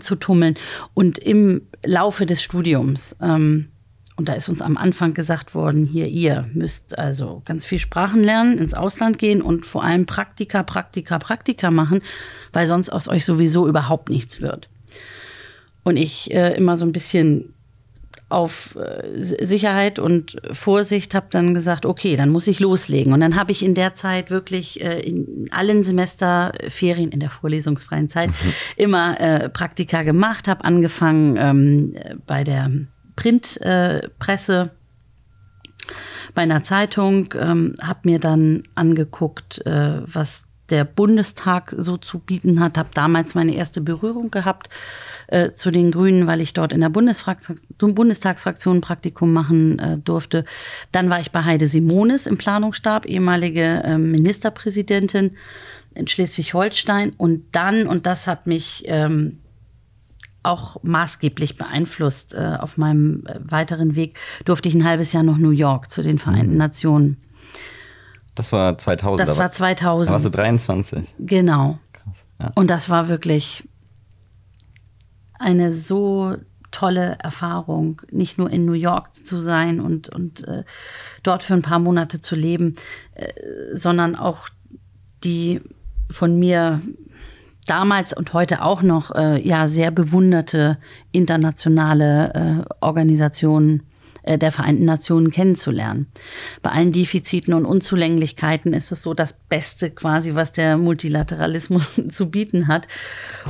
zu 0.00 0.16
tummeln. 0.16 0.56
Und 0.92 1.18
im 1.18 1.62
Laufe 1.84 2.26
des 2.26 2.42
Studiums, 2.42 3.16
ähm, 3.22 3.68
und 4.16 4.28
da 4.28 4.34
ist 4.34 4.48
uns 4.48 4.60
am 4.60 4.76
Anfang 4.76 5.14
gesagt 5.14 5.54
worden, 5.54 5.86
hier, 5.86 6.06
ihr 6.06 6.48
müsst 6.52 6.98
also 6.98 7.40
ganz 7.46 7.64
viel 7.64 7.78
Sprachen 7.78 8.22
lernen, 8.22 8.58
ins 8.58 8.74
Ausland 8.74 9.18
gehen 9.18 9.40
und 9.40 9.64
vor 9.64 9.82
allem 9.82 10.04
Praktika, 10.04 10.62
Praktika, 10.62 11.18
Praktika 11.18 11.70
machen, 11.70 12.02
weil 12.52 12.66
sonst 12.66 12.90
aus 12.90 13.08
euch 13.08 13.24
sowieso 13.24 13.66
überhaupt 13.66 14.10
nichts 14.10 14.42
wird. 14.42 14.68
Und 15.82 15.96
ich 15.96 16.30
äh, 16.32 16.54
immer 16.56 16.76
so 16.76 16.84
ein 16.84 16.92
bisschen 16.92 17.53
auf 18.28 18.76
äh, 18.76 19.22
Sicherheit 19.22 19.98
und 19.98 20.36
Vorsicht, 20.50 21.14
habe 21.14 21.26
dann 21.30 21.54
gesagt, 21.54 21.86
okay, 21.86 22.16
dann 22.16 22.30
muss 22.30 22.46
ich 22.46 22.58
loslegen. 22.58 23.12
Und 23.12 23.20
dann 23.20 23.36
habe 23.36 23.52
ich 23.52 23.64
in 23.64 23.74
der 23.74 23.94
Zeit 23.94 24.30
wirklich 24.30 24.80
äh, 24.80 25.00
in 25.00 25.48
allen 25.50 25.82
Semesterferien, 25.82 27.10
in 27.10 27.20
der 27.20 27.30
vorlesungsfreien 27.30 28.08
Zeit, 28.08 28.30
mhm. 28.30 28.52
immer 28.76 29.20
äh, 29.20 29.48
Praktika 29.48 30.02
gemacht, 30.02 30.48
habe 30.48 30.64
angefangen 30.64 31.36
ähm, 31.38 31.94
bei 32.26 32.44
der 32.44 32.70
Printpresse. 33.16 34.62
Äh, 34.62 34.68
bei 36.34 36.42
einer 36.42 36.62
Zeitung, 36.62 37.32
ähm, 37.38 37.74
habe 37.80 38.00
mir 38.04 38.18
dann 38.18 38.64
angeguckt, 38.74 39.64
äh, 39.66 40.00
was 40.04 40.46
der 40.70 40.84
Bundestag 40.84 41.74
so 41.76 41.96
zu 41.96 42.18
bieten 42.18 42.60
hat. 42.60 42.78
Habe 42.78 42.88
damals 42.94 43.34
meine 43.34 43.54
erste 43.54 43.80
Berührung 43.80 44.30
gehabt 44.30 44.68
äh, 45.26 45.52
zu 45.52 45.70
den 45.70 45.90
Grünen, 45.90 46.26
weil 46.26 46.40
ich 46.40 46.54
dort 46.54 46.72
in 46.72 46.80
der 46.80 46.88
Bundestagsfraktion 46.88 48.80
Praktikum 48.80 49.32
machen 49.32 49.78
äh, 49.78 49.98
durfte. 49.98 50.44
Dann 50.92 51.10
war 51.10 51.20
ich 51.20 51.30
bei 51.30 51.44
Heide 51.44 51.66
Simonis 51.66 52.26
im 52.26 52.38
Planungsstab, 52.38 53.06
ehemalige 53.06 53.82
äh, 53.84 53.98
Ministerpräsidentin 53.98 55.32
in 55.94 56.08
Schleswig-Holstein. 56.08 57.12
Und 57.16 57.44
dann, 57.52 57.86
und 57.86 58.06
das 58.06 58.26
hat 58.26 58.46
mich 58.46 58.84
ähm, 58.86 59.40
auch 60.42 60.82
maßgeblich 60.82 61.56
beeinflusst 61.56 62.34
äh, 62.34 62.56
auf 62.58 62.76
meinem 62.78 63.26
äh, 63.26 63.38
weiteren 63.40 63.96
Weg, 63.96 64.16
durfte 64.44 64.68
ich 64.68 64.74
ein 64.74 64.84
halbes 64.84 65.12
Jahr 65.12 65.22
noch 65.22 65.38
New 65.38 65.50
York 65.50 65.90
zu 65.90 66.02
den 66.02 66.18
Vereinten 66.18 66.52
mhm. 66.52 66.58
Nationen 66.58 67.23
das 68.34 68.52
war 68.52 68.76
2000. 68.76 69.28
Das 69.28 69.38
war 69.38 69.50
2000. 69.50 70.08
Da 70.08 70.12
warst 70.12 70.24
du 70.26 70.30
23. 70.30 71.14
Genau. 71.18 71.78
Krass. 71.92 72.26
Ja. 72.40 72.52
Und 72.54 72.68
das 72.68 72.88
war 72.90 73.08
wirklich 73.08 73.68
eine 75.38 75.72
so 75.72 76.36
tolle 76.70 77.16
Erfahrung, 77.22 78.02
nicht 78.10 78.36
nur 78.36 78.50
in 78.50 78.64
New 78.64 78.72
York 78.72 79.14
zu 79.14 79.40
sein 79.40 79.80
und, 79.80 80.08
und 80.08 80.46
äh, 80.48 80.64
dort 81.22 81.44
für 81.44 81.54
ein 81.54 81.62
paar 81.62 81.78
Monate 81.78 82.20
zu 82.20 82.34
leben, 82.34 82.74
äh, 83.14 83.32
sondern 83.72 84.16
auch 84.16 84.48
die 85.22 85.60
von 86.10 86.38
mir 86.38 86.82
damals 87.66 88.12
und 88.12 88.32
heute 88.32 88.62
auch 88.62 88.82
noch 88.82 89.14
äh, 89.14 89.40
ja 89.40 89.68
sehr 89.68 89.90
bewunderte 89.90 90.78
internationale 91.12 92.64
äh, 92.68 92.74
Organisation 92.80 93.84
der 94.26 94.52
Vereinten 94.52 94.84
Nationen 94.84 95.30
kennenzulernen. 95.30 96.06
Bei 96.62 96.70
allen 96.70 96.92
Defiziten 96.92 97.54
und 97.54 97.66
Unzulänglichkeiten 97.66 98.72
ist 98.72 98.92
es 98.92 99.02
so 99.02 99.14
das 99.14 99.34
Beste 99.54 99.88
quasi, 99.88 100.34
was 100.34 100.50
der 100.50 100.76
Multilateralismus 100.76 102.00
zu 102.08 102.28
bieten 102.28 102.66
hat. 102.66 102.88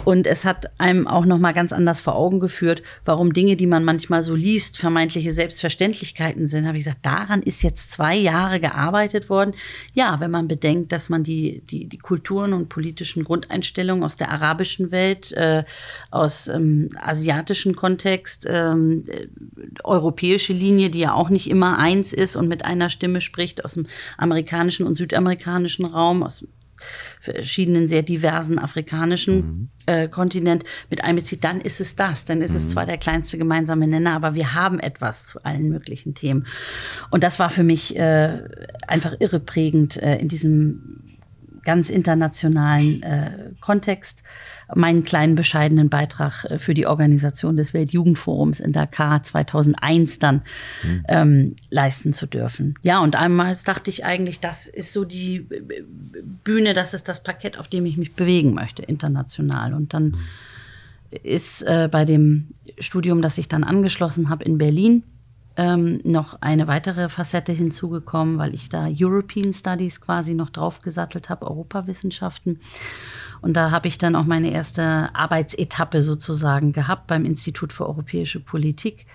Und 0.05 0.27
es 0.27 0.45
hat 0.45 0.79
einem 0.79 1.07
auch 1.07 1.25
noch 1.25 1.39
mal 1.39 1.53
ganz 1.53 1.73
anders 1.73 2.03
vor 2.03 2.15
Augen 2.15 2.41
geführt, 2.41 2.83
warum 3.07 3.33
Dinge, 3.33 3.57
die 3.57 3.67
man 3.67 3.87
manchmal 3.87 4.23
so 4.23 4.35
liest, 4.35 4.77
vermeintliche 4.77 5.33
Selbstverständlichkeiten 5.33 6.47
sind. 6.47 6.67
Habe 6.67 6.77
ich 6.77 6.85
gesagt, 6.85 7.07
daran 7.07 7.41
ist 7.43 7.63
jetzt 7.63 7.91
zwei 7.91 8.15
Jahre 8.15 8.61
gearbeitet 8.61 9.31
worden. 9.31 9.55
Ja, 9.95 10.21
wenn 10.21 10.31
man 10.31 10.47
bedenkt, 10.47 10.93
dass 10.93 11.09
man 11.09 11.25
die, 11.25 11.63
die, 11.71 11.87
die 11.87 11.97
Kulturen 11.97 12.53
und 12.53 12.69
politischen 12.69 13.25
Grundeinstellungen 13.25 14.05
aus 14.05 14.19
der 14.19 14.31
arabischen 14.31 14.91
Welt, 14.91 15.33
äh, 15.33 15.65
aus 16.11 16.49
ähm, 16.49 16.91
asiatischen 17.01 17.75
Kontext, 17.75 18.45
äh, 18.45 18.75
europäische 19.85 20.53
Linie, 20.53 20.91
die 20.91 20.99
ja 20.99 21.15
auch 21.15 21.31
nicht 21.31 21.49
immer 21.49 21.79
eins 21.79 22.13
ist 22.13 22.37
und 22.37 22.47
mit 22.47 22.63
einer 22.63 22.91
Stimme 22.91 23.23
spricht, 23.23 23.65
aus 23.65 23.73
dem 23.73 23.87
amerikanischen 24.19 24.87
und 24.87 24.97
südamerikanischen 24.97 25.94
Raum, 25.95 26.23
aus 26.23 26.45
verschiedenen 27.21 27.89
sehr 27.89 28.03
diversen 28.03 28.59
afrikanischen 28.59 29.37
mhm. 29.37 29.69
äh, 29.87 30.09
Kontinent 30.09 30.65
mit 30.91 31.03
einbezieht, 31.03 31.45
dann 31.45 31.61
ist 31.61 31.81
es 31.81 31.97
das. 31.97 32.25
Dann 32.25 32.43
ist 32.43 32.51
mhm. 32.51 32.57
es 32.59 32.71
zwar 32.71 32.87
der 32.87 32.99
kleinste 32.99 33.39
gemeinsame 33.39 33.87
Nenner, 33.87 34.13
aber 34.13 34.35
wir 34.35 34.55
haben 34.55 34.79
etwas 34.79 35.27
zu 35.27 35.43
allen 35.45 35.69
möglichen 35.69 36.15
Themen. 36.15 36.47
Und 37.11 37.25
das 37.25 37.39
war 37.39 37.51
für 37.51 37.65
mich 37.65 37.97
äh, 37.97 38.39
einfach 38.87 39.15
irreprägend 39.19 39.97
äh, 39.97 40.17
in 40.17 40.29
diesem 40.29 41.04
ganz 41.65 41.91
internationalen 41.91 43.03
äh, 43.03 43.31
Kontext 43.61 44.23
meinen 44.75 45.05
kleinen 45.05 45.35
bescheidenen 45.35 45.89
Beitrag 45.89 46.45
äh, 46.45 46.59
für 46.59 46.75
die 46.75 46.87
Organisation 46.87 47.57
des 47.57 47.75
Weltjugendforums 47.75 48.61
in 48.61 48.73
Dakar 48.73 49.23
2001 49.23 50.19
dann 50.19 50.43
mhm. 50.83 51.05
ähm, 51.09 51.57
leisten 51.71 52.13
zu 52.13 52.27
dürfen. 52.27 52.75
Ja, 52.83 53.01
und 53.01 53.17
einmal 53.17 53.57
dachte 53.65 53.91
ich 53.91 54.05
eigentlich, 54.05 54.41
das 54.41 54.67
ist 54.67 54.93
so 54.93 55.05
die 55.05 55.47
äh, 55.51 55.85
Bühne, 56.45 56.75
das 56.75 56.95
ist 56.95 57.09
das 57.09 57.23
Parkett, 57.23 57.59
auf 57.59 57.69
dem 57.69 57.87
ich 57.87 57.97
mich 57.97 58.15
bewegen 58.15 58.55
möchte, 58.55 58.83
international. 58.83 59.75
Und 59.75 59.95
dann 59.95 60.17
ist 61.23 61.63
äh, 61.63 61.89
bei 61.91 62.05
dem 62.05 62.49
Studium, 62.79 63.23
das 63.23 63.39
ich 63.39 63.49
dann 63.49 63.65
angeschlossen 63.65 64.31
habe 64.31 64.45
in 64.45 64.59
Berlin, 64.59 65.05
ähm, 65.57 66.01
noch 66.05 66.41
eine 66.41 66.67
weitere 66.67 67.09
Facette 67.09 67.53
hinzugekommen, 67.53 68.39
weil 68.39 68.55
ich 68.55 68.69
da 68.69 68.89
European 68.89 69.53
Studies 69.53 70.01
quasi 70.01 70.35
noch 70.35 70.51
draufgesattelt 70.51 71.29
habe, 71.29 71.47
Europawissenschaften. 71.47 72.61
Und 73.41 73.55
da 73.55 73.71
habe 73.71 73.89
ich 73.89 73.99
dann 73.99 74.17
auch 74.17 74.25
meine 74.25 74.51
erste 74.51 75.15
Arbeitsetappe 75.15 76.03
sozusagen 76.03 76.73
gehabt 76.73 77.07
beim 77.07 77.25
Institut 77.25 77.73
für 77.73 77.87
europäische 77.87 78.41
Politik, 78.41 79.07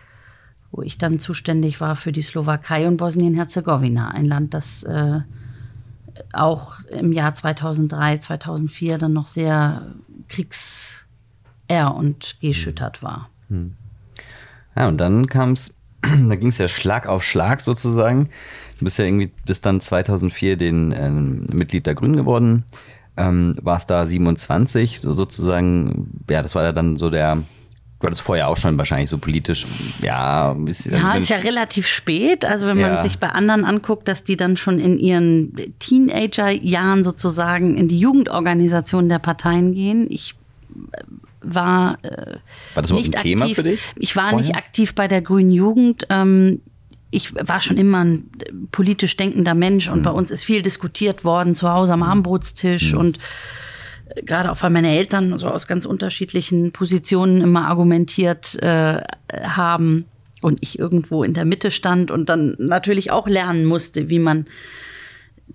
wo 0.72 0.82
ich 0.82 0.98
dann 0.98 1.20
zuständig 1.20 1.82
war 1.82 1.96
für 1.96 2.12
die 2.12 2.22
Slowakei 2.22 2.88
und 2.88 2.98
Bosnien-Herzegowina, 2.98 4.10
ein 4.12 4.26
Land, 4.26 4.54
das 4.54 4.84
äh, 4.84 5.22
auch 6.34 6.80
im 6.90 7.12
Jahr 7.12 7.34
2003, 7.34 8.20
2004 8.20 8.98
dann 8.98 9.14
noch 9.14 9.28
sehr 9.28 9.96
kriegs- 10.28 11.06
und 11.96 12.36
geschüttert 12.42 13.04
war. 13.04 13.30
Hm. 13.50 13.76
Ja, 14.76 14.88
und 14.88 14.98
dann 14.98 15.28
kam 15.28 15.52
es, 15.52 15.76
da 16.30 16.36
ging 16.36 16.50
es 16.50 16.58
ja 16.58 16.68
Schlag 16.68 17.08
auf 17.08 17.24
Schlag 17.24 17.62
sozusagen. 17.62 18.30
Du 18.78 18.86
bist 18.86 18.98
ja 18.98 19.06
irgendwie 19.06 19.32
bis 19.46 19.62
dann 19.62 19.82
2004 19.82 20.58
den 20.58 20.92
äh, 20.92 21.10
Mitglied 21.10 21.86
der 21.86 21.96
Grünen 21.96 22.16
geworden, 22.16 22.64
ähm, 23.18 23.54
warst 23.62 23.90
da 23.90 24.06
27, 24.06 25.02
so 25.02 25.12
sozusagen, 25.14 26.24
ja, 26.30 26.42
das 26.42 26.56
war 26.56 26.64
ja 26.64 26.72
dann 26.72 26.96
so 26.96 27.10
der, 27.10 27.36
du 27.36 28.06
hattest 28.06 28.22
vorher 28.22 28.48
auch 28.48 28.56
schon 28.56 28.78
wahrscheinlich 28.78 29.10
so 29.10 29.18
politisch, 29.18 29.66
ja. 30.02 30.56
Ist, 30.66 30.92
also 30.92 31.08
ja, 31.08 31.16
ist 31.16 31.30
ja 31.30 31.38
relativ 31.38 31.86
spät. 31.88 32.46
Also 32.46 32.68
wenn 32.68 32.80
ja. 32.80 32.94
man 32.94 33.04
sich 33.04 33.20
bei 33.20 33.30
anderen 33.30 33.66
anguckt, 33.66 34.08
dass 34.08 34.24
die 34.24 34.38
dann 34.38 34.56
schon 34.56 34.80
in 34.80 34.98
ihren 34.98 35.54
Teenagerjahren 35.80 37.04
sozusagen 37.04 37.76
in 37.76 37.90
die 37.90 38.00
Jugendorganisation 38.00 39.10
der 39.10 39.20
Parteien 39.20 39.74
gehen. 39.74 40.08
Ich 40.10 40.36
war, 41.42 41.98
äh, 42.04 42.38
war 42.74 42.82
das 42.82 42.92
nicht 42.92 43.16
ein 43.16 43.22
Thema 43.22 43.44
aktiv. 43.44 43.56
für 43.56 43.64
dich? 43.64 43.82
Ich 43.96 44.16
war 44.16 44.30
vorher? 44.30 44.40
nicht 44.40 44.56
aktiv 44.56 44.96
bei 44.96 45.08
der 45.08 45.22
Grünen 45.22 45.52
Jugend. 45.52 46.06
Ähm, 46.10 46.62
ich 47.12 47.34
war 47.36 47.62
schon 47.62 47.78
immer 47.78 48.04
ein 48.04 48.30
politisch 48.72 49.18
denkender 49.18 49.56
Mensch 49.56 49.90
und 49.90 50.00
mhm. 50.00 50.04
bei 50.04 50.12
uns 50.12 50.32
ist 50.32 50.44
viel 50.44 50.62
diskutiert 50.62 51.24
worden 51.24 51.56
zu 51.56 51.70
Hause 51.70 51.94
am 51.94 52.04
Armbrotstisch 52.04 52.94
mhm. 52.94 53.00
und 53.00 53.20
äh, 54.16 54.24
gerade 54.24 54.52
auch 54.52 54.62
weil 54.62 54.70
meine 54.70 54.96
Eltern 54.96 55.38
so 55.40 55.48
aus 55.48 55.68
ganz 55.68 55.86
unterschiedlichen 55.86 56.72
Positionen 56.72 57.42
immer 57.42 57.68
argumentiert 57.68 58.62
äh, 58.62 59.02
haben 59.34 60.06
und 60.42 60.60
ich 60.62 60.80
irgendwo 60.80 61.24
in 61.24 61.34
der 61.34 61.46
Mitte 61.46 61.72
stand 61.72 62.12
und 62.12 62.30
dann 62.30 62.56
natürlich 62.60 63.12
auch 63.12 63.28
lernen 63.28 63.66
musste, 63.66 64.10
wie 64.10 64.20
man 64.20 64.46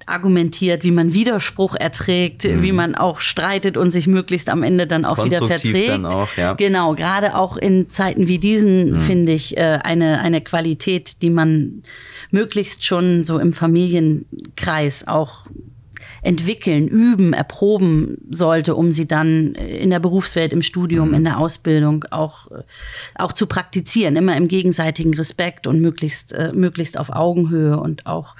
argumentiert, 0.07 0.85
wie 0.85 0.91
man 0.91 1.15
Widerspruch 1.15 1.75
erträgt, 1.77 2.45
mhm. 2.45 2.63
wie 2.63 2.73
man 2.73 2.95
auch 2.95 3.21
streitet 3.21 3.77
und 3.77 3.91
sich 3.91 4.07
möglichst 4.07 4.51
am 4.51 4.63
Ende 4.63 4.87
dann 4.87 5.05
auch 5.05 5.25
wieder 5.25 5.47
verträgt. 5.47 5.89
Dann 5.89 6.07
auch, 6.07 6.29
ja. 6.37 6.55
Genau, 6.55 6.95
gerade 6.95 7.37
auch 7.37 7.57
in 7.57 7.89
Zeiten 7.89 8.29
wie 8.29 8.39
diesen 8.39 8.93
mhm. 8.93 8.99
finde 8.99 9.33
ich 9.33 9.57
äh, 9.57 9.79
eine, 9.83 10.21
eine 10.21 10.41
Qualität, 10.41 11.23
die 11.23 11.31
man 11.31 11.83
möglichst 12.31 12.85
schon 12.85 13.25
so 13.25 13.39
im 13.39 13.53
Familienkreis 13.53 15.07
auch 15.07 15.47
entwickeln, 16.25 16.89
üben, 16.89 17.35
erproben 17.35 18.17
sollte, 18.31 18.75
um 18.75 18.93
sie 18.93 19.07
dann 19.07 19.55
in 19.55 19.91
der 19.91 20.01
Berufswelt, 20.01 20.53
im 20.53 20.63
Studium, 20.63 21.09
mhm. 21.09 21.15
in 21.15 21.25
der 21.25 21.39
Ausbildung 21.39 22.05
auch, 22.11 22.49
auch 23.15 23.33
zu 23.33 23.47
praktizieren. 23.47 24.17
Immer 24.17 24.37
im 24.37 24.49
gegenseitigen 24.49 25.15
Respekt 25.15 25.67
und 25.67 25.81
möglichst, 25.81 26.33
äh, 26.33 26.53
möglichst 26.55 26.99
auf 26.99 27.11
Augenhöhe 27.11 27.79
und 27.79 28.07
auch 28.07 28.37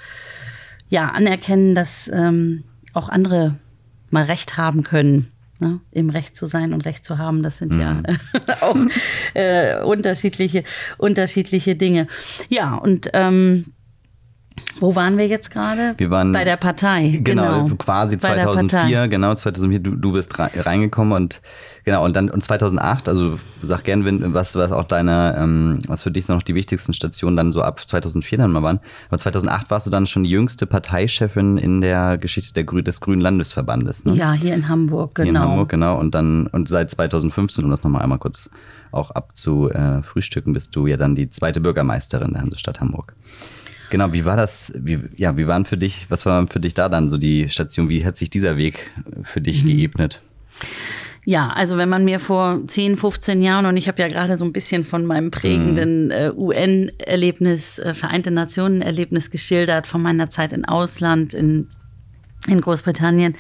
ja, 0.89 1.09
anerkennen, 1.09 1.75
dass 1.75 2.09
ähm, 2.13 2.65
auch 2.93 3.09
andere 3.09 3.59
mal 4.11 4.25
Recht 4.25 4.57
haben 4.57 4.83
können. 4.83 5.31
Ne? 5.61 5.81
Im 5.93 6.11
Recht 6.11 6.37
zu 6.37 6.47
sein 6.47 6.73
und 6.73 6.85
Recht 6.85 7.05
zu 7.05 7.19
haben, 7.19 7.43
das 7.43 7.59
sind 7.59 7.75
mhm. 7.75 7.81
ja 7.81 8.03
auch 8.61 8.77
äh, 9.35 9.83
unterschiedliche, 9.83 10.65
unterschiedliche 10.99 11.77
Dinge. 11.77 12.09
Ja, 12.49 12.75
und 12.75 13.09
ähm, 13.13 13.73
wo 14.81 14.97
waren 14.97 15.17
wir 15.19 15.27
jetzt 15.29 15.51
gerade? 15.51 15.95
Wir 15.99 16.11
waren 16.11 16.33
bei 16.33 16.45
der 16.45 16.57
Partei. 16.57 17.21
Genau, 17.23 17.65
genau. 17.65 17.77
quasi 17.77 18.19
2004, 18.19 19.09
genau 19.09 19.35
2004. 19.35 19.79
Du, 19.79 19.95
du 19.95 20.13
bist 20.13 20.37
reingekommen 20.39 21.13
und 21.13 21.41
genau 21.85 22.05
und 22.05 22.17
dann 22.17 22.29
und 22.29 22.43
2008. 22.43 23.09
Also 23.09 23.39
sag 23.63 23.85
gern, 23.85 24.35
was 24.35 24.57
was 24.57 24.73
auch 24.73 24.85
deine, 24.85 25.37
ähm, 25.39 25.79
was 25.87 26.03
für 26.03 26.11
dich 26.11 26.27
so 26.27 26.35
noch 26.35 26.43
die 26.43 26.55
wichtigsten 26.57 26.93
Stationen 26.93 27.37
dann 27.37 27.53
so 27.53 27.63
ab 27.63 27.81
2004 27.87 28.39
dann 28.39 28.51
mal 28.51 28.63
waren. 28.63 28.81
Aber 29.09 29.19
2008 29.19 29.71
warst 29.71 29.87
du 29.87 29.91
dann 29.91 30.07
schon 30.07 30.25
die 30.25 30.31
jüngste 30.31 30.67
Parteichefin 30.67 31.57
in 31.57 31.81
der 31.81 32.19
Geschichte 32.19 32.53
der 32.53 32.65
Grü 32.65 32.83
des 32.83 33.01
Grünen 33.01 33.21
Landesverbandes. 33.21 34.05
Ne? 34.05 34.15
Ja, 34.15 34.33
hier 34.33 34.55
in 34.55 34.69
Hamburg, 34.69 35.15
genau. 35.15 35.25
Hier 35.25 35.29
in 35.31 35.35
genau. 35.35 35.51
Hamburg, 35.51 35.69
genau. 35.69 35.99
Und 35.99 36.15
dann 36.15 36.49
und 36.49 36.69
seit 36.69 36.91
2015, 36.91 37.65
um 37.65 37.71
das 37.71 37.85
nochmal 37.85 38.03
einmal 38.03 38.19
kurz 38.19 38.51
auch 38.91 39.13
abzufrühstücken, 39.13 40.53
bist 40.53 40.75
du 40.75 40.87
ja 40.89 40.97
dann 40.97 41.15
die 41.15 41.29
zweite 41.29 41.61
Bürgermeisterin 41.61 42.33
der 42.33 42.43
Hansestadt 42.43 42.81
Hamburg. 42.81 43.15
Genau, 43.95 44.13
wie 44.13 44.25
war 44.25 44.37
das, 44.37 44.73
wie, 44.75 44.99
ja, 45.15 45.37
wie 45.37 45.47
waren 45.47 45.67
für 45.67 45.77
dich, 45.77 46.07
was 46.09 46.27
war 46.27 46.49
für 46.49 46.59
dich 46.59 46.75
da 46.75 46.89
dann 46.89 47.09
so 47.09 47.17
die 47.17 47.49
Station? 47.49 47.89
Wie 47.89 48.05
hat 48.05 48.17
sich 48.17 48.29
dieser 48.29 48.57
Weg 48.57 48.91
für 49.23 49.41
dich 49.41 49.63
mhm. 49.63 49.69
geebnet? 49.69 50.21
Ja, 51.25 51.51
also 51.51 51.77
wenn 51.77 51.89
man 51.89 52.05
mir 52.05 52.19
vor 52.19 52.61
10, 52.67 52.97
15 52.97 53.41
Jahren, 53.41 53.67
und 53.67 53.77
ich 53.77 53.87
habe 53.87 54.03
ja 54.03 54.09
gerade 54.09 54.37
so 54.37 54.45
ein 54.45 54.53
bisschen 54.53 54.83
von 54.83 55.07
meinem 55.07 55.31
prägenden 55.31 56.07
mhm. 56.07 56.11
äh, 56.11 56.33
UN-Erlebnis, 56.33 57.79
äh, 57.79 57.95
Vereinte 57.95 58.33
Nationen-Erlebnis 58.33 59.31
geschildert, 59.31 59.87
von 59.87 60.03
meiner 60.03 60.29
Zeit 60.29 60.53
im 60.53 60.65
Ausland 60.65 61.33
in, 61.33 61.69
in 62.49 62.61
Großbritannien, 62.61 63.37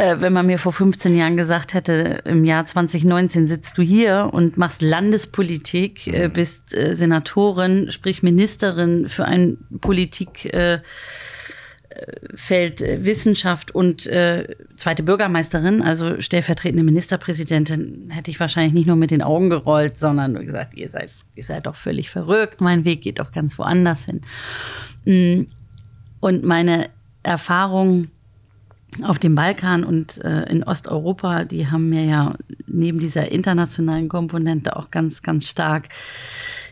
äh, 0.00 0.20
wenn 0.20 0.32
man 0.32 0.46
mir 0.46 0.58
vor 0.58 0.72
15 0.72 1.14
Jahren 1.14 1.36
gesagt 1.36 1.74
hätte, 1.74 2.22
im 2.24 2.44
Jahr 2.46 2.64
2019 2.64 3.48
sitzt 3.48 3.76
du 3.76 3.82
hier 3.82 4.30
und 4.32 4.56
machst 4.56 4.80
Landespolitik, 4.80 6.06
äh, 6.06 6.28
mhm. 6.28 6.32
bist 6.32 6.74
äh, 6.74 6.94
Senatorin, 6.96 7.90
sprich 7.90 8.22
Ministerin 8.22 9.10
für 9.10 9.26
ein 9.26 9.58
Politikfeld 9.80 10.82
Wissenschaft 12.80 13.74
und 13.74 14.06
äh, 14.06 14.56
zweite 14.76 15.02
Bürgermeisterin, 15.02 15.82
also 15.82 16.20
stellvertretende 16.22 16.82
Ministerpräsidentin, 16.82 18.08
hätte 18.10 18.30
ich 18.30 18.40
wahrscheinlich 18.40 18.72
nicht 18.72 18.86
nur 18.86 18.96
mit 18.96 19.10
den 19.10 19.20
Augen 19.20 19.50
gerollt, 19.50 19.98
sondern 19.98 20.34
gesagt, 20.46 20.74
ihr 20.74 20.88
seid, 20.88 21.12
ihr 21.34 21.44
seid 21.44 21.66
doch 21.66 21.76
völlig 21.76 22.08
verrückt, 22.08 22.62
mein 22.62 22.86
Weg 22.86 23.02
geht 23.02 23.18
doch 23.18 23.32
ganz 23.32 23.58
woanders 23.58 24.06
hin. 24.06 24.22
Mm, 25.04 25.46
und 26.20 26.44
meine 26.44 26.88
Erfahrung 27.22 28.08
auf 29.02 29.18
dem 29.18 29.34
Balkan 29.34 29.84
und 29.84 30.22
äh, 30.24 30.42
in 30.50 30.64
Osteuropa, 30.64 31.44
die 31.44 31.68
haben 31.68 31.88
mir 31.88 32.04
ja 32.04 32.34
neben 32.66 32.98
dieser 32.98 33.30
internationalen 33.30 34.08
Komponente 34.08 34.76
auch 34.76 34.90
ganz, 34.90 35.22
ganz 35.22 35.48
stark 35.48 35.88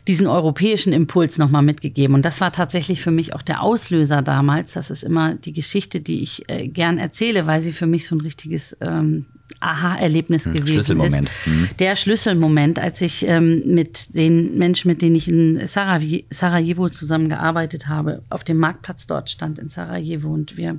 diesen 0.07 0.27
europäischen 0.27 0.93
Impuls 0.93 1.37
nochmal 1.39 1.63
mitgegeben. 1.63 2.15
Und 2.15 2.25
das 2.25 2.41
war 2.41 2.51
tatsächlich 2.51 3.03
für 3.03 3.11
mich 3.11 3.35
auch 3.35 3.43
der 3.43 3.63
Auslöser 3.63 4.23
damals. 4.23 4.73
Das 4.73 4.91
ist 4.91 5.05
immer 5.05 5.35
die 5.35 5.53
Geschichte, 5.53 6.01
die 6.01 6.23
ich 6.23 6.49
äh, 6.49 6.67
gern 6.67 6.99
erzähle, 6.99 7.47
weil 7.47 7.61
sie 7.61 7.73
für 7.73 7.87
mich 7.87 8.07
so 8.07 8.17
ein 8.17 8.23
richtiges 8.23 8.77
ähm, 8.81 9.27
Aha-Erlebnis 9.61 10.47
hm, 10.47 10.55
gewesen 10.55 10.75
Schlüsselmoment. 10.75 11.29
ist. 11.29 11.47
Hm. 11.47 11.69
Der 11.79 11.97
Schlüsselmoment, 11.97 12.79
als 12.79 13.01
ich 13.01 13.27
ähm, 13.27 13.63
mit 13.67 14.15
den 14.17 14.57
Menschen, 14.59 14.89
mit 14.89 15.03
denen 15.03 15.17
ich 15.17 15.29
in 15.29 15.67
Sarajevo 15.67 16.89
zusammengearbeitet 16.89 17.89
habe, 17.89 18.23
auf 18.31 18.45
dem 18.45 18.59
Marktplatz 18.59 19.07
dort 19.07 19.31
stand 19.31 19.59
in 19.59 19.69
Sarajevo 19.69 20.29
und 20.29 20.57
wir 20.57 20.79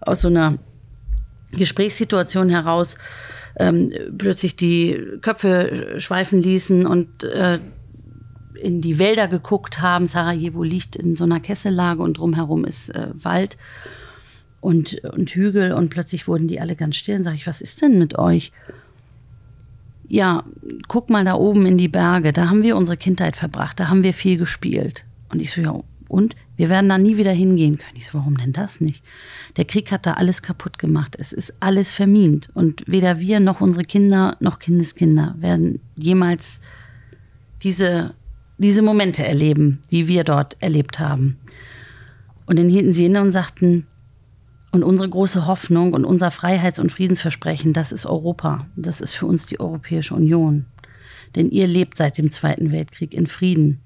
aus 0.00 0.22
so 0.22 0.28
einer 0.28 0.58
Gesprächssituation 1.52 2.48
heraus 2.48 2.96
ähm, 3.58 3.92
plötzlich 4.16 4.56
die 4.56 5.00
Köpfe 5.20 5.96
schweifen 5.98 6.40
ließen 6.40 6.86
und 6.86 7.24
äh, 7.24 7.58
in 8.54 8.80
die 8.80 8.98
Wälder 8.98 9.28
geguckt 9.28 9.80
haben. 9.80 10.06
Sarajevo 10.06 10.62
liegt 10.62 10.96
in 10.96 11.16
so 11.16 11.24
einer 11.24 11.40
Kessellage 11.40 12.02
und 12.02 12.18
drumherum 12.18 12.64
ist 12.64 12.90
äh, 12.90 13.08
Wald 13.14 13.56
und, 14.60 15.02
und 15.04 15.30
Hügel 15.30 15.72
und 15.72 15.90
plötzlich 15.90 16.28
wurden 16.28 16.48
die 16.48 16.60
alle 16.60 16.76
ganz 16.76 16.96
still. 16.96 17.16
Und 17.16 17.22
sage 17.22 17.36
ich, 17.36 17.46
was 17.46 17.60
ist 17.60 17.82
denn 17.82 17.98
mit 17.98 18.18
euch? 18.18 18.52
Ja, 20.08 20.44
guck 20.88 21.08
mal 21.08 21.24
da 21.24 21.34
oben 21.34 21.66
in 21.66 21.78
die 21.78 21.88
Berge, 21.88 22.32
da 22.32 22.48
haben 22.50 22.62
wir 22.62 22.76
unsere 22.76 22.96
Kindheit 22.96 23.36
verbracht, 23.36 23.78
da 23.78 23.88
haben 23.88 24.02
wir 24.02 24.12
viel 24.12 24.36
gespielt. 24.36 25.04
Und 25.28 25.40
ich 25.40 25.52
so, 25.52 25.60
ja, 25.60 25.80
und? 26.08 26.34
Wir 26.56 26.68
werden 26.68 26.90
da 26.90 26.98
nie 26.98 27.16
wieder 27.16 27.32
hingehen 27.32 27.78
können. 27.78 27.96
Ich 27.96 28.08
so, 28.08 28.18
warum 28.18 28.36
denn 28.36 28.52
das 28.52 28.82
nicht? 28.82 29.02
Der 29.56 29.64
Krieg 29.64 29.90
hat 29.92 30.04
da 30.04 30.14
alles 30.14 30.42
kaputt 30.42 30.78
gemacht. 30.78 31.16
Es 31.18 31.32
ist 31.32 31.54
alles 31.60 31.92
vermint. 31.92 32.50
Und 32.52 32.82
weder 32.86 33.18
wir 33.18 33.40
noch 33.40 33.62
unsere 33.62 33.84
Kinder 33.84 34.36
noch 34.40 34.58
Kindeskinder 34.58 35.36
werden 35.38 35.80
jemals 35.96 36.60
diese, 37.62 38.12
diese 38.58 38.82
Momente 38.82 39.24
erleben, 39.24 39.78
die 39.90 40.06
wir 40.06 40.24
dort 40.24 40.56
erlebt 40.60 40.98
haben. 40.98 41.38
Und 42.44 42.58
dann 42.58 42.68
hielten 42.68 42.92
sie 42.92 43.06
inne 43.06 43.22
und 43.22 43.32
sagten, 43.32 43.86
und 44.72 44.84
unsere 44.84 45.08
große 45.08 45.46
Hoffnung 45.46 45.92
und 45.94 46.04
unser 46.04 46.30
Freiheits- 46.30 46.78
und 46.78 46.92
Friedensversprechen, 46.92 47.72
das 47.72 47.90
ist 47.92 48.06
Europa. 48.06 48.66
Das 48.76 49.00
ist 49.00 49.14
für 49.14 49.26
uns 49.26 49.46
die 49.46 49.58
Europäische 49.58 50.14
Union. 50.14 50.66
Denn 51.34 51.50
ihr 51.50 51.66
lebt 51.66 51.96
seit 51.96 52.18
dem 52.18 52.30
Zweiten 52.30 52.70
Weltkrieg 52.70 53.14
in 53.14 53.26
Frieden. 53.26 53.80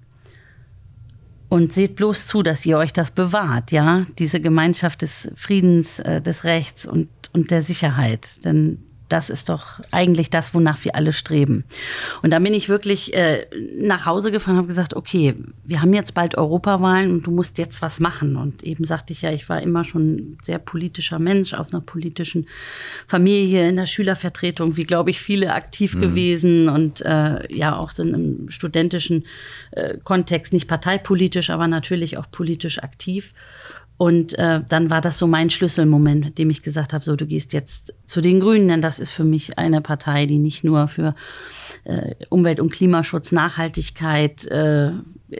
Und 1.48 1.72
seht 1.72 1.94
bloß 1.96 2.26
zu, 2.26 2.42
dass 2.42 2.66
ihr 2.66 2.76
euch 2.76 2.92
das 2.92 3.12
bewahrt, 3.12 3.70
ja, 3.70 4.06
diese 4.18 4.40
Gemeinschaft 4.40 5.02
des 5.02 5.30
Friedens, 5.36 6.00
äh, 6.00 6.20
des 6.20 6.44
Rechts 6.44 6.84
und, 6.84 7.08
und 7.32 7.50
der 7.50 7.62
Sicherheit. 7.62 8.44
Denn 8.44 8.78
das 9.08 9.30
ist 9.30 9.48
doch 9.48 9.80
eigentlich 9.90 10.30
das, 10.30 10.54
wonach 10.54 10.82
wir 10.84 10.94
alle 10.94 11.12
streben. 11.12 11.64
Und 12.22 12.30
da 12.30 12.38
bin 12.38 12.54
ich 12.54 12.68
wirklich 12.68 13.14
äh, 13.14 13.46
nach 13.76 14.06
Hause 14.06 14.32
gefahren 14.32 14.54
und 14.54 14.58
habe 14.58 14.68
gesagt, 14.68 14.94
okay, 14.94 15.34
wir 15.64 15.82
haben 15.82 15.92
jetzt 15.92 16.14
bald 16.14 16.36
Europawahlen 16.36 17.10
und 17.10 17.26
du 17.26 17.30
musst 17.30 17.58
jetzt 17.58 17.82
was 17.82 18.00
machen. 18.00 18.36
Und 18.36 18.62
eben 18.62 18.84
sagte 18.84 19.12
ich 19.12 19.22
ja, 19.22 19.30
ich 19.30 19.48
war 19.48 19.60
immer 19.60 19.84
schon 19.84 20.14
ein 20.14 20.38
sehr 20.42 20.58
politischer 20.58 21.18
Mensch 21.18 21.52
aus 21.52 21.72
einer 21.72 21.82
politischen 21.82 22.46
Familie, 23.06 23.68
in 23.68 23.76
der 23.76 23.86
Schülervertretung, 23.86 24.76
wie 24.76 24.84
glaube 24.84 25.10
ich 25.10 25.20
viele 25.20 25.52
aktiv 25.52 25.94
mhm. 25.94 26.00
gewesen 26.00 26.68
und 26.68 27.02
äh, 27.02 27.54
ja 27.54 27.76
auch 27.76 27.90
sind 27.90 28.14
im 28.14 28.50
studentischen 28.50 29.26
äh, 29.72 29.98
Kontext 30.02 30.52
nicht 30.52 30.66
parteipolitisch, 30.66 31.50
aber 31.50 31.68
natürlich 31.68 32.16
auch 32.16 32.30
politisch 32.30 32.78
aktiv. 32.82 33.34
Und 33.96 34.36
äh, 34.38 34.60
dann 34.68 34.90
war 34.90 35.00
das 35.00 35.18
so 35.18 35.26
mein 35.26 35.50
Schlüsselmoment, 35.50 36.24
mit 36.24 36.38
dem 36.38 36.50
ich 36.50 36.62
gesagt 36.62 36.92
habe, 36.92 37.04
so 37.04 37.14
du 37.14 37.26
gehst 37.26 37.52
jetzt 37.52 37.94
zu 38.06 38.20
den 38.20 38.40
Grünen, 38.40 38.66
denn 38.66 38.82
das 38.82 38.98
ist 38.98 39.12
für 39.12 39.22
mich 39.22 39.56
eine 39.56 39.80
Partei, 39.80 40.26
die 40.26 40.38
nicht 40.38 40.64
nur 40.64 40.88
für 40.88 41.14
äh, 41.84 42.14
Umwelt- 42.28 42.58
und 42.58 42.72
Klimaschutz, 42.72 43.30
Nachhaltigkeit, 43.30 44.46
äh, 44.46 44.90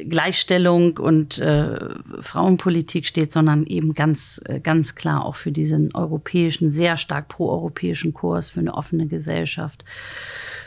Gleichstellung 0.08 0.98
und 0.98 1.38
äh, 1.38 1.78
Frauenpolitik 2.20 3.06
steht, 3.06 3.32
sondern 3.32 3.66
eben 3.66 3.92
ganz, 3.92 4.40
äh, 4.44 4.60
ganz 4.60 4.94
klar 4.94 5.24
auch 5.24 5.36
für 5.36 5.52
diesen 5.52 5.94
europäischen, 5.94 6.70
sehr 6.70 6.96
stark 6.96 7.28
proeuropäischen 7.28 8.14
Kurs, 8.14 8.50
für 8.50 8.60
eine 8.60 8.74
offene 8.74 9.06
Gesellschaft, 9.06 9.84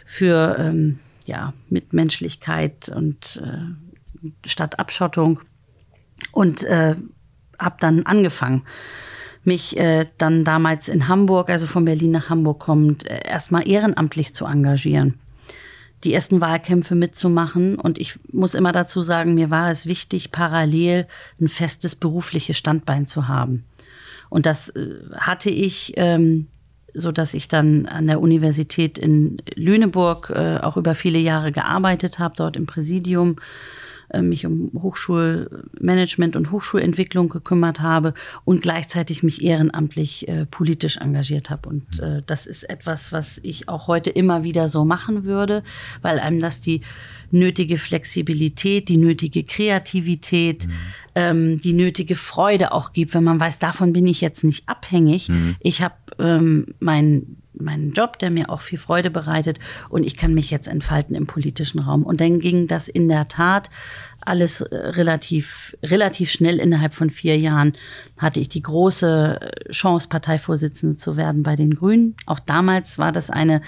für 0.05 0.57
ähm, 0.59 0.99
ja, 1.25 1.53
Mitmenschlichkeit 1.69 2.89
und 2.89 3.41
äh, 3.43 4.29
statt 4.45 4.79
Abschottung. 4.79 5.39
Und 6.31 6.63
äh, 6.63 6.95
habe 7.59 7.77
dann 7.79 8.05
angefangen, 8.05 8.63
mich 9.43 9.77
äh, 9.77 10.05
dann 10.17 10.43
damals 10.43 10.89
in 10.89 11.07
Hamburg, 11.07 11.49
also 11.49 11.67
von 11.67 11.85
Berlin 11.85 12.11
nach 12.11 12.29
Hamburg 12.29 12.59
kommend, 12.59 13.09
äh, 13.09 13.21
erstmal 13.25 13.67
ehrenamtlich 13.67 14.33
zu 14.33 14.45
engagieren. 14.45 15.19
Die 16.03 16.13
ersten 16.13 16.41
Wahlkämpfe 16.41 16.93
mitzumachen. 16.93 17.79
Und 17.79 17.97
ich 17.97 18.19
muss 18.31 18.53
immer 18.53 18.71
dazu 18.71 19.01
sagen, 19.01 19.33
mir 19.33 19.49
war 19.49 19.71
es 19.71 19.87
wichtig, 19.87 20.31
parallel 20.31 21.07
ein 21.39 21.47
festes 21.47 21.95
berufliches 21.95 22.57
Standbein 22.57 23.07
zu 23.07 23.27
haben. 23.27 23.63
Und 24.29 24.45
das 24.45 24.69
äh, 24.69 24.95
hatte 25.15 25.49
ich, 25.49 25.93
ähm, 25.95 26.47
so 26.93 27.11
dass 27.11 27.33
ich 27.33 27.47
dann 27.47 27.85
an 27.85 28.07
der 28.07 28.19
Universität 28.19 28.97
in 28.97 29.41
Lüneburg 29.55 30.29
äh, 30.35 30.57
auch 30.57 30.77
über 30.77 30.93
viele 30.93 31.19
Jahre 31.19 31.51
gearbeitet 31.51 32.19
habe, 32.19 32.35
dort 32.35 32.57
im 32.57 32.65
Präsidium 32.65 33.37
mich 34.21 34.45
um 34.45 34.71
Hochschulmanagement 34.81 36.35
und 36.35 36.51
Hochschulentwicklung 36.51 37.29
gekümmert 37.29 37.81
habe 37.81 38.13
und 38.45 38.61
gleichzeitig 38.61 39.23
mich 39.23 39.43
ehrenamtlich 39.43 40.27
äh, 40.27 40.45
politisch 40.45 40.97
engagiert 40.97 41.49
habe. 41.49 41.69
Und 41.69 41.99
äh, 41.99 42.21
das 42.25 42.45
ist 42.47 42.63
etwas, 42.63 43.11
was 43.11 43.39
ich 43.43 43.67
auch 43.67 43.87
heute 43.87 44.09
immer 44.09 44.43
wieder 44.43 44.69
so 44.69 44.85
machen 44.85 45.23
würde, 45.23 45.63
weil 46.01 46.19
einem 46.19 46.39
das 46.39 46.61
die 46.61 46.81
nötige 47.31 47.77
Flexibilität, 47.77 48.89
die 48.89 48.97
nötige 48.97 49.43
Kreativität, 49.43 50.67
mhm. 50.67 50.71
ähm, 51.15 51.61
die 51.61 51.73
nötige 51.73 52.15
Freude 52.15 52.71
auch 52.71 52.93
gibt, 52.93 53.13
wenn 53.13 53.23
man 53.23 53.39
weiß, 53.39 53.59
davon 53.59 53.93
bin 53.93 54.07
ich 54.07 54.21
jetzt 54.21 54.43
nicht 54.43 54.67
abhängig. 54.69 55.29
Mhm. 55.29 55.55
Ich 55.59 55.81
habe 55.81 55.95
ähm, 56.19 56.67
mein 56.79 57.37
meinen 57.59 57.91
Job, 57.91 58.19
der 58.19 58.29
mir 58.29 58.49
auch 58.49 58.61
viel 58.61 58.79
Freude 58.79 59.11
bereitet 59.11 59.59
und 59.89 60.03
ich 60.03 60.17
kann 60.17 60.33
mich 60.33 60.51
jetzt 60.51 60.67
entfalten 60.67 61.15
im 61.15 61.27
politischen 61.27 61.79
Raum. 61.79 62.03
Und 62.03 62.21
dann 62.21 62.39
ging 62.39 62.67
das 62.67 62.87
in 62.87 63.07
der 63.07 63.27
Tat 63.27 63.69
alles 64.21 64.61
äh, 64.61 64.75
relativ, 64.75 65.75
relativ 65.83 66.31
schnell 66.31 66.59
innerhalb 66.59 66.93
von 66.93 67.09
vier 67.09 67.37
Jahren 67.37 67.73
hatte 68.17 68.39
ich 68.39 68.49
die 68.49 68.61
große 68.61 69.39
Chance, 69.71 70.09
Parteivorsitzende 70.09 70.97
zu 70.97 71.17
werden 71.17 71.43
bei 71.43 71.55
den 71.55 71.73
Grünen. 71.73 72.15
Auch 72.25 72.39
damals 72.39 72.99
war 72.99 73.11
das 73.11 73.29
eine 73.29 73.61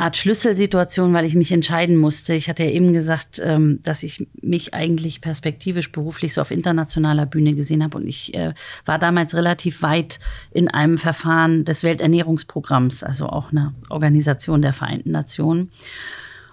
Art 0.00 0.16
Schlüsselsituation, 0.16 1.12
weil 1.12 1.26
ich 1.26 1.34
mich 1.34 1.52
entscheiden 1.52 1.96
musste. 1.96 2.34
Ich 2.34 2.48
hatte 2.48 2.64
ja 2.64 2.70
eben 2.70 2.92
gesagt, 2.92 3.40
ähm, 3.44 3.80
dass 3.82 4.02
ich 4.02 4.26
mich 4.40 4.72
eigentlich 4.72 5.20
perspektivisch 5.20 5.92
beruflich 5.92 6.34
so 6.34 6.40
auf 6.40 6.50
internationaler 6.50 7.26
Bühne 7.26 7.54
gesehen 7.54 7.84
habe. 7.84 7.98
Und 7.98 8.08
ich 8.08 8.34
äh, 8.34 8.54
war 8.86 8.98
damals 8.98 9.34
relativ 9.34 9.82
weit 9.82 10.18
in 10.52 10.68
einem 10.68 10.96
Verfahren 10.96 11.64
des 11.64 11.82
Welternährungsprogramms, 11.82 13.02
also 13.02 13.26
auch 13.26 13.52
einer 13.52 13.74
Organisation 13.90 14.62
der 14.62 14.72
Vereinten 14.72 15.10
Nationen. 15.10 15.70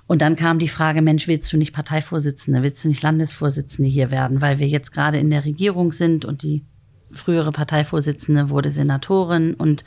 Und 0.07 0.21
dann 0.21 0.35
kam 0.35 0.59
die 0.59 0.69
Frage, 0.69 1.01
Mensch, 1.01 1.27
willst 1.27 1.51
du 1.51 1.57
nicht 1.57 1.73
Parteivorsitzende, 1.73 2.63
willst 2.63 2.83
du 2.83 2.89
nicht 2.89 3.03
Landesvorsitzende 3.03 3.89
hier 3.89 4.11
werden, 4.11 4.41
weil 4.41 4.59
wir 4.59 4.67
jetzt 4.67 4.91
gerade 4.91 5.19
in 5.19 5.29
der 5.29 5.45
Regierung 5.45 5.91
sind 5.91 6.25
und 6.25 6.43
die 6.43 6.63
frühere 7.11 7.51
Parteivorsitzende 7.51 8.49
wurde 8.49 8.71
Senatorin 8.71 9.53
und 9.53 9.83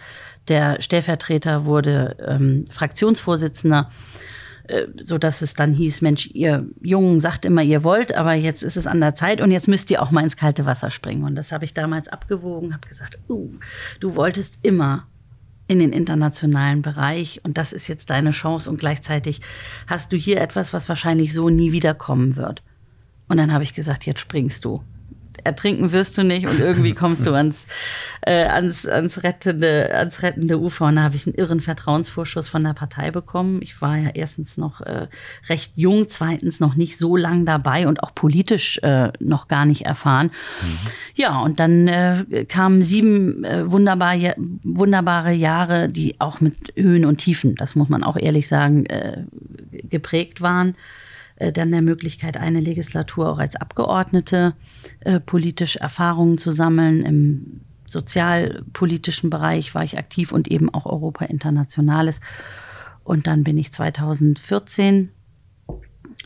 der 0.48 0.80
Stellvertreter 0.80 1.64
wurde 1.64 2.16
ähm, 2.26 2.64
Fraktionsvorsitzender, 2.70 3.90
äh, 4.68 4.86
so 5.02 5.18
dass 5.18 5.42
es 5.42 5.54
dann 5.54 5.72
hieß, 5.72 6.02
Mensch, 6.02 6.30
ihr 6.32 6.66
Jungen 6.80 7.20
sagt 7.20 7.44
immer, 7.44 7.62
ihr 7.62 7.84
wollt, 7.84 8.14
aber 8.14 8.34
jetzt 8.34 8.62
ist 8.62 8.76
es 8.76 8.86
an 8.86 9.00
der 9.00 9.14
Zeit 9.14 9.40
und 9.40 9.50
jetzt 9.50 9.68
müsst 9.68 9.90
ihr 9.90 10.02
auch 10.02 10.10
mal 10.10 10.24
ins 10.24 10.36
kalte 10.36 10.66
Wasser 10.66 10.90
springen. 10.90 11.24
Und 11.24 11.34
das 11.34 11.52
habe 11.52 11.64
ich 11.64 11.74
damals 11.74 12.08
abgewogen, 12.08 12.74
habe 12.74 12.88
gesagt, 12.88 13.18
uh, 13.28 13.50
du 14.00 14.16
wolltest 14.16 14.58
immer 14.62 15.06
in 15.68 15.78
den 15.78 15.92
internationalen 15.92 16.82
Bereich 16.82 17.40
und 17.44 17.56
das 17.56 17.72
ist 17.72 17.86
jetzt 17.86 18.10
deine 18.10 18.32
Chance 18.32 18.68
und 18.68 18.80
gleichzeitig 18.80 19.40
hast 19.86 20.12
du 20.12 20.16
hier 20.16 20.40
etwas, 20.40 20.72
was 20.72 20.88
wahrscheinlich 20.88 21.32
so 21.32 21.48
nie 21.48 21.70
wiederkommen 21.70 22.34
wird. 22.34 22.62
Und 23.28 23.36
dann 23.36 23.52
habe 23.52 23.62
ich 23.62 23.74
gesagt, 23.74 24.04
jetzt 24.04 24.18
springst 24.18 24.64
du 24.64 24.82
ertrinken 25.44 25.92
wirst 25.92 26.18
du 26.18 26.24
nicht 26.24 26.46
und 26.46 26.60
irgendwie 26.60 26.94
kommst 26.94 27.26
du 27.26 27.32
ans, 27.34 27.66
äh, 28.22 28.44
ans, 28.44 28.86
ans, 28.86 29.22
rettende, 29.22 29.94
ans 29.94 30.22
rettende 30.22 30.60
Ufer. 30.60 30.86
Und 30.86 30.96
da 30.96 31.02
habe 31.02 31.16
ich 31.16 31.26
einen 31.26 31.34
irren 31.34 31.60
Vertrauensvorschuss 31.60 32.48
von 32.48 32.64
der 32.64 32.74
Partei 32.74 33.10
bekommen. 33.10 33.60
Ich 33.62 33.80
war 33.80 33.96
ja 33.96 34.10
erstens 34.14 34.56
noch 34.56 34.80
äh, 34.80 35.08
recht 35.48 35.72
jung, 35.76 36.08
zweitens 36.08 36.60
noch 36.60 36.74
nicht 36.74 36.98
so 36.98 37.16
lang 37.16 37.44
dabei 37.44 37.86
und 37.86 38.02
auch 38.02 38.14
politisch 38.14 38.78
äh, 38.78 39.12
noch 39.20 39.48
gar 39.48 39.66
nicht 39.66 39.86
erfahren. 39.86 40.30
Mhm. 40.62 40.78
Ja, 41.14 41.38
und 41.40 41.60
dann 41.60 41.88
äh, 41.88 42.44
kamen 42.46 42.82
sieben 42.82 43.44
äh, 43.44 43.70
wunderbar, 43.70 44.16
wunderbare 44.62 45.32
Jahre, 45.32 45.88
die 45.88 46.20
auch 46.20 46.40
mit 46.40 46.72
Höhen 46.76 47.04
und 47.04 47.18
Tiefen, 47.18 47.54
das 47.56 47.74
muss 47.74 47.88
man 47.88 48.02
auch 48.02 48.16
ehrlich 48.16 48.48
sagen, 48.48 48.86
äh, 48.86 49.24
geprägt 49.70 50.40
waren. 50.40 50.74
Äh, 51.40 51.52
dann 51.52 51.72
der 51.72 51.82
Möglichkeit, 51.82 52.36
eine 52.36 52.60
Legislatur 52.60 53.30
auch 53.30 53.38
als 53.38 53.56
Abgeordnete 53.56 54.54
äh, 55.00 55.18
politisch 55.18 55.76
Erfahrungen 55.76 56.38
zu 56.38 56.52
sammeln. 56.52 57.04
Im 57.04 57.60
sozialpolitischen 57.88 59.30
Bereich 59.30 59.74
war 59.74 59.82
ich 59.82 59.98
aktiv 59.98 60.32
und 60.32 60.48
eben 60.48 60.72
auch 60.72 60.86
Europa 60.86 61.24
Internationales. 61.24 62.20
Und 63.02 63.26
dann 63.26 63.42
bin 63.42 63.58
ich 63.58 63.72
2014 63.72 65.08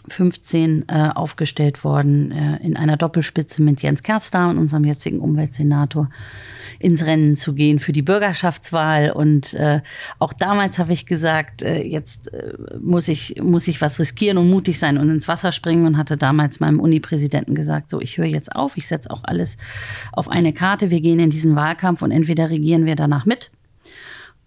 15 0.09 0.84
äh, 0.88 1.09
aufgestellt 1.14 1.84
worden 1.84 2.32
äh, 2.32 2.57
in 2.62 2.76
einer 2.76 2.96
Doppelspitze 2.96 3.62
mit 3.62 3.82
Jens 3.82 4.02
Kerstar 4.02 4.50
und 4.50 4.59
unserem 4.59 4.84
jetzigen 4.84 5.20
Umweltsenator 5.20 6.11
ins 6.78 7.07
Rennen 7.07 7.36
zu 7.36 7.55
gehen 7.55 7.78
für 7.78 7.92
die 7.92 8.02
Bürgerschaftswahl. 8.02 9.11
Und 9.11 9.55
äh, 9.55 9.80
auch 10.18 10.32
damals 10.32 10.78
habe 10.78 10.92
ich 10.92 11.07
gesagt, 11.07 11.62
äh, 11.62 11.82
jetzt 11.82 12.32
äh, 12.32 12.55
muss, 12.80 13.09
ich, 13.09 13.36
muss 13.42 13.68
ich 13.68 13.80
was 13.80 13.98
riskieren 13.98 14.38
und 14.38 14.50
mutig 14.50 14.78
sein 14.78 14.98
und 14.98 15.09
ins 15.09 15.28
Wasser 15.28 15.52
springen 15.52 15.86
und 15.86 15.96
hatte 15.96 16.16
damals 16.16 16.61
meinem 16.61 16.80
Uni-Präsidenten 16.80 17.55
gesagt, 17.55 17.90
so, 17.90 18.00
ich 18.00 18.18
höre 18.18 18.26
jetzt 18.26 18.55
auf, 18.55 18.76
ich 18.76 18.86
setze 18.86 19.11
auch 19.11 19.24
alles 19.24 19.57
auf 20.12 20.28
eine 20.28 20.52
Karte, 20.52 20.90
wir 20.90 21.00
gehen 21.00 21.20
in 21.20 21.30
diesen 21.30 21.57
Wahlkampf 21.57 22.02
und 22.02 22.11
entweder 22.11 22.50
regieren 22.50 22.86
wir 22.86 22.96
danach 22.96 23.24
mit 23.24 23.50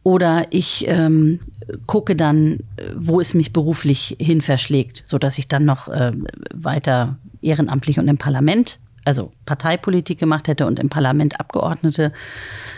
oder 0.07 0.47
ich 0.51 0.85
ähm, 0.87 1.41
gucke 1.85 2.15
dann, 2.15 2.61
wo 2.95 3.19
es 3.19 3.33
mich 3.33 3.51
beruflich 3.51 4.15
hin 4.21 4.39
verschlägt, 4.39 5.01
sodass 5.03 5.37
ich 5.37 5.49
dann 5.49 5.65
noch 5.65 5.89
äh, 5.89 6.13
weiter 6.53 7.17
ehrenamtlich 7.41 7.99
und 7.99 8.07
im 8.07 8.17
Parlament, 8.17 8.79
also 9.03 9.31
Parteipolitik 9.45 10.17
gemacht 10.17 10.47
hätte 10.47 10.65
und 10.65 10.79
im 10.79 10.87
Parlament 10.87 11.41
Abgeordnete 11.41 12.13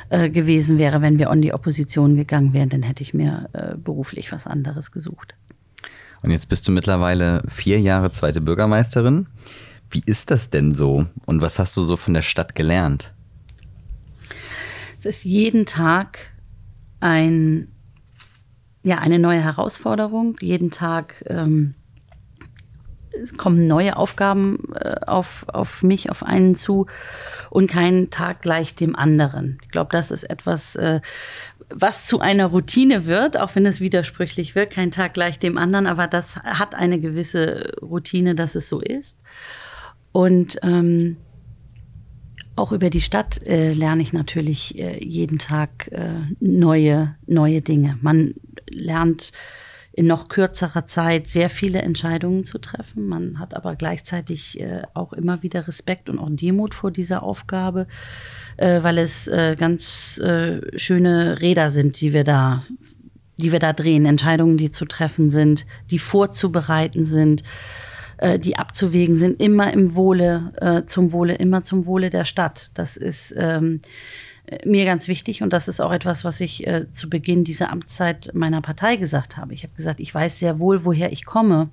äh, 0.09 0.31
gewesen 0.31 0.79
wäre, 0.79 1.03
wenn 1.03 1.19
wir 1.19 1.29
in 1.29 1.43
die 1.43 1.53
Opposition 1.53 2.15
gegangen 2.15 2.53
wären, 2.53 2.69
dann 2.69 2.81
hätte 2.81 3.03
ich 3.03 3.13
mir 3.13 3.47
äh, 3.53 3.75
beruflich 3.77 4.31
was 4.31 4.47
anderes 4.47 4.91
gesucht. 4.91 5.35
Und 6.23 6.31
jetzt 6.31 6.49
bist 6.49 6.67
du 6.67 6.71
mittlerweile 6.71 7.43
vier 7.47 7.79
Jahre 7.79 8.09
zweite 8.09 8.41
Bürgermeisterin. 8.41 9.27
Wie 9.91 10.01
ist 10.03 10.31
das 10.31 10.49
denn 10.49 10.73
so 10.73 11.05
und 11.27 11.43
was 11.43 11.59
hast 11.59 11.77
du 11.77 11.83
so 11.83 11.95
von 11.95 12.15
der 12.15 12.23
Stadt 12.23 12.55
gelernt? 12.55 13.13
Es 14.97 15.05
ist 15.05 15.25
jeden 15.25 15.67
Tag 15.67 16.33
ein, 16.99 17.69
ja, 18.83 18.97
eine 18.97 19.19
neue 19.19 19.41
Herausforderung. 19.41 20.35
Jeden 20.41 20.71
Tag 20.71 21.23
ähm, 21.27 21.75
kommen 23.37 23.67
neue 23.67 23.97
Aufgaben 23.97 24.73
äh, 24.75 24.95
auf, 25.05 25.45
auf 25.47 25.83
mich, 25.83 26.09
auf 26.09 26.23
einen 26.23 26.55
zu 26.55 26.87
und 27.49 27.69
kein 27.69 28.09
Tag 28.09 28.41
gleich 28.41 28.75
dem 28.75 28.95
anderen. 28.95 29.59
Ich 29.63 29.69
glaube, 29.69 29.89
das 29.91 30.11
ist 30.11 30.23
etwas, 30.23 30.75
äh, 30.75 31.01
was 31.69 32.07
zu 32.07 32.19
einer 32.19 32.47
Routine 32.47 33.05
wird, 33.05 33.37
auch 33.39 33.55
wenn 33.55 33.65
es 33.65 33.79
widersprüchlich 33.79 34.55
wird, 34.55 34.71
kein 34.71 34.91
Tag 34.91 35.13
gleich 35.13 35.39
dem 35.39 35.57
anderen, 35.57 35.87
aber 35.87 36.07
das 36.07 36.37
hat 36.37 36.75
eine 36.75 36.99
gewisse 36.99 37.73
Routine, 37.81 38.35
dass 38.35 38.55
es 38.55 38.69
so 38.69 38.79
ist. 38.79 39.17
Und 40.11 40.57
ähm, 40.63 41.17
auch 42.59 42.71
über 42.71 42.89
die 42.89 43.01
Stadt 43.01 43.41
äh, 43.45 43.73
lerne 43.73 44.01
ich 44.01 44.13
natürlich 44.13 44.77
äh, 44.77 45.03
jeden 45.03 45.39
Tag 45.39 45.89
äh, 45.91 46.11
neue, 46.39 47.15
neue 47.25 47.61
Dinge. 47.61 47.97
Man 48.01 48.35
lernt 48.69 49.31
in 49.91 50.07
noch 50.07 50.29
kürzerer 50.29 50.85
Zeit 50.85 51.27
sehr 51.27 51.49
viele 51.49 51.81
Entscheidungen 51.81 52.43
zu 52.43 52.57
treffen. 52.59 53.07
Man 53.07 53.39
hat 53.39 53.53
aber 53.55 53.75
gleichzeitig 53.75 54.59
äh, 54.59 54.83
auch 54.93 55.13
immer 55.13 55.41
wieder 55.43 55.67
Respekt 55.67 56.09
und 56.09 56.19
auch 56.19 56.29
Demut 56.29 56.73
vor 56.73 56.91
dieser 56.91 57.23
Aufgabe, 57.23 57.87
äh, 58.57 58.83
weil 58.83 58.97
es 58.97 59.27
äh, 59.27 59.55
ganz 59.57 60.21
schöne 60.75 61.41
Räder 61.41 61.71
sind, 61.71 61.99
die 62.01 62.13
wir 62.13 62.23
da 62.23 62.63
die 63.39 63.53
wir 63.53 63.59
da 63.59 63.71
drehen, 63.71 64.05
Entscheidungen, 64.05 64.57
die 64.57 64.69
zu 64.69 64.83
treffen 64.83 65.29
sind, 65.29 65.65
die 65.91 65.99
vorzubereiten 65.99 67.05
sind, 67.05 67.43
äh, 68.19 68.37
die 68.37 68.57
abzuwägen 68.57 69.15
sind, 69.15 69.41
immer 69.41 69.71
im 69.71 69.95
Wohle, 69.95 70.51
äh, 70.59 70.85
zum 70.85 71.13
Wohle, 71.13 71.35
immer 71.35 71.61
zum 71.61 71.85
Wohle 71.85 72.09
der 72.09 72.25
Stadt. 72.25 72.69
Das 72.73 72.97
ist 72.97 73.33
ähm, 73.37 73.79
mir 74.65 74.83
ganz 74.83 75.07
wichtig 75.07 75.41
und 75.41 75.53
das 75.53 75.69
ist 75.69 75.79
auch 75.79 75.93
etwas, 75.93 76.25
was 76.25 76.41
ich 76.41 76.67
äh, 76.67 76.91
zu 76.91 77.09
Beginn 77.09 77.45
dieser 77.45 77.71
Amtszeit 77.71 78.31
meiner 78.33 78.61
Partei 78.61 78.97
gesagt 78.97 79.37
habe. 79.37 79.53
Ich 79.53 79.63
habe 79.63 79.73
gesagt, 79.73 80.01
ich 80.01 80.13
weiß 80.13 80.37
sehr 80.37 80.59
wohl, 80.59 80.83
woher 80.83 81.13
ich 81.13 81.23
komme 81.23 81.69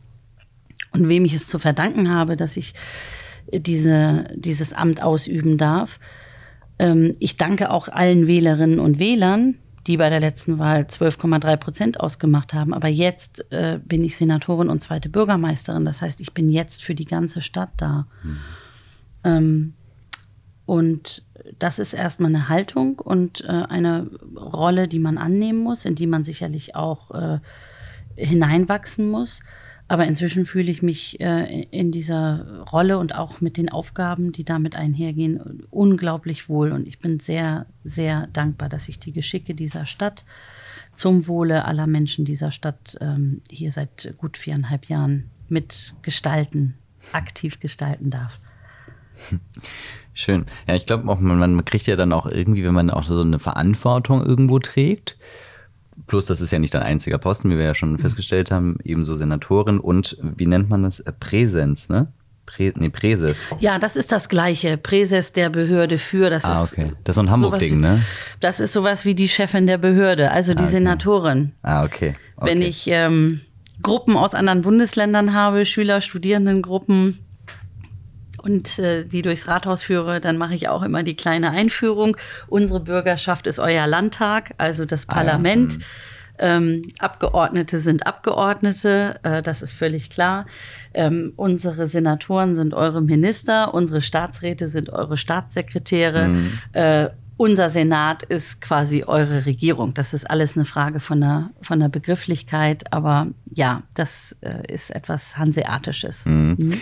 und 0.92 1.08
wem 1.08 1.24
ich 1.24 1.34
es 1.34 1.48
zu 1.48 1.58
verdanken 1.58 2.10
habe, 2.10 2.36
dass 2.36 2.56
ich 2.56 2.74
diese, 3.52 4.28
dieses 4.34 4.72
Amt 4.72 5.02
ausüben 5.02 5.58
darf. 5.58 5.98
Ähm, 6.78 7.16
ich 7.18 7.36
danke 7.36 7.70
auch 7.70 7.88
allen 7.88 8.26
Wählerinnen 8.26 8.78
und 8.78 8.98
Wählern, 9.00 9.56
die 9.86 9.96
bei 9.96 10.10
der 10.10 10.20
letzten 10.20 10.58
Wahl 10.58 10.82
12,3 10.82 11.56
Prozent 11.56 12.00
ausgemacht 12.00 12.54
haben. 12.54 12.74
Aber 12.74 12.88
jetzt 12.88 13.50
äh, 13.52 13.78
bin 13.84 14.04
ich 14.04 14.16
Senatorin 14.16 14.68
und 14.68 14.80
zweite 14.80 15.08
Bürgermeisterin. 15.08 15.84
Das 15.84 16.02
heißt, 16.02 16.20
ich 16.20 16.32
bin 16.32 16.48
jetzt 16.48 16.82
für 16.82 16.94
die 16.94 17.04
ganze 17.04 17.40
Stadt 17.40 17.70
da. 17.76 18.06
Mhm. 18.22 18.38
Ähm, 19.24 19.74
und 20.66 21.22
das 21.58 21.78
ist 21.78 21.92
erstmal 21.92 22.34
eine 22.34 22.48
Haltung 22.48 22.98
und 22.98 23.42
äh, 23.44 23.64
eine 23.68 24.10
Rolle, 24.36 24.88
die 24.88 24.98
man 24.98 25.18
annehmen 25.18 25.60
muss, 25.60 25.84
in 25.84 25.94
die 25.94 26.08
man 26.08 26.24
sicherlich 26.24 26.74
auch 26.74 27.12
äh, 27.12 27.38
hineinwachsen 28.16 29.08
muss. 29.08 29.42
Aber 29.88 30.04
inzwischen 30.04 30.46
fühle 30.46 30.70
ich 30.70 30.82
mich 30.82 31.20
äh, 31.20 31.62
in 31.70 31.92
dieser 31.92 32.64
Rolle 32.72 32.98
und 32.98 33.14
auch 33.14 33.40
mit 33.40 33.56
den 33.56 33.68
Aufgaben, 33.68 34.32
die 34.32 34.42
damit 34.42 34.74
einhergehen, 34.74 35.64
unglaublich 35.70 36.48
wohl. 36.48 36.72
Und 36.72 36.88
ich 36.88 36.98
bin 36.98 37.20
sehr, 37.20 37.66
sehr 37.84 38.26
dankbar, 38.32 38.68
dass 38.68 38.88
ich 38.88 38.98
die 38.98 39.12
Geschicke 39.12 39.54
dieser 39.54 39.86
Stadt 39.86 40.24
zum 40.92 41.28
Wohle 41.28 41.66
aller 41.66 41.86
Menschen 41.86 42.24
dieser 42.24 42.50
Stadt 42.50 42.96
ähm, 43.00 43.42
hier 43.48 43.70
seit 43.70 44.14
gut 44.18 44.36
viereinhalb 44.36 44.86
Jahren 44.86 45.30
mitgestalten, 45.48 46.74
aktiv 47.12 47.60
gestalten 47.60 48.10
darf. 48.10 48.40
Schön. 50.14 50.46
Ja, 50.66 50.74
ich 50.74 50.86
glaube 50.86 51.04
man, 51.04 51.38
man 51.38 51.64
kriegt 51.64 51.86
ja 51.86 51.96
dann 51.96 52.12
auch 52.12 52.26
irgendwie, 52.26 52.64
wenn 52.64 52.74
man 52.74 52.90
auch 52.90 53.04
so 53.04 53.20
eine 53.20 53.38
Verantwortung 53.38 54.24
irgendwo 54.24 54.58
trägt, 54.58 55.16
Plus, 56.06 56.26
das 56.26 56.40
ist 56.40 56.50
ja 56.50 56.58
nicht 56.58 56.74
dein 56.74 56.82
einziger 56.82 57.18
Posten, 57.18 57.50
wie 57.50 57.58
wir 57.58 57.64
ja 57.64 57.74
schon 57.74 57.92
mhm. 57.92 57.98
festgestellt 57.98 58.50
haben, 58.50 58.78
ebenso 58.84 59.14
Senatorin 59.14 59.78
und 59.80 60.16
wie 60.20 60.46
nennt 60.46 60.68
man 60.68 60.82
das? 60.82 61.02
Präsenz, 61.20 61.88
ne? 61.88 62.08
Prä, 62.46 62.72
nee, 62.76 62.88
Präses. 62.88 63.50
Ja, 63.58 63.78
das 63.80 63.96
ist 63.96 64.12
das 64.12 64.28
Gleiche. 64.28 64.76
Präses 64.76 65.32
der 65.32 65.50
Behörde 65.50 65.98
für. 65.98 66.30
Das 66.30 66.44
ah, 66.44 66.62
okay. 66.62 66.92
Das 67.02 67.14
ist 67.14 67.16
so 67.16 67.22
ein 67.22 67.30
Hamburg-Ding, 67.30 67.80
ne? 67.80 68.02
Das 68.38 68.60
ist 68.60 68.72
sowas 68.72 69.04
wie 69.04 69.16
die 69.16 69.28
Chefin 69.28 69.66
der 69.66 69.78
Behörde, 69.78 70.30
also 70.30 70.54
die 70.54 70.60
ah, 70.60 70.62
okay. 70.62 70.70
Senatorin. 70.70 71.52
Ah, 71.62 71.84
okay. 71.84 72.14
okay. 72.36 72.46
Wenn 72.46 72.62
ich 72.62 72.86
ähm, 72.86 73.40
Gruppen 73.82 74.16
aus 74.16 74.34
anderen 74.34 74.62
Bundesländern 74.62 75.34
habe, 75.34 75.66
Schüler, 75.66 76.00
Studierendengruppen, 76.00 77.18
und 78.46 78.78
äh, 78.78 79.04
die 79.04 79.22
durchs 79.22 79.48
Rathaus 79.48 79.82
führe, 79.82 80.20
dann 80.20 80.38
mache 80.38 80.54
ich 80.54 80.68
auch 80.68 80.82
immer 80.82 81.02
die 81.02 81.16
kleine 81.16 81.50
Einführung. 81.50 82.16
Unsere 82.46 82.80
Bürgerschaft 82.80 83.46
ist 83.46 83.58
euer 83.58 83.86
Landtag, 83.86 84.54
also 84.56 84.84
das 84.84 85.06
Parlament. 85.06 85.72
Ah, 85.72 85.78
ja. 85.78 85.84
Hm. 85.84 85.84
Ähm, 86.38 86.92
Abgeordnete 86.98 87.80
sind 87.80 88.06
Abgeordnete, 88.06 89.18
äh, 89.22 89.42
das 89.42 89.62
ist 89.62 89.72
völlig 89.72 90.10
klar. 90.10 90.44
Ähm, 90.92 91.32
unsere 91.36 91.88
Senatoren 91.88 92.54
sind 92.54 92.74
eure 92.74 93.00
Minister, 93.00 93.72
unsere 93.72 94.02
Staatsräte 94.02 94.68
sind 94.68 94.90
eure 94.90 95.16
Staatssekretäre. 95.16 96.28
Mhm. 96.28 96.58
Äh, 96.74 97.08
unser 97.38 97.70
Senat 97.70 98.22
ist 98.22 98.60
quasi 98.60 99.04
eure 99.04 99.46
Regierung. 99.46 99.94
Das 99.94 100.14
ist 100.14 100.28
alles 100.28 100.56
eine 100.56 100.66
Frage 100.66 101.00
von 101.00 101.20
der, 101.20 101.50
von 101.62 101.80
der 101.80 101.88
Begrifflichkeit, 101.88 102.92
aber 102.92 103.28
ja, 103.50 103.82
das 103.94 104.36
äh, 104.42 104.72
ist 104.72 104.90
etwas 104.90 105.36
Hanseatisches. 105.38 106.26
Mhm. 106.26 106.56
Mhm. 106.58 106.80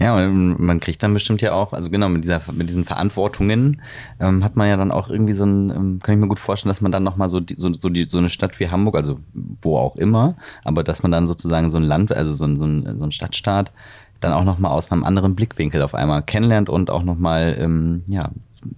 Ja, 0.00 0.16
und 0.16 0.58
man 0.58 0.80
kriegt 0.80 1.02
dann 1.02 1.12
bestimmt 1.12 1.42
ja 1.42 1.52
auch, 1.52 1.74
also 1.74 1.90
genau, 1.90 2.08
mit, 2.08 2.24
dieser, 2.24 2.40
mit 2.52 2.70
diesen 2.70 2.86
Verantwortungen 2.86 3.82
ähm, 4.18 4.42
hat 4.42 4.56
man 4.56 4.66
ja 4.66 4.78
dann 4.78 4.90
auch 4.90 5.10
irgendwie 5.10 5.34
so 5.34 5.44
ein, 5.44 5.68
ähm, 5.68 5.98
kann 6.02 6.14
ich 6.14 6.20
mir 6.20 6.26
gut 6.26 6.38
vorstellen, 6.38 6.70
dass 6.70 6.80
man 6.80 6.90
dann 6.90 7.04
nochmal 7.04 7.28
so, 7.28 7.38
die, 7.38 7.54
so, 7.54 7.70
so, 7.74 7.90
die, 7.90 8.04
so 8.08 8.16
eine 8.16 8.30
Stadt 8.30 8.58
wie 8.60 8.70
Hamburg, 8.70 8.96
also 8.96 9.20
wo 9.60 9.76
auch 9.76 9.96
immer, 9.96 10.36
aber 10.64 10.82
dass 10.82 11.02
man 11.02 11.12
dann 11.12 11.26
sozusagen 11.26 11.68
so 11.68 11.76
ein 11.76 11.82
Land, 11.82 12.12
also 12.12 12.32
so 12.32 12.46
ein, 12.46 12.58
so 12.58 12.64
ein, 12.64 12.98
so 12.98 13.04
ein 13.04 13.12
Stadtstaat, 13.12 13.72
dann 14.20 14.32
auch 14.32 14.44
nochmal 14.44 14.72
aus 14.72 14.90
einem 14.90 15.04
anderen 15.04 15.34
Blickwinkel 15.34 15.82
auf 15.82 15.94
einmal 15.94 16.22
kennenlernt 16.22 16.70
und 16.70 16.88
auch 16.88 17.02
nochmal, 17.02 17.56
ähm, 17.58 18.02
ja, 18.06 18.30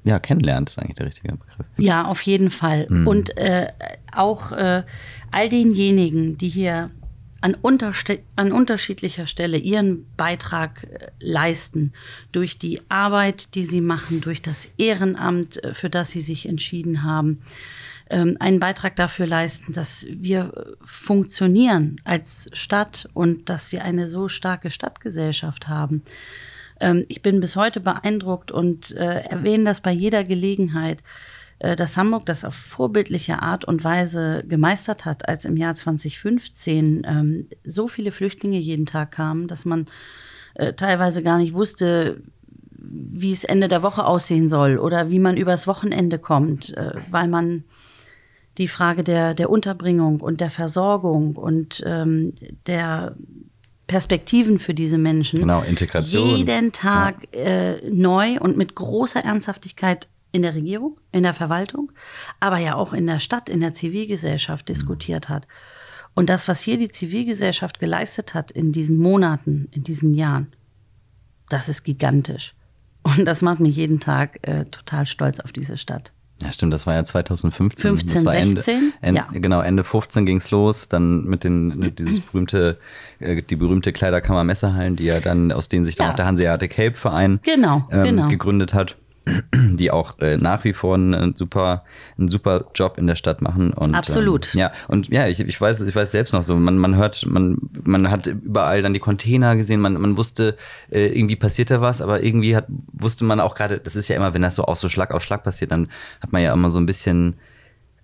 ja, 0.02 0.18
kennenlernt, 0.18 0.70
ist 0.70 0.78
eigentlich 0.78 0.96
der 0.96 1.06
richtige 1.06 1.36
Begriff. 1.36 1.66
Ja, 1.76 2.06
auf 2.06 2.22
jeden 2.22 2.50
Fall. 2.50 2.86
Mhm. 2.88 3.06
Und 3.06 3.36
äh, 3.36 3.68
auch 4.12 4.50
äh, 4.52 4.82
all 5.30 5.48
denjenigen, 5.48 6.36
die 6.38 6.48
hier 6.48 6.90
an, 7.42 7.56
an 8.36 8.52
unterschiedlicher 8.52 9.26
Stelle 9.26 9.58
ihren 9.58 10.06
Beitrag 10.16 10.84
äh, 10.84 11.10
leisten 11.20 11.92
durch 12.30 12.58
die 12.58 12.80
Arbeit, 12.88 13.54
die 13.54 13.64
sie 13.64 13.80
machen, 13.80 14.20
durch 14.20 14.40
das 14.40 14.68
Ehrenamt, 14.78 15.62
äh, 15.62 15.74
für 15.74 15.90
das 15.90 16.10
sie 16.10 16.22
sich 16.22 16.48
entschieden 16.48 17.02
haben, 17.02 17.42
ähm, 18.08 18.36
einen 18.40 18.60
Beitrag 18.60 18.96
dafür 18.96 19.26
leisten, 19.26 19.72
dass 19.72 20.06
wir 20.08 20.76
funktionieren 20.84 22.00
als 22.04 22.48
Stadt 22.52 23.08
und 23.12 23.48
dass 23.48 23.72
wir 23.72 23.84
eine 23.84 24.08
so 24.08 24.28
starke 24.28 24.70
Stadtgesellschaft 24.70 25.68
haben. 25.68 26.02
Ähm, 26.80 27.04
ich 27.08 27.22
bin 27.22 27.40
bis 27.40 27.56
heute 27.56 27.80
beeindruckt 27.80 28.52
und 28.52 28.92
äh, 28.92 29.20
erwähne 29.24 29.64
das 29.64 29.80
bei 29.80 29.92
jeder 29.92 30.24
Gelegenheit 30.24 31.00
äh, 31.00 31.31
dass 31.76 31.96
Hamburg 31.96 32.26
das 32.26 32.44
auf 32.44 32.54
vorbildliche 32.54 33.40
Art 33.40 33.64
und 33.64 33.84
Weise 33.84 34.42
gemeistert 34.48 35.04
hat, 35.04 35.28
als 35.28 35.44
im 35.44 35.56
Jahr 35.56 35.74
2015 35.74 37.06
ähm, 37.06 37.48
so 37.64 37.86
viele 37.86 38.10
Flüchtlinge 38.10 38.58
jeden 38.58 38.86
Tag 38.86 39.12
kamen, 39.12 39.46
dass 39.46 39.64
man 39.64 39.86
äh, 40.54 40.72
teilweise 40.72 41.22
gar 41.22 41.38
nicht 41.38 41.54
wusste, 41.54 42.20
wie 42.76 43.32
es 43.32 43.44
Ende 43.44 43.68
der 43.68 43.82
Woche 43.82 44.04
aussehen 44.04 44.48
soll 44.48 44.78
oder 44.78 45.08
wie 45.10 45.18
man 45.18 45.36
übers 45.36 45.66
Wochenende 45.66 46.18
kommt, 46.18 46.76
äh, 46.76 46.94
weil 47.10 47.28
man 47.28 47.64
die 48.58 48.68
Frage 48.68 49.02
der, 49.02 49.34
der 49.34 49.48
Unterbringung 49.48 50.20
und 50.20 50.40
der 50.40 50.50
Versorgung 50.50 51.36
und 51.36 51.82
ähm, 51.86 52.34
der 52.66 53.14
Perspektiven 53.86 54.58
für 54.58 54.74
diese 54.74 54.98
Menschen 54.98 55.40
genau, 55.40 55.62
Integration. 55.62 56.36
jeden 56.36 56.72
Tag 56.72 57.28
ja. 57.32 57.40
äh, 57.40 57.90
neu 57.90 58.38
und 58.38 58.56
mit 58.56 58.74
großer 58.74 59.20
Ernsthaftigkeit 59.20 60.08
in 60.32 60.42
der 60.42 60.54
Regierung, 60.54 60.98
in 61.12 61.22
der 61.22 61.34
Verwaltung, 61.34 61.92
aber 62.40 62.58
ja 62.58 62.74
auch 62.74 62.92
in 62.92 63.06
der 63.06 63.18
Stadt, 63.18 63.48
in 63.48 63.60
der 63.60 63.74
Zivilgesellschaft 63.74 64.68
diskutiert 64.68 65.28
hat. 65.28 65.46
Und 66.14 66.28
das, 66.28 66.48
was 66.48 66.60
hier 66.60 66.78
die 66.78 66.90
Zivilgesellschaft 66.90 67.78
geleistet 67.78 68.34
hat 68.34 68.50
in 68.50 68.72
diesen 68.72 68.98
Monaten, 68.98 69.68
in 69.70 69.84
diesen 69.84 70.14
Jahren, 70.14 70.48
das 71.48 71.68
ist 71.68 71.84
gigantisch. 71.84 72.54
Und 73.02 73.24
das 73.24 73.42
macht 73.42 73.60
mich 73.60 73.76
jeden 73.76 74.00
Tag 74.00 74.46
äh, 74.46 74.64
total 74.64 75.06
stolz 75.06 75.40
auf 75.40 75.52
diese 75.52 75.76
Stadt. 75.76 76.12
Ja, 76.42 76.52
stimmt, 76.52 76.72
das 76.72 76.86
war 76.86 76.94
ja 76.94 77.04
2015. 77.04 77.96
15, 77.96 78.14
das 78.14 78.24
war 78.24 78.32
16, 78.32 78.74
Ende, 78.74 78.92
Ende, 79.00 79.20
ja. 79.20 79.38
Genau, 79.38 79.60
Ende 79.60 79.84
15 79.84 80.26
ging 80.26 80.38
es 80.38 80.50
los, 80.50 80.88
dann 80.88 81.24
mit 81.24 81.44
den, 81.44 81.78
mit 81.78 81.98
dieses 82.00 82.20
berühmte, 82.20 82.78
äh, 83.20 83.42
die 83.42 83.54
berühmte 83.54 83.92
Kleiderkammer 83.92 84.42
Messehallen, 84.42 84.96
die 84.96 85.04
ja 85.04 85.20
dann, 85.20 85.52
aus 85.52 85.68
denen 85.68 85.84
sich 85.84 85.94
dann 85.94 86.06
ja. 86.06 86.12
auch 86.12 86.16
der 86.16 86.26
Hanseatic 86.26 86.76
Help 86.76 86.96
Verein 86.96 87.38
genau, 87.42 87.86
ähm, 87.92 88.04
genau. 88.04 88.28
gegründet 88.28 88.74
hat 88.74 88.96
die 89.54 89.90
auch 89.90 90.18
äh, 90.18 90.36
nach 90.36 90.64
wie 90.64 90.72
vor 90.72 90.94
einen 90.94 91.34
super, 91.36 91.84
einen 92.18 92.28
super 92.28 92.66
Job 92.74 92.98
in 92.98 93.06
der 93.06 93.14
Stadt 93.14 93.40
machen. 93.40 93.72
Und, 93.72 93.94
Absolut. 93.94 94.54
Ähm, 94.54 94.60
ja, 94.60 94.72
und 94.88 95.08
ja, 95.08 95.28
ich, 95.28 95.40
ich 95.40 95.60
weiß, 95.60 95.80
ich 95.82 95.94
weiß 95.94 96.12
selbst 96.12 96.32
noch 96.32 96.42
so, 96.42 96.56
man, 96.56 96.78
man 96.78 96.96
hört, 96.96 97.26
man, 97.26 97.58
man 97.84 98.10
hat 98.10 98.26
überall 98.26 98.82
dann 98.82 98.94
die 98.94 99.00
Container 99.00 99.56
gesehen, 99.56 99.80
man, 99.80 99.94
man 99.94 100.16
wusste, 100.16 100.56
äh, 100.90 101.06
irgendwie 101.06 101.36
passiert 101.36 101.70
da 101.70 101.80
was, 101.80 102.02
aber 102.02 102.22
irgendwie 102.22 102.56
hat, 102.56 102.66
wusste 102.92 103.24
man 103.24 103.40
auch 103.40 103.54
gerade, 103.54 103.78
das 103.78 103.96
ist 103.96 104.08
ja 104.08 104.16
immer, 104.16 104.34
wenn 104.34 104.42
das 104.42 104.56
so 104.56 104.64
auch 104.64 104.76
so 104.76 104.88
Schlag 104.88 105.12
auf 105.12 105.22
Schlag 105.22 105.44
passiert, 105.44 105.70
dann 105.70 105.88
hat 106.20 106.32
man 106.32 106.42
ja 106.42 106.52
immer 106.52 106.70
so 106.70 106.78
ein 106.78 106.86
bisschen 106.86 107.36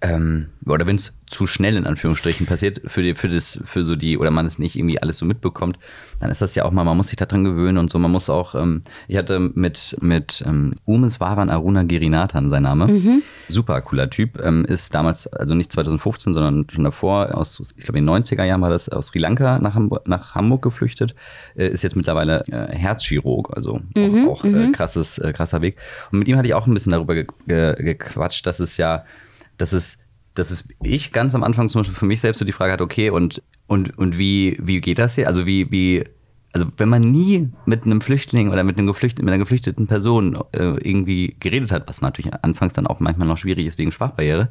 ähm, 0.01 0.51
oder 0.65 0.87
wenn 0.87 0.97
es 0.97 1.19
zu 1.27 1.47
schnell 1.47 1.77
in 1.77 1.87
Anführungsstrichen 1.87 2.47
passiert 2.47 2.81
für 2.87 3.03
die, 3.03 3.15
für 3.15 3.29
das, 3.29 3.61
für 3.65 3.83
so 3.83 3.97
die, 3.97 4.17
oder 4.17 4.31
man 4.31 4.47
es 4.47 4.59
nicht 4.59 4.77
irgendwie 4.77 5.03
alles 5.03 5.19
so 5.19 5.27
mitbekommt, 5.27 5.77
dann 6.21 6.31
ist 6.31 6.41
das 6.41 6.55
ja 6.55 6.65
auch 6.65 6.71
mal, 6.71 6.85
man 6.85 6.97
muss 6.97 7.09
sich 7.09 7.17
daran 7.17 7.43
gewöhnen 7.43 7.79
und 7.79 7.91
so, 7.91 7.99
man 7.99 8.11
muss 8.11 8.31
auch, 8.31 8.55
ähm, 8.55 8.83
ich 9.09 9.17
hatte 9.17 9.41
mit, 9.41 9.97
mit 10.01 10.43
ähm, 10.47 10.71
Umes 10.85 11.21
Varan 11.21 11.51
Aruna 11.51 11.83
Girinathan, 11.83 12.49
sein 12.49 12.63
Name, 12.63 12.87
mhm. 12.87 13.23
super 13.49 13.81
cooler 13.83 14.09
Typ, 14.09 14.41
ähm, 14.41 14.65
ist 14.65 14.95
damals, 14.95 15.27
also 15.27 15.55
nicht 15.55 15.73
2015, 15.73 16.33
sondern 16.33 16.67
schon 16.71 16.85
davor, 16.85 17.35
aus, 17.37 17.61
ich 17.77 17.85
glaube 17.85 17.99
in 17.99 18.07
den 18.07 18.25
90er 18.25 18.45
Jahren 18.45 18.61
war 18.61 18.71
das, 18.71 18.89
aus 18.89 19.09
Sri 19.09 19.19
Lanka 19.19 19.59
nach 19.59 19.75
Hamburg, 19.75 20.07
nach 20.07 20.35
Hamburg 20.35 20.63
geflüchtet, 20.63 21.15
äh, 21.57 21.69
ist 21.69 21.83
jetzt 21.83 21.97
mittlerweile 21.97 22.45
äh, 22.47 22.75
Herzchirurg, 22.75 23.57
also 23.57 23.81
mhm, 23.97 24.29
auch, 24.29 24.41
auch 24.41 24.45
äh, 24.45 24.49
mhm. 24.49 24.73
krasses, 24.73 25.19
äh, 25.19 25.33
krasser 25.33 25.61
Weg. 25.61 25.77
Und 26.13 26.21
mit 26.21 26.29
ihm 26.29 26.37
hatte 26.37 26.47
ich 26.47 26.55
auch 26.55 26.67
ein 26.67 26.75
bisschen 26.75 26.93
darüber 26.93 27.15
ge 27.15 27.27
ge 27.47 27.75
gequatscht, 27.79 28.47
dass 28.47 28.61
es 28.61 28.77
ja, 28.77 29.05
dass 29.59 29.73
es 29.73 29.99
dass 30.39 30.51
es 30.51 30.69
ich 30.83 31.13
ganz 31.13 31.35
am 31.35 31.43
Anfang 31.43 31.69
zum 31.69 31.81
Beispiel 31.81 31.97
für 31.97 32.07
mich 32.07 32.21
selbst 32.21 32.39
so 32.39 32.45
die 32.45 32.53
Frage 32.53 32.73
hatte, 32.73 32.85
okay, 32.85 33.11
und, 33.11 33.43
und, 33.67 33.99
und 33.99 34.19
wie, 34.19 34.57
wie 34.63 34.81
geht 34.81 34.99
das 34.99 35.17
hier? 35.17 35.27
Also 35.27 35.47
wie, 35.47 35.71
wie, 35.71 36.05
also 36.53 36.67
wenn 36.77 36.89
man 36.89 37.03
nie 37.03 37.51
mit 37.67 37.85
einem 37.85 38.01
Flüchtling 38.01 38.51
oder 38.51 38.65
mit, 38.65 38.79
einem 38.79 38.87
Geflücht 38.87 39.19
mit 39.19 39.29
einer 39.29 39.39
geflüchteten 39.39 39.87
Person 39.87 40.39
äh, 40.53 40.63
irgendwie 40.63 41.37
geredet 41.41 41.73
hat, 41.73 41.89
was 41.89 42.01
natürlich 42.01 42.33
anfangs 42.43 42.73
dann 42.73 42.87
auch 42.87 43.01
manchmal 43.01 43.27
noch 43.27 43.37
schwierig 43.37 43.67
ist 43.67 43.79
wegen 43.79 43.93
Sprachbarriere, 43.93 44.49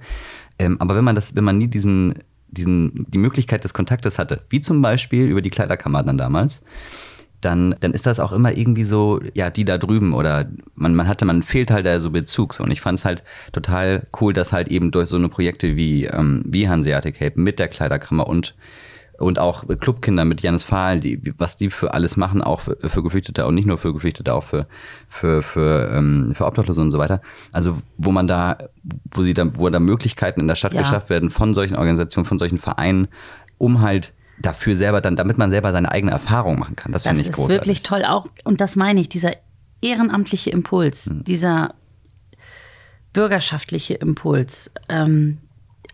ähm, 0.60 0.78
aber 0.80 0.96
wenn 0.96 1.06
man 1.06 1.16
das, 1.16 1.36
wenn 1.36 1.44
man 1.44 1.58
nie 1.58 1.68
diesen, 1.68 2.16
diesen, 2.50 3.06
die 3.10 3.18
Möglichkeit 3.18 3.64
des 3.64 3.74
Kontaktes 3.74 4.20
hatte, 4.20 4.42
wie 4.50 4.62
zum 4.62 4.82
Beispiel 4.82 5.28
über 5.28 5.42
die 5.42 5.50
Kleiderkammer 5.50 6.04
dann 6.04 6.18
damals, 6.18 6.64
dann, 7.42 7.76
dann 7.80 7.94
ist 7.94 8.06
das 8.06 8.20
auch 8.20 8.32
immer 8.32 8.58
irgendwie 8.58 8.84
so, 8.84 9.20
ja, 9.34 9.50
die 9.50 9.66
da 9.66 9.78
drüben 9.78 10.14
oder 10.14 10.48
man, 10.76 10.96
man 10.96 11.08
hatte, 11.08 11.26
man 11.26 11.44
fehlt 11.44 11.70
halt 11.70 11.86
da 11.86 12.00
so 12.00 12.10
Bezugs. 12.12 12.60
Und 12.60 12.72
ich 12.72 12.82
fand 12.82 13.00
es 13.00 13.06
halt 13.06 13.24
total 13.52 14.02
cool, 14.20 14.34
dass 14.34 14.54
halt 14.54 14.70
eben 14.70 14.92
durch 14.92 15.10
so 15.10 15.18
eine 15.18 15.30
Projekte 15.30 15.76
wie, 15.76 16.06
ähm, 16.06 16.44
wie 16.46 16.68
Hanseatic 16.68 17.20
Help 17.20 17.38
mit 17.38 17.60
der 17.60 17.68
Kleiderkammer 17.68 18.28
und 18.28 18.56
und 19.20 19.40
auch 19.40 19.64
Clubkinder 19.80 20.26
mit 20.26 20.42
Janis 20.42 20.64
Fahl, 20.64 21.00
die, 21.00 21.34
was 21.38 21.58
die 21.58 21.70
für 21.70 21.94
alles 21.94 22.18
machen, 22.18 22.42
auch 22.42 22.62
für, 22.62 22.78
für 22.88 23.02
Geflüchtete 23.02 23.46
und 23.48 23.56
nicht 23.56 23.66
nur 23.66 23.78
für 23.78 23.94
Geflüchtete, 23.94 24.34
auch 24.34 24.44
für, 24.44 24.68
für, 25.10 25.42
für, 25.42 25.90
ähm, 25.92 26.34
für 26.36 26.46
Obdachlose 26.46 26.80
und 26.80 26.92
so 26.92 27.00
weiter. 27.00 27.22
Also 27.52 27.78
wo 27.98 28.12
man 28.12 28.28
da, 28.28 28.58
wo 29.12 29.24
sie 29.24 29.34
da, 29.34 29.48
wo 29.56 29.68
da 29.70 29.80
Möglichkeiten 29.80 30.42
in 30.42 30.48
der 30.48 30.56
Stadt 30.56 30.74
ja. 30.74 30.82
geschafft 30.82 31.10
werden 31.10 31.32
von 31.32 31.54
solchen 31.56 31.76
Organisationen, 31.76 32.26
von 32.26 32.38
solchen 32.38 32.60
Vereinen, 32.60 33.08
um 33.58 33.82
halt 33.82 34.14
dafür 34.40 34.76
selber 34.76 35.02
dann, 35.02 35.16
damit 35.16 35.38
man 35.38 35.50
selber 35.50 35.72
seine 35.72 35.92
eigene 35.92 36.12
Erfahrung 36.12 36.60
machen 36.60 36.76
kann. 36.76 36.92
Das, 36.92 37.04
das 37.04 37.12
finde 37.12 37.30
ich 37.30 37.36
großartig. 37.36 37.58
Das 37.58 37.62
ist 37.62 37.68
wirklich 37.68 37.84
toll 37.84 38.06
auch, 38.06 38.28
und 38.44 38.62
das 38.62 38.76
meine 38.76 39.02
ich, 39.02 39.10
dieser 39.10 39.34
ehrenamtliche 39.82 40.50
Impuls, 40.50 41.08
hm. 41.08 41.24
dieser 41.24 41.74
bürgerschaftliche 43.14 43.96
Impuls, 43.96 44.72
ähm, 44.90 45.40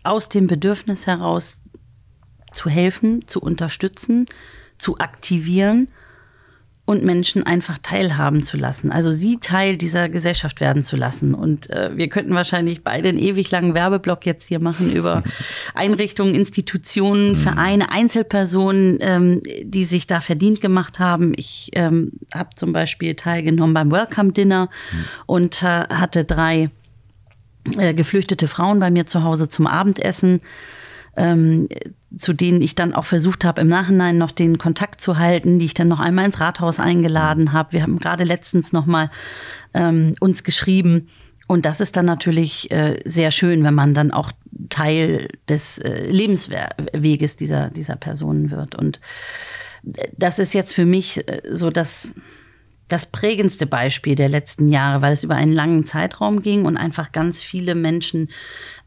aus 0.02 0.28
dem 0.28 0.46
Bedürfnis 0.46 1.06
heraus 1.06 1.60
zu 2.52 2.68
helfen, 2.68 3.26
zu 3.26 3.40
unterstützen, 3.40 4.26
zu 4.78 4.98
aktivieren 4.98 5.88
und 6.86 7.02
Menschen 7.02 7.44
einfach 7.44 7.78
teilhaben 7.78 8.42
zu 8.42 8.58
lassen. 8.58 8.92
Also 8.92 9.10
sie 9.10 9.38
Teil 9.40 9.78
dieser 9.78 10.10
Gesellschaft 10.10 10.60
werden 10.60 10.82
zu 10.82 10.96
lassen. 10.96 11.34
Und 11.34 11.70
äh, 11.70 11.96
wir 11.96 12.08
könnten 12.08 12.34
wahrscheinlich 12.34 12.84
beide 12.84 13.08
einen 13.08 13.18
ewig 13.18 13.50
langen 13.50 13.72
Werbeblock 13.72 14.26
jetzt 14.26 14.48
hier 14.48 14.60
machen 14.60 14.92
über 14.92 15.22
Einrichtungen, 15.74 16.34
Institutionen, 16.34 17.30
mhm. 17.30 17.36
Vereine, 17.36 17.90
Einzelpersonen, 17.90 18.98
ähm, 19.00 19.40
die 19.62 19.84
sich 19.84 20.06
da 20.06 20.20
verdient 20.20 20.60
gemacht 20.60 20.98
haben. 20.98 21.32
Ich 21.36 21.70
ähm, 21.72 22.12
habe 22.34 22.50
zum 22.54 22.74
Beispiel 22.74 23.14
teilgenommen 23.14 23.72
beim 23.72 23.90
Welcome 23.90 24.32
Dinner 24.32 24.68
mhm. 24.92 25.04
und 25.24 25.62
äh, 25.62 25.66
hatte 25.88 26.24
drei 26.24 26.68
äh, 27.78 27.94
geflüchtete 27.94 28.46
Frauen 28.46 28.78
bei 28.78 28.90
mir 28.90 29.06
zu 29.06 29.24
Hause 29.24 29.48
zum 29.48 29.66
Abendessen. 29.66 30.42
Ähm, 31.16 31.68
zu 32.16 32.32
denen 32.32 32.62
ich 32.62 32.74
dann 32.74 32.94
auch 32.94 33.04
versucht 33.04 33.44
habe, 33.44 33.60
im 33.60 33.68
Nachhinein 33.68 34.18
noch 34.18 34.30
den 34.30 34.58
Kontakt 34.58 35.00
zu 35.00 35.18
halten, 35.18 35.58
die 35.58 35.66
ich 35.66 35.74
dann 35.74 35.88
noch 35.88 36.00
einmal 36.00 36.26
ins 36.26 36.40
Rathaus 36.40 36.80
eingeladen 36.80 37.52
habe. 37.52 37.72
Wir 37.72 37.82
haben 37.82 37.98
gerade 37.98 38.24
letztens 38.24 38.72
noch 38.72 38.86
mal 38.86 39.10
ähm, 39.72 40.14
uns 40.20 40.44
geschrieben. 40.44 41.08
Und 41.46 41.66
das 41.66 41.80
ist 41.80 41.96
dann 41.96 42.06
natürlich 42.06 42.70
äh, 42.70 43.00
sehr 43.04 43.30
schön, 43.30 43.64
wenn 43.64 43.74
man 43.74 43.94
dann 43.94 44.10
auch 44.10 44.32
Teil 44.70 45.28
des 45.48 45.78
äh, 45.78 46.06
Lebensweges 46.06 47.36
dieser, 47.36 47.70
dieser 47.70 47.96
Personen 47.96 48.50
wird. 48.50 48.74
Und 48.74 49.00
äh, 49.84 50.08
das 50.16 50.38
ist 50.38 50.54
jetzt 50.54 50.72
für 50.72 50.86
mich 50.86 51.28
äh, 51.28 51.42
so 51.50 51.70
das, 51.70 52.14
das 52.88 53.06
prägendste 53.06 53.66
Beispiel 53.66 54.14
der 54.14 54.28
letzten 54.28 54.68
Jahre, 54.68 55.02
weil 55.02 55.12
es 55.12 55.24
über 55.24 55.34
einen 55.34 55.52
langen 55.52 55.84
Zeitraum 55.84 56.42
ging 56.42 56.64
und 56.64 56.76
einfach 56.76 57.12
ganz 57.12 57.42
viele 57.42 57.74
Menschen 57.74 58.30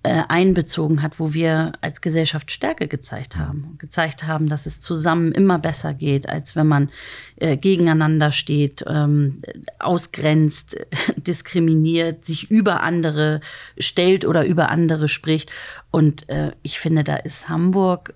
äh, 0.08 0.24
einbezogen 0.30 1.02
hat, 1.02 1.20
wo 1.20 1.34
wir 1.34 1.74
als 1.82 2.00
Gesellschaft 2.00 2.50
Stärke 2.50 2.88
gezeigt 2.88 3.36
haben. 3.36 3.76
Gezeigt 3.78 4.24
haben, 4.24 4.48
dass 4.48 4.66
es 4.66 4.80
zusammen 4.80 5.34
immer 5.34 5.60
besser 5.60 5.94
geht, 5.94 6.30
als 6.30 6.56
wenn 6.56 6.68
man 6.68 6.90
äh, 7.36 7.58
gegeneinander 7.58 8.32
steht, 8.32 8.86
ähm, 8.88 9.42
ausgrenzt, 9.80 10.78
diskriminiert, 11.18 12.24
sich 12.24 12.50
über 12.50 12.84
andere 12.84 13.42
stellt 13.78 14.24
oder 14.24 14.46
über 14.46 14.70
andere 14.70 15.10
spricht. 15.10 15.52
Und 15.92 16.30
äh, 16.30 16.54
ich 16.62 16.80
finde, 16.80 17.04
da 17.04 17.18
ist 17.18 17.50
Hamburg 17.50 18.14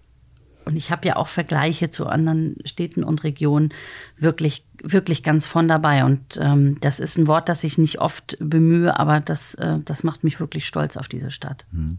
und 0.66 0.78
ich 0.78 0.92
habe 0.92 1.08
ja 1.08 1.16
auch 1.16 1.28
Vergleiche 1.28 1.90
zu 1.90 2.08
anderen 2.08 2.56
Städten 2.66 3.04
und 3.04 3.24
Regionen 3.24 3.74
wirklich, 4.18 4.66
wirklich 4.84 5.24
ganz 5.24 5.48
von 5.48 5.68
dabei. 5.68 6.06
Und 6.06 6.40
ähm, 6.42 6.78
das 6.82 7.00
ist 7.00 7.18
ein 7.18 7.28
Wort, 7.28 7.50
das 7.50 7.64
ich 7.64 7.78
nicht 7.78 8.00
oft 8.00 8.38
bemühe, 8.40 8.98
aber 9.00 9.20
das, 9.20 9.56
äh, 9.56 9.80
das 9.84 10.04
macht 10.04 10.24
mich 10.24 10.40
wirklich 10.40 10.68
stolz 10.68 10.98
auf 10.98 11.08
diese 11.08 11.32
Stadt. 11.32 11.66
Mhm. 11.72 11.98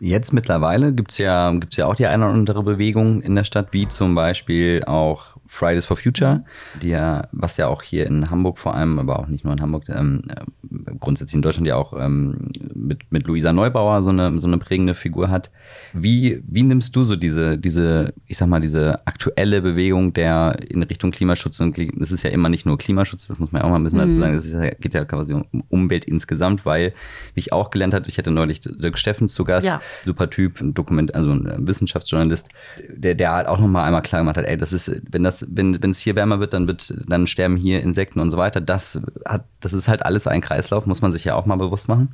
Jetzt 0.00 0.32
mittlerweile 0.32 0.92
gibt 0.92 1.12
es 1.12 1.18
ja, 1.18 1.50
gibt's 1.52 1.76
ja 1.76 1.86
auch 1.86 1.94
die 1.94 2.06
eine 2.06 2.24
oder 2.24 2.34
andere 2.34 2.62
Bewegung 2.62 3.22
in 3.22 3.34
der 3.34 3.44
Stadt, 3.44 3.72
wie 3.72 3.88
zum 3.88 4.14
Beispiel 4.14 4.82
auch 4.84 5.33
Fridays 5.54 5.86
for 5.86 5.96
Future, 5.96 6.44
die 6.82 6.88
ja, 6.88 7.28
was 7.32 7.56
ja 7.56 7.68
auch 7.68 7.82
hier 7.82 8.06
in 8.06 8.28
Hamburg 8.30 8.58
vor 8.58 8.74
allem, 8.74 8.98
aber 8.98 9.20
auch 9.20 9.28
nicht 9.28 9.44
nur 9.44 9.52
in 9.52 9.60
Hamburg, 9.60 9.84
ähm, 9.88 10.22
äh, 10.28 10.94
grundsätzlich 10.98 11.36
in 11.36 11.42
Deutschland 11.42 11.68
ja 11.68 11.76
auch 11.76 11.92
ähm, 11.98 12.50
mit, 12.74 13.10
mit 13.12 13.26
Luisa 13.26 13.52
Neubauer 13.52 14.02
so 14.02 14.10
eine, 14.10 14.40
so 14.40 14.48
eine 14.48 14.58
prägende 14.58 14.94
Figur 14.94 15.30
hat. 15.30 15.50
Wie, 15.92 16.42
wie 16.46 16.64
nimmst 16.64 16.96
du 16.96 17.04
so 17.04 17.14
diese, 17.14 17.56
diese, 17.56 18.14
ich 18.26 18.36
sag 18.36 18.48
mal, 18.48 18.60
diese 18.60 19.06
aktuelle 19.06 19.62
Bewegung 19.62 20.12
der 20.12 20.58
in 20.68 20.82
Richtung 20.82 21.12
Klimaschutz 21.12 21.60
und 21.60 21.78
es 21.78 22.10
ist 22.10 22.24
ja 22.24 22.30
immer 22.30 22.48
nicht 22.48 22.66
nur 22.66 22.76
Klimaschutz, 22.76 23.28
das 23.28 23.38
muss 23.38 23.52
man 23.52 23.62
ja 23.62 23.66
auch 23.66 23.70
mal 23.70 23.76
ein 23.76 23.84
bisschen 23.84 24.00
mhm. 24.00 24.06
dazu 24.06 24.18
sagen, 24.18 24.34
es 24.34 24.52
ja, 24.52 24.70
geht 24.70 24.94
ja 24.94 25.04
quasi 25.04 25.34
um 25.34 25.44
Umwelt 25.68 26.04
insgesamt, 26.04 26.66
weil, 26.66 26.94
wie 27.34 27.40
ich 27.40 27.52
auch 27.52 27.70
gelernt 27.70 27.94
habe, 27.94 28.08
ich 28.08 28.18
hatte 28.18 28.32
neulich 28.32 28.60
Dirk 28.60 28.98
Steffens 28.98 29.34
zu 29.34 29.44
Gast, 29.44 29.66
ja. 29.66 29.80
super 30.02 30.30
Typ, 30.30 30.60
ein 30.60 30.74
Dokument, 30.74 31.14
also 31.14 31.30
ein 31.30 31.66
Wissenschaftsjournalist, 31.66 32.48
der, 32.88 33.14
der 33.14 33.32
halt 33.32 33.46
auch 33.46 33.60
nochmal 33.60 33.84
einmal 33.84 34.02
klar 34.02 34.22
gemacht 34.22 34.36
hat, 34.36 34.46
ey, 34.46 34.56
das 34.56 34.72
ist, 34.72 35.00
wenn 35.10 35.22
das 35.22 35.43
wenn 35.48 35.90
es 35.90 35.98
hier 35.98 36.16
wärmer 36.16 36.40
wird, 36.40 36.52
dann 36.54 36.66
wird, 36.66 36.94
dann 37.06 37.26
sterben 37.26 37.56
hier 37.56 37.82
Insekten 37.82 38.20
und 38.20 38.30
so 38.30 38.36
weiter. 38.36 38.60
Das 38.60 39.00
hat, 39.24 39.44
das 39.60 39.72
ist 39.72 39.88
halt 39.88 40.04
alles 40.04 40.26
ein 40.26 40.40
Kreislauf, 40.40 40.86
muss 40.86 41.02
man 41.02 41.12
sich 41.12 41.24
ja 41.24 41.34
auch 41.34 41.46
mal 41.46 41.56
bewusst 41.56 41.88
machen. 41.88 42.10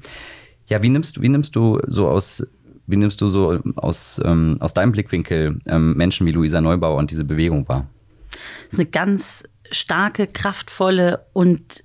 Ja, 0.66 0.82
wie 0.82 0.88
nimmst, 0.88 1.20
wie 1.20 1.28
nimmst 1.28 1.56
du 1.56 1.80
so 1.86 2.08
aus, 2.08 2.46
wie 2.86 2.96
nimmst 2.96 3.20
du 3.20 3.28
so 3.28 3.58
aus, 3.76 4.20
ähm, 4.24 4.56
aus 4.60 4.74
deinem 4.74 4.92
Blickwinkel 4.92 5.58
ähm, 5.66 5.96
Menschen 5.96 6.26
wie 6.26 6.32
Luisa 6.32 6.60
Neubauer 6.60 6.98
und 6.98 7.10
diese 7.10 7.24
Bewegung 7.24 7.68
wahr? 7.68 7.88
Das 8.30 8.74
ist 8.74 8.78
eine 8.78 8.88
ganz 8.88 9.44
starke, 9.70 10.26
kraftvolle 10.26 11.26
und 11.32 11.82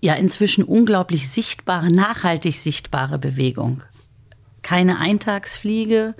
ja 0.00 0.14
inzwischen 0.14 0.64
unglaublich 0.64 1.28
sichtbare, 1.28 1.88
nachhaltig 1.88 2.56
sichtbare 2.56 3.18
Bewegung. 3.18 3.82
Keine 4.62 4.98
Eintagsfliege, 4.98 6.14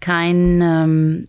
kein 0.00 0.60
ähm, 0.60 1.28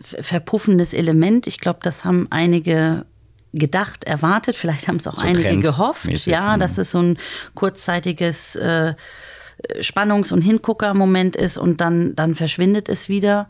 verpuffendes 0.00 0.92
Element. 0.92 1.46
Ich 1.46 1.58
glaube, 1.58 1.80
das 1.82 2.04
haben 2.04 2.26
einige 2.30 3.06
gedacht, 3.52 4.04
erwartet. 4.04 4.56
Vielleicht 4.56 4.88
haben 4.88 4.96
es 4.96 5.06
auch 5.06 5.16
so 5.16 5.22
einige 5.22 5.56
gehofft. 5.58 6.26
Ja, 6.26 6.56
mhm. 6.56 6.60
dass 6.60 6.78
es 6.78 6.90
so 6.90 6.98
ein 7.00 7.18
kurzzeitiges 7.54 8.56
äh, 8.56 8.94
Spannungs- 9.80 10.32
und 10.32 10.42
Hingucker-Moment 10.42 11.36
ist 11.36 11.56
und 11.58 11.80
dann, 11.80 12.14
dann 12.16 12.34
verschwindet 12.34 12.88
es 12.88 13.08
wieder 13.08 13.46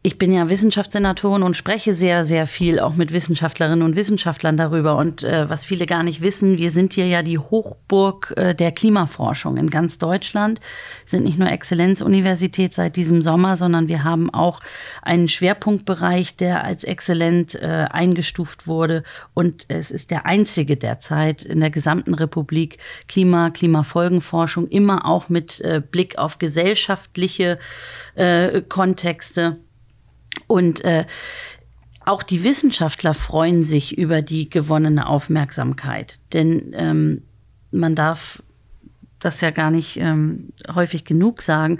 ich 0.00 0.16
bin 0.16 0.32
ja 0.32 0.48
Wissenschaftssenatorin 0.48 1.42
und 1.42 1.56
spreche 1.56 1.92
sehr, 1.92 2.24
sehr 2.24 2.46
viel 2.46 2.78
auch 2.78 2.94
mit 2.94 3.12
Wissenschaftlerinnen 3.12 3.82
und 3.82 3.96
Wissenschaftlern 3.96 4.56
darüber. 4.56 4.96
Und 4.96 5.24
äh, 5.24 5.50
was 5.50 5.64
viele 5.64 5.86
gar 5.86 6.04
nicht 6.04 6.22
wissen, 6.22 6.56
wir 6.56 6.70
sind 6.70 6.92
hier 6.92 7.06
ja 7.06 7.24
die 7.24 7.38
Hochburg 7.38 8.32
äh, 8.36 8.54
der 8.54 8.70
Klimaforschung 8.70 9.56
in 9.56 9.68
ganz 9.70 9.98
Deutschland. 9.98 10.60
Wir 11.04 11.10
sind 11.10 11.24
nicht 11.24 11.36
nur 11.36 11.50
Exzellenzuniversität 11.50 12.72
seit 12.72 12.94
diesem 12.94 13.22
Sommer, 13.22 13.56
sondern 13.56 13.88
wir 13.88 14.04
haben 14.04 14.32
auch 14.32 14.60
einen 15.02 15.26
Schwerpunktbereich, 15.26 16.36
der 16.36 16.62
als 16.62 16.84
exzellent 16.84 17.56
äh, 17.56 17.86
eingestuft 17.90 18.68
wurde. 18.68 19.02
Und 19.34 19.66
es 19.66 19.90
ist 19.90 20.12
der 20.12 20.26
einzige 20.26 20.76
derzeit 20.76 21.42
in 21.42 21.58
der 21.58 21.70
gesamten 21.70 22.14
Republik 22.14 22.78
Klima, 23.08 23.50
Klimafolgenforschung, 23.50 24.68
immer 24.68 25.06
auch 25.06 25.28
mit 25.28 25.60
äh, 25.60 25.82
Blick 25.84 26.18
auf 26.18 26.38
gesellschaftliche 26.38 27.58
äh, 28.14 28.62
Kontexte. 28.62 29.58
Und 30.46 30.84
äh, 30.84 31.04
auch 32.04 32.22
die 32.22 32.44
Wissenschaftler 32.44 33.14
freuen 33.14 33.62
sich 33.62 33.98
über 33.98 34.22
die 34.22 34.48
gewonnene 34.48 35.06
Aufmerksamkeit. 35.06 36.18
Denn 36.32 36.72
ähm, 36.74 37.22
man 37.70 37.94
darf 37.94 38.42
das 39.20 39.40
ja 39.40 39.50
gar 39.50 39.70
nicht 39.70 39.96
ähm, 39.98 40.52
häufig 40.74 41.04
genug 41.04 41.42
sagen. 41.42 41.78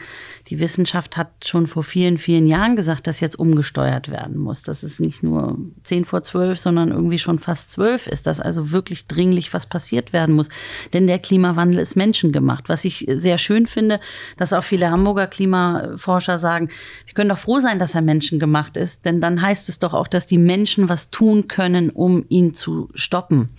Die 0.48 0.58
Wissenschaft 0.58 1.16
hat 1.16 1.44
schon 1.44 1.66
vor 1.66 1.84
vielen, 1.84 2.18
vielen 2.18 2.46
Jahren 2.46 2.76
gesagt, 2.76 3.06
dass 3.06 3.20
jetzt 3.20 3.38
umgesteuert 3.38 4.10
werden 4.10 4.38
muss. 4.38 4.62
Dass 4.62 4.82
es 4.82 5.00
nicht 5.00 5.22
nur 5.22 5.58
zehn 5.82 6.04
vor 6.04 6.22
zwölf, 6.22 6.58
sondern 6.58 6.90
irgendwie 6.90 7.18
schon 7.18 7.38
fast 7.38 7.70
zwölf 7.70 8.06
ist, 8.06 8.26
dass 8.26 8.40
also 8.40 8.70
wirklich 8.70 9.06
dringlich 9.06 9.54
was 9.54 9.66
passiert 9.66 10.12
werden 10.12 10.34
muss. 10.34 10.48
Denn 10.92 11.06
der 11.06 11.18
Klimawandel 11.18 11.78
ist 11.78 11.96
menschengemacht. 11.96 12.68
Was 12.68 12.84
ich 12.84 13.06
sehr 13.08 13.38
schön 13.38 13.66
finde, 13.66 14.00
dass 14.36 14.52
auch 14.52 14.64
viele 14.64 14.90
Hamburger 14.90 15.26
Klimaforscher 15.26 16.38
sagen, 16.38 16.70
wir 17.06 17.14
können 17.14 17.30
doch 17.30 17.38
froh 17.38 17.60
sein, 17.60 17.78
dass 17.78 17.94
er 17.94 18.02
menschengemacht 18.02 18.76
ist, 18.76 19.04
denn 19.04 19.20
dann 19.20 19.40
heißt 19.40 19.68
es 19.68 19.78
doch 19.78 19.94
auch, 19.94 20.08
dass 20.08 20.26
die 20.26 20.38
Menschen 20.38 20.88
was 20.88 21.10
tun 21.10 21.48
können, 21.48 21.90
um 21.90 22.24
ihn 22.28 22.54
zu 22.54 22.88
stoppen. 22.94 23.50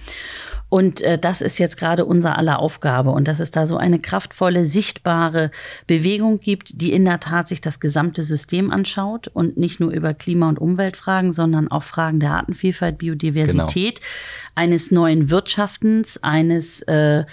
Und 0.70 1.02
äh, 1.02 1.18
das 1.18 1.42
ist 1.42 1.58
jetzt 1.58 1.78
gerade 1.78 2.06
unser 2.06 2.38
aller 2.38 2.60
Aufgabe 2.60 3.10
und 3.10 3.28
dass 3.28 3.40
es 3.40 3.52
da 3.52 3.66
so 3.66 3.78
eine 3.78 4.00
kraftvolle, 4.00 4.66
sichtbare 4.66 5.52
Bewegung 5.88 6.40
gibt, 6.40 6.82
die 6.82 6.94
in 6.94 7.06
der 7.06 7.20
Tat 7.20 7.48
sich 7.48 7.60
das 7.60 7.80
gesamte 7.80 8.24
System 8.24 8.72
anschaut 8.72 9.28
und 9.28 9.58
nicht 9.58 9.80
nur 9.80 9.92
über 9.92 10.14
Klima- 10.14 10.50
und 10.50 10.60
Umweltfragen, 10.60 11.32
sondern 11.32 11.70
auch 11.70 11.84
Fragen 11.84 12.20
der 12.20 12.32
Artenvielfalt, 12.32 13.00
Biodiversität, 13.00 14.00
genau. 14.00 14.08
eines 14.56 14.92
neuen 14.92 15.30
Wirtschaftens, 15.32 16.22
eines 16.22 16.82
äh, 16.84 17.26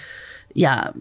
ja, 0.53 0.93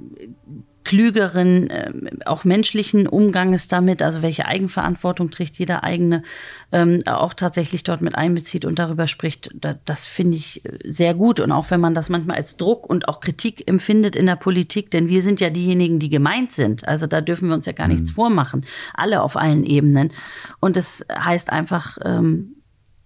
klügeren, 0.87 1.68
äh, 1.68 1.91
auch 2.26 2.45
menschlichen 2.45 3.09
Umganges 3.09 3.66
damit, 3.66 4.03
also 4.03 4.22
welche 4.22 4.47
Eigenverantwortung 4.47 5.32
trägt 5.32 5.57
jeder 5.57 5.82
eigene, 5.82 6.22
ähm, 6.70 7.03
auch 7.07 7.34
tatsächlich 7.34 7.82
dort 7.82 8.03
mit 8.03 8.14
einbezieht 8.14 8.64
und 8.64 8.78
darüber 8.78 9.09
spricht, 9.09 9.51
da, 9.53 9.74
das 9.84 10.07
finde 10.07 10.37
ich 10.37 10.64
äh, 10.64 10.78
sehr 10.84 11.14
gut. 11.14 11.41
Und 11.41 11.51
auch 11.51 11.72
wenn 11.72 11.80
man 11.80 11.97
das 11.97 12.09
manchmal 12.09 12.37
als 12.37 12.57
Druck 12.57 12.89
und 12.89 13.09
auch 13.09 13.18
Kritik 13.18 13.68
empfindet 13.68 14.14
in 14.14 14.26
der 14.26 14.37
Politik, 14.37 14.93
denn 14.93 15.09
wir 15.09 15.22
sind 15.22 15.41
ja 15.41 15.51
diejenigen, 15.51 15.99
die 15.99 16.09
gemeint 16.09 16.53
sind. 16.53 16.87
Also 16.87 17.09
da 17.09 17.20
dürfen 17.20 17.49
wir 17.49 17.57
uns 17.57 17.66
ja 17.66 17.72
gar 17.72 17.89
nichts 17.89 18.12
mhm. 18.12 18.14
vormachen. 18.14 18.64
Alle 18.95 19.22
auf 19.22 19.37
allen 19.37 19.64
Ebenen. 19.64 20.12
Und 20.61 20.76
das 20.76 21.05
heißt 21.12 21.51
einfach, 21.51 21.99
ähm, 22.05 22.55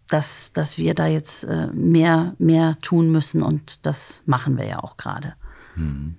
dass, 0.06 0.52
dass 0.52 0.76
wir 0.76 0.92
da 0.92 1.06
jetzt 1.06 1.44
äh, 1.44 1.68
mehr, 1.68 2.34
mehr 2.36 2.76
tun 2.82 3.10
müssen 3.10 3.42
und 3.42 3.86
das 3.86 4.22
machen 4.26 4.58
wir 4.58 4.66
ja 4.66 4.80
auch 4.80 4.98
gerade. 4.98 5.32
Mhm. 5.76 6.16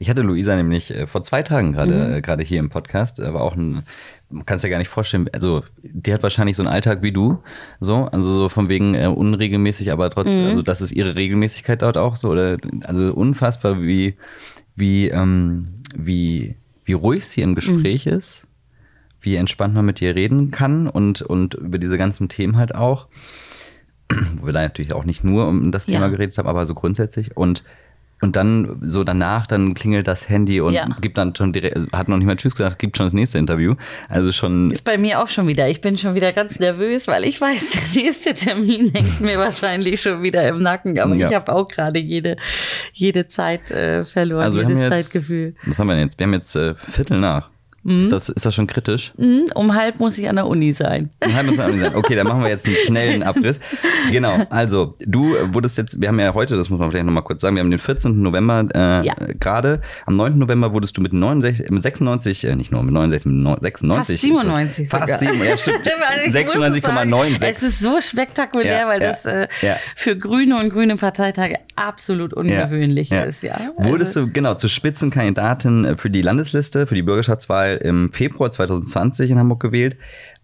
Ich 0.00 0.08
hatte 0.10 0.22
Luisa 0.22 0.56
nämlich 0.56 0.92
äh, 0.94 1.06
vor 1.06 1.22
zwei 1.22 1.42
Tagen 1.42 1.72
gerade 1.72 2.08
mhm. 2.08 2.14
äh, 2.14 2.20
gerade 2.22 2.42
hier 2.42 2.58
im 2.58 2.70
Podcast, 2.70 3.20
aber 3.20 3.42
auch 3.42 3.54
ein 3.54 3.82
man 4.30 4.46
kann 4.46 4.56
es 4.56 4.62
ja 4.62 4.68
gar 4.68 4.78
nicht 4.78 4.88
vorstellen, 4.88 5.28
also 5.32 5.64
die 5.82 6.12
hat 6.14 6.22
wahrscheinlich 6.22 6.56
so 6.56 6.62
einen 6.62 6.72
Alltag 6.72 7.02
wie 7.02 7.12
du, 7.12 7.42
so, 7.80 8.04
also 8.04 8.32
so 8.32 8.48
von 8.48 8.68
wegen 8.68 8.94
äh, 8.94 9.06
unregelmäßig, 9.06 9.90
aber 9.92 10.08
trotzdem, 10.08 10.42
mhm. 10.42 10.48
also 10.48 10.62
das 10.62 10.80
ist 10.80 10.92
ihre 10.92 11.16
Regelmäßigkeit 11.16 11.82
dort 11.82 11.98
auch 11.98 12.16
so, 12.16 12.28
oder 12.28 12.56
also 12.84 13.12
unfassbar, 13.12 13.82
wie, 13.82 14.16
wie, 14.76 15.08
ähm, 15.08 15.82
wie, 15.96 16.56
wie 16.84 16.92
ruhig 16.92 17.26
sie 17.26 17.42
im 17.42 17.54
Gespräch 17.54 18.06
mhm. 18.06 18.12
ist, 18.12 18.46
wie 19.20 19.34
entspannt 19.34 19.74
man 19.74 19.84
mit 19.84 20.00
ihr 20.00 20.14
reden 20.14 20.50
kann 20.50 20.86
und, 20.86 21.22
und 21.22 21.54
über 21.54 21.78
diese 21.78 21.98
ganzen 21.98 22.28
Themen 22.28 22.56
halt 22.56 22.74
auch, 22.74 23.08
wo 24.40 24.46
wir 24.46 24.52
da 24.52 24.62
natürlich 24.62 24.92
auch 24.92 25.04
nicht 25.04 25.24
nur 25.24 25.48
um 25.48 25.72
das 25.72 25.86
Thema 25.86 26.06
ja. 26.06 26.08
geredet 26.08 26.38
haben, 26.38 26.48
aber 26.48 26.64
so 26.66 26.74
grundsätzlich 26.74 27.36
und 27.36 27.64
und 28.20 28.36
dann 28.36 28.78
so 28.82 29.02
danach, 29.02 29.46
dann 29.46 29.74
klingelt 29.74 30.06
das 30.06 30.28
Handy 30.28 30.60
und 30.60 30.74
ja. 30.74 30.88
gibt 31.00 31.16
dann 31.16 31.34
schon 31.34 31.52
direkt, 31.52 31.76
also 31.76 31.88
hat 31.92 32.08
noch 32.08 32.18
nicht 32.18 32.26
mal 32.26 32.36
Tschüss 32.36 32.54
gesagt, 32.54 32.78
gibt 32.78 32.96
schon 32.96 33.06
das 33.06 33.14
nächste 33.14 33.38
Interview. 33.38 33.76
Also 34.08 34.30
schon. 34.30 34.70
Ist 34.70 34.84
bei 34.84 34.98
mir 34.98 35.20
auch 35.20 35.28
schon 35.28 35.46
wieder. 35.46 35.68
Ich 35.68 35.80
bin 35.80 35.96
schon 35.96 36.14
wieder 36.14 36.32
ganz 36.32 36.58
nervös, 36.58 37.08
weil 37.08 37.24
ich 37.24 37.40
weiß, 37.40 37.70
der 37.70 38.02
nächste 38.02 38.34
Termin 38.34 38.90
hängt 38.94 39.20
mir 39.20 39.38
wahrscheinlich 39.38 40.02
schon 40.02 40.22
wieder 40.22 40.46
im 40.48 40.62
Nacken. 40.62 40.98
Aber 40.98 41.14
ja. 41.14 41.28
ich 41.28 41.34
habe 41.34 41.52
auch 41.52 41.68
gerade 41.68 41.98
jede, 41.98 42.36
jede 42.92 43.26
Zeit 43.26 43.70
äh, 43.70 44.04
verloren, 44.04 44.44
also 44.44 44.60
jedes 44.60 44.80
jetzt, 44.80 44.90
Zeitgefühl. 44.90 45.54
Was 45.64 45.78
haben 45.78 45.86
wir 45.86 45.94
denn 45.94 46.04
jetzt? 46.04 46.18
Wir 46.18 46.26
haben 46.26 46.34
jetzt 46.34 46.54
äh, 46.56 46.74
Viertel 46.74 47.18
nach. 47.18 47.50
Mhm. 47.82 48.02
Ist, 48.02 48.12
das, 48.12 48.28
ist 48.28 48.44
das 48.44 48.54
schon 48.54 48.66
kritisch? 48.66 49.12
Mhm. 49.16 49.46
Um 49.54 49.74
halb 49.74 50.00
muss 50.00 50.18
ich 50.18 50.28
an 50.28 50.36
der 50.36 50.46
Uni 50.46 50.72
sein. 50.72 51.10
Um 51.24 51.34
halb 51.34 51.46
muss 51.46 51.54
ich 51.54 51.60
an 51.60 51.66
der 51.66 51.74
Uni 51.74 51.84
sein. 51.84 51.94
Okay, 51.94 52.14
dann 52.14 52.26
machen 52.26 52.42
wir 52.42 52.50
jetzt 52.50 52.66
einen 52.66 52.76
schnellen 52.76 53.22
Abriss. 53.22 53.58
Genau, 54.10 54.46
also 54.50 54.96
du 55.00 55.34
wurdest 55.52 55.78
jetzt, 55.78 56.00
wir 56.00 56.08
haben 56.08 56.20
ja 56.20 56.34
heute, 56.34 56.56
das 56.56 56.68
muss 56.68 56.78
man 56.78 56.90
vielleicht 56.90 57.06
nochmal 57.06 57.22
kurz 57.22 57.40
sagen, 57.40 57.56
wir 57.56 57.62
haben 57.62 57.70
den 57.70 57.78
14. 57.78 58.20
November 58.20 58.66
äh, 58.74 59.06
ja. 59.06 59.14
gerade. 59.38 59.80
Am 60.04 60.14
9. 60.14 60.36
November 60.38 60.72
wurdest 60.72 60.96
du 60.96 61.00
mit, 61.00 61.12
69, 61.12 61.70
mit 61.70 61.82
96, 61.82 62.44
äh, 62.44 62.56
nicht 62.56 62.70
nur 62.70 62.82
mit 62.82 62.92
69, 62.92 63.32
mit 63.32 63.62
96. 63.62 64.20
Fast 64.20 64.22
97 64.22 64.88
Fast 64.88 65.20
7, 65.20 65.44
ja 65.44 65.56
stimmt. 65.56 65.78
96,96. 66.28 67.44
Es 67.44 67.62
ist 67.62 67.80
so 67.80 68.00
spektakulär, 68.00 68.80
ja, 68.80 68.88
weil 68.88 69.00
ja, 69.00 69.08
das 69.08 69.24
äh, 69.26 69.48
für 69.96 70.16
Grüne 70.16 70.56
und 70.56 70.70
grüne 70.70 70.96
Parteitage 70.96 71.56
absolut 71.76 72.34
ungewöhnlich 72.34 73.10
ist. 73.10 73.42
Ja. 73.42 73.54
Also. 73.54 73.90
Wurdest 73.90 74.16
du, 74.16 74.30
genau, 74.30 74.54
zur 74.54 74.68
Spitzenkandidatin 74.70 75.96
für 75.96 76.10
die 76.10 76.22
Landesliste, 76.22 76.86
für 76.86 76.94
die 76.94 77.02
Bürgerschaftswahl 77.02 77.69
Wahl 77.70 77.76
im 77.78 78.12
Februar 78.12 78.50
2020 78.50 79.30
in 79.30 79.38
Hamburg 79.38 79.60
gewählt. 79.60 79.96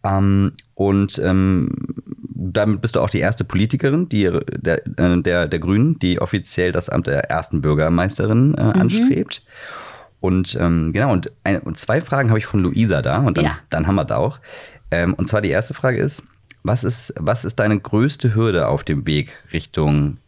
Ähm, 0.04 0.52
und 0.74 1.20
ähm, 1.24 1.70
damit 2.34 2.80
bist 2.80 2.96
du 2.96 3.00
auch 3.00 3.10
die 3.10 3.20
erste 3.20 3.44
Politikerin 3.44 4.08
die, 4.08 4.30
der, 4.56 4.86
äh, 4.98 5.22
der, 5.22 5.48
der 5.48 5.58
Grünen, 5.58 5.98
die 5.98 6.20
offiziell 6.20 6.72
das 6.72 6.88
Amt 6.88 7.06
der 7.06 7.30
ersten 7.30 7.60
Bürgermeisterin 7.60 8.54
äh, 8.54 8.64
mhm. 8.64 8.72
anstrebt. 8.72 9.42
Und 10.20 10.56
ähm, 10.60 10.92
genau, 10.92 11.12
und, 11.12 11.30
ein, 11.44 11.60
und 11.60 11.78
zwei 11.78 12.00
Fragen 12.00 12.30
habe 12.30 12.38
ich 12.38 12.46
von 12.46 12.60
Luisa 12.60 13.02
da 13.02 13.18
und 13.18 13.38
dann, 13.38 13.44
ja. 13.44 13.58
dann 13.70 13.86
haben 13.86 13.96
wir 13.96 14.04
da 14.04 14.16
auch. 14.16 14.40
Ähm, 14.90 15.14
und 15.14 15.28
zwar 15.28 15.40
die 15.40 15.50
erste 15.50 15.74
Frage 15.74 15.98
ist, 15.98 16.22
was 16.62 16.84
ist, 16.84 17.14
was 17.18 17.44
ist 17.44 17.56
deine 17.56 17.78
größte 17.78 18.34
Hürde 18.34 18.68
auf 18.68 18.82
dem 18.82 19.06
Weg 19.06 19.32
Richtung 19.52 20.18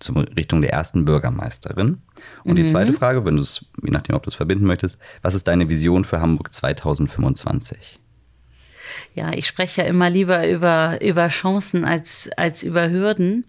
zum, 0.00 0.16
Richtung 0.16 0.62
der 0.62 0.72
ersten 0.72 1.04
Bürgermeisterin. 1.04 2.02
Und 2.44 2.52
mhm. 2.52 2.56
die 2.56 2.66
zweite 2.66 2.92
Frage, 2.92 3.24
wenn 3.24 3.36
du 3.36 3.42
es, 3.42 3.64
je 3.82 3.90
nachdem, 3.90 4.16
ob 4.16 4.24
du 4.24 4.28
es 4.28 4.34
verbinden 4.34 4.66
möchtest, 4.66 4.98
was 5.22 5.34
ist 5.34 5.46
deine 5.46 5.68
Vision 5.68 6.04
für 6.04 6.20
Hamburg 6.20 6.52
2025? 6.52 8.00
Ja, 9.14 9.32
ich 9.32 9.46
spreche 9.46 9.82
ja 9.82 9.88
immer 9.88 10.10
lieber 10.10 10.48
über, 10.48 11.00
über 11.02 11.28
Chancen 11.28 11.84
als, 11.84 12.28
als 12.36 12.62
über 12.62 12.90
Hürden. 12.90 13.44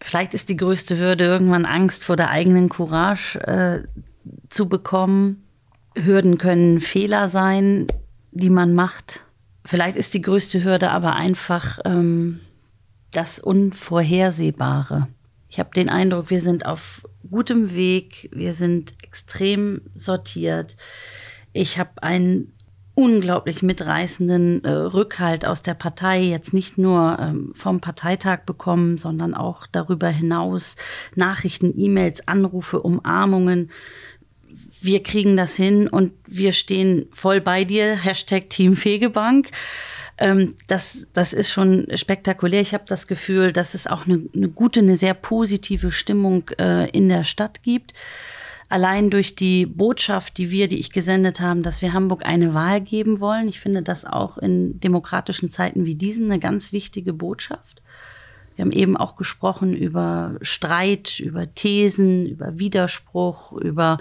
Vielleicht 0.00 0.34
ist 0.34 0.48
die 0.48 0.56
größte 0.56 0.98
Hürde 0.98 1.24
irgendwann 1.24 1.64
Angst 1.64 2.04
vor 2.04 2.16
der 2.16 2.30
eigenen 2.30 2.68
Courage 2.68 3.38
äh, 3.40 3.82
zu 4.48 4.68
bekommen. 4.68 5.44
Hürden 5.96 6.38
können 6.38 6.80
Fehler 6.80 7.28
sein, 7.28 7.86
die 8.32 8.50
man 8.50 8.74
macht. 8.74 9.20
Vielleicht 9.64 9.96
ist 9.96 10.14
die 10.14 10.22
größte 10.22 10.62
Hürde 10.62 10.90
aber 10.90 11.16
einfach 11.16 11.78
ähm, 11.84 12.40
das 13.16 13.38
Unvorhersehbare. 13.38 15.08
Ich 15.48 15.58
habe 15.58 15.70
den 15.74 15.88
Eindruck, 15.88 16.30
wir 16.30 16.40
sind 16.40 16.66
auf 16.66 17.02
gutem 17.30 17.74
Weg, 17.74 18.28
wir 18.32 18.52
sind 18.52 18.94
extrem 19.02 19.80
sortiert. 19.94 20.76
Ich 21.52 21.78
habe 21.78 22.02
einen 22.02 22.52
unglaublich 22.94 23.62
mitreißenden 23.62 24.64
äh, 24.64 24.70
Rückhalt 24.70 25.46
aus 25.46 25.62
der 25.62 25.74
Partei 25.74 26.22
jetzt 26.22 26.54
nicht 26.54 26.78
nur 26.78 27.18
ähm, 27.20 27.52
vom 27.54 27.80
Parteitag 27.80 28.40
bekommen, 28.46 28.96
sondern 28.96 29.34
auch 29.34 29.66
darüber 29.66 30.08
hinaus 30.08 30.76
Nachrichten, 31.14 31.74
E-Mails, 31.76 32.26
Anrufe, 32.26 32.80
Umarmungen. 32.80 33.70
Wir 34.80 35.02
kriegen 35.02 35.36
das 35.36 35.56
hin 35.56 35.88
und 35.88 36.12
wir 36.26 36.52
stehen 36.52 37.06
voll 37.12 37.40
bei 37.40 37.64
dir. 37.64 37.96
Hashtag 37.96 38.48
Team 38.48 38.76
Fegebank. 38.76 39.50
Ähm, 40.18 40.54
das, 40.66 41.06
das 41.12 41.32
ist 41.32 41.50
schon 41.50 41.86
spektakulär. 41.94 42.60
Ich 42.60 42.74
habe 42.74 42.84
das 42.86 43.06
Gefühl, 43.06 43.52
dass 43.52 43.74
es 43.74 43.86
auch 43.86 44.06
eine, 44.06 44.22
eine 44.34 44.48
gute, 44.48 44.80
eine 44.80 44.96
sehr 44.96 45.14
positive 45.14 45.90
Stimmung 45.90 46.48
äh, 46.58 46.88
in 46.90 47.08
der 47.08 47.24
Stadt 47.24 47.62
gibt. 47.62 47.92
Allein 48.68 49.10
durch 49.10 49.36
die 49.36 49.64
Botschaft, 49.64 50.38
die 50.38 50.50
wir, 50.50 50.66
die 50.66 50.78
ich 50.78 50.90
gesendet 50.90 51.40
haben, 51.40 51.62
dass 51.62 51.82
wir 51.82 51.92
Hamburg 51.92 52.26
eine 52.26 52.52
Wahl 52.52 52.80
geben 52.80 53.20
wollen. 53.20 53.46
Ich 53.46 53.60
finde 53.60 53.82
das 53.82 54.04
auch 54.04 54.38
in 54.38 54.80
demokratischen 54.80 55.50
Zeiten 55.50 55.84
wie 55.84 55.94
diesen 55.94 56.30
eine 56.30 56.40
ganz 56.40 56.72
wichtige 56.72 57.12
Botschaft. 57.12 57.80
Wir 58.56 58.64
haben 58.64 58.72
eben 58.72 58.96
auch 58.96 59.16
gesprochen 59.16 59.76
über 59.76 60.36
Streit, 60.40 61.20
über 61.20 61.54
Thesen, 61.54 62.26
über 62.26 62.58
Widerspruch, 62.58 63.52
über 63.52 63.98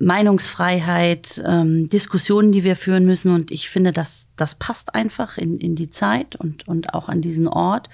Meinungsfreiheit, 0.00 1.42
ähm, 1.46 1.88
Diskussionen, 1.88 2.52
die 2.52 2.64
wir 2.64 2.76
führen 2.76 3.06
müssen. 3.06 3.32
Und 3.32 3.50
ich 3.50 3.70
finde, 3.70 3.92
das, 3.92 4.26
das 4.36 4.54
passt 4.54 4.94
einfach 4.94 5.38
in, 5.38 5.58
in 5.58 5.74
die 5.74 5.90
Zeit 5.90 6.36
und, 6.36 6.66
und 6.68 6.94
auch 6.94 7.08
an 7.08 7.22
diesen 7.22 7.48
Ort. 7.48 7.88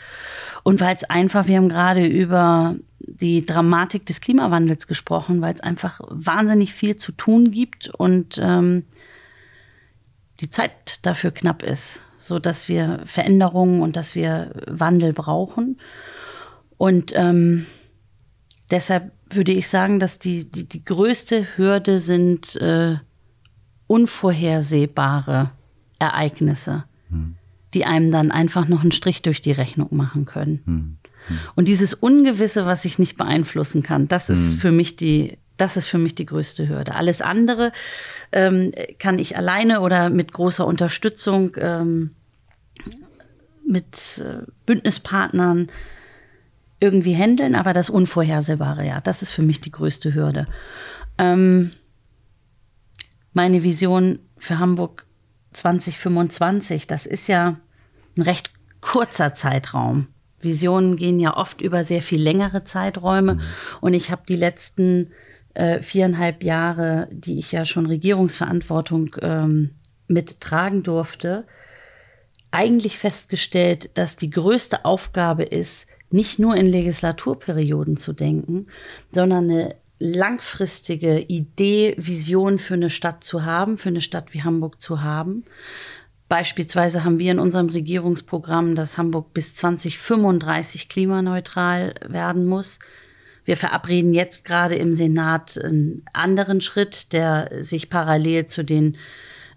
Und 0.62 0.80
weil 0.80 0.97
es 0.97 1.05
einfach, 1.05 1.47
wir 1.47 1.57
haben 1.57 1.68
gerade 1.68 2.07
über 2.07 2.76
die 2.99 3.45
Dramatik 3.45 4.07
des 4.07 4.20
Klimawandels 4.20 4.86
gesprochen, 4.86 5.40
weil 5.40 5.55
es 5.55 5.61
einfach 5.61 6.01
wahnsinnig 6.09 6.72
viel 6.72 6.97
zu 6.97 7.12
tun 7.12 7.51
gibt 7.51 7.88
und 7.88 8.40
ähm, 8.42 8.84
die 10.40 10.51
Zeit 10.51 10.99
dafür 11.03 11.30
knapp 11.30 11.62
ist, 11.62 12.03
so 12.18 12.38
dass 12.38 12.68
wir 12.68 13.03
Veränderungen 13.05 13.82
und 13.82 13.97
dass 13.97 14.14
wir 14.14 14.51
Wandel 14.66 15.12
brauchen. 15.12 15.78
Und 16.76 17.12
ähm, 17.14 17.66
deshalb 18.70 19.12
würde 19.35 19.53
ich 19.53 19.68
sagen, 19.68 20.01
dass 20.01 20.18
die, 20.18 20.51
die, 20.51 20.64
die 20.64 20.85
größte 20.85 21.47
Hürde 21.57 21.99
sind 21.99 22.57
äh, 22.57 22.97
unvorhersehbare 23.87 25.51
Ereignisse, 25.99 26.85
hm. 27.09 27.37
die 27.72 27.85
einem 27.85 28.11
dann 28.11 28.30
einfach 28.30 28.68
noch 28.68 28.82
einen 28.82 28.93
Strich 28.93 29.22
durch 29.22 29.41
die 29.41 29.53
Rechnung 29.53 29.89
machen 29.91 30.24
können. 30.24 30.62
Hm. 30.64 30.97
Hm. 31.28 31.39
Und 31.55 31.68
dieses 31.68 31.95
Ungewisse, 31.95 32.66
was 32.66 32.85
ich 32.85 32.99
nicht 32.99 33.16
beeinflussen 33.16 33.82
kann, 33.82 34.09
das 34.09 34.30
ist 34.30 34.53
hm. 34.53 34.59
für 34.59 34.70
mich 34.72 34.97
die, 34.97 35.39
Das 35.57 35.76
ist 35.76 35.87
für 35.89 35.99
mich 35.99 36.14
die 36.14 36.26
größte 36.26 36.68
Hürde. 36.68 36.95
Alles 36.95 37.22
andere 37.22 37.72
ähm, 38.32 38.72
kann 38.99 39.18
ich 39.18 39.37
alleine 39.37 39.80
oder 39.80 40.11
mit 40.11 40.32
großer 40.32 40.66
Unterstützung 40.66 41.53
ähm, 41.57 42.11
mit 43.66 44.18
äh, 44.18 44.45
Bündnispartnern 44.66 45.68
irgendwie 46.81 47.16
handeln, 47.16 47.55
aber 47.55 47.72
das 47.72 47.91
Unvorhersehbare, 47.91 48.87
ja, 48.87 49.01
das 49.01 49.22
ist 49.22 49.31
für 49.31 49.43
mich 49.43 49.61
die 49.61 49.70
größte 49.70 50.14
Hürde. 50.14 50.47
Ähm, 51.18 51.70
meine 53.33 53.62
Vision 53.62 54.18
für 54.37 54.59
Hamburg 54.59 55.07
2025, 55.53 56.87
das 56.87 57.07
ist 57.07 57.27
ja 57.27 57.59
ein 58.16 58.22
recht 58.22 58.53
kurzer 58.81 59.35
Zeitraum. 59.35 60.09
Visionen 60.41 60.97
gehen 60.97 61.18
ja 61.18 61.37
oft 61.37 61.61
über 61.61 61.85
sehr 61.85 62.03
viel 62.03 62.22
längere 62.22 62.64
Zeiträume. 62.64 63.37
Mhm. 63.37 63.41
Und 63.81 63.95
ich 63.95 64.11
habe 64.11 64.22
die 64.29 64.37
letzten 64.37 65.11
äh, 65.55 65.81
viereinhalb 65.81 66.45
Jahre, 66.45 67.09
die 67.11 67.39
ich 67.39 67.51
ja 67.51 67.64
schon 67.64 67.87
Regierungsverantwortung 67.87 69.16
ähm, 69.22 69.70
mittragen 70.07 70.83
durfte, 70.83 71.47
eigentlich 72.51 72.99
festgestellt, 72.99 73.91
dass 73.95 74.16
die 74.16 74.31
größte 74.31 74.85
Aufgabe 74.85 75.45
ist, 75.45 75.87
nicht 76.15 76.39
nur 76.39 76.57
in 76.57 76.67
Legislaturperioden 76.67 77.97
zu 77.97 78.12
denken, 78.12 78.69
sondern 79.12 79.51
eine 79.51 79.75
langfristige 79.99 81.19
Idee, 81.19 81.95
Vision 81.99 82.61
für 82.61 82.75
eine 82.75 82.89
Stadt 82.89 83.25
zu 83.25 83.45
haben, 83.45 83.79
für 83.79 83.89
eine 83.89 84.01
Stadt 84.01 84.33
wie 84.33 84.45
Hamburg 84.45 84.81
zu 84.81 85.03
haben. 85.03 85.45
Beispielsweise 86.29 87.05
haben 87.05 87.19
wir 87.19 87.33
in 87.33 87.41
unserem 87.41 87.69
Regierungsprogramm, 87.69 88.77
dass 88.77 88.97
Hamburg 88.97 89.35
bis 89.35 89.57
2035 89.57 90.89
klimaneutral 90.89 91.95
werden 92.07 92.47
muss. 92.47 92.79
Wir 93.45 93.57
verabreden 93.57 94.15
jetzt 94.15 94.45
gerade 94.45 94.77
im 94.77 94.95
Senat 94.95 95.59
einen 95.62 96.05
anderen 96.12 96.61
Schritt, 96.61 97.12
der 97.12 97.51
sich 97.61 97.91
parallel 97.91 98.47
zu 98.47 98.62
den 98.62 98.97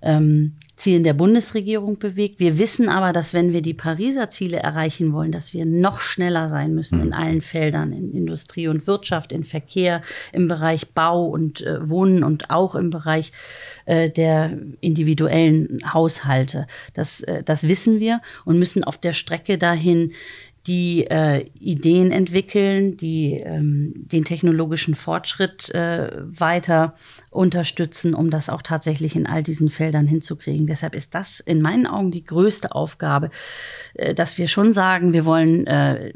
ähm, 0.01 0.55
Zielen 0.77 1.03
der 1.03 1.15
Bundesregierung 1.15 1.97
bewegt. 1.97 2.39
Wir 2.39 2.59
wissen 2.59 2.87
aber, 2.87 3.11
dass 3.11 3.33
wenn 3.33 3.51
wir 3.51 3.63
die 3.63 3.73
Pariser 3.73 4.29
Ziele 4.29 4.57
erreichen 4.57 5.11
wollen, 5.11 5.31
dass 5.31 5.51
wir 5.51 5.65
noch 5.65 5.99
schneller 5.99 6.49
sein 6.49 6.75
müssen 6.75 7.01
in 7.01 7.07
mhm. 7.07 7.13
allen 7.13 7.41
Feldern, 7.41 7.91
in 7.91 8.13
Industrie 8.13 8.67
und 8.67 8.85
Wirtschaft, 8.85 9.31
in 9.31 9.43
Verkehr, 9.43 10.03
im 10.31 10.47
Bereich 10.47 10.89
Bau 10.93 11.25
und 11.25 11.61
äh, 11.61 11.89
Wohnen 11.89 12.23
und 12.23 12.51
auch 12.51 12.75
im 12.75 12.91
Bereich 12.91 13.31
äh, 13.85 14.11
der 14.11 14.55
individuellen 14.79 15.79
Haushalte. 15.91 16.67
Das, 16.93 17.21
äh, 17.21 17.41
das 17.43 17.67
wissen 17.67 17.99
wir 17.99 18.21
und 18.45 18.59
müssen 18.59 18.83
auf 18.83 18.99
der 18.99 19.13
Strecke 19.13 19.57
dahin 19.57 20.13
die 20.67 21.07
äh, 21.07 21.45
Ideen 21.59 22.11
entwickeln, 22.11 22.97
die 22.97 23.33
ähm, 23.33 23.93
den 23.95 24.25
technologischen 24.25 24.95
Fortschritt 24.95 25.73
äh, 25.73 26.11
weiter 26.21 26.95
unterstützen, 27.29 28.13
um 28.13 28.29
das 28.29 28.49
auch 28.49 28.61
tatsächlich 28.61 29.15
in 29.15 29.27
all 29.27 29.43
diesen 29.43 29.69
Feldern 29.69 30.07
hinzukriegen. 30.07 30.67
Deshalb 30.67 30.93
ist 30.93 31.15
das 31.15 31.39
in 31.39 31.61
meinen 31.61 31.87
Augen 31.87 32.11
die 32.11 32.25
größte 32.25 32.73
Aufgabe, 32.73 33.29
äh, 33.93 34.13
dass 34.13 34.37
wir 34.37 34.47
schon 34.47 34.73
sagen, 34.73 35.13
wir 35.13 35.23
wollen 35.23 35.65
äh, 35.67 36.09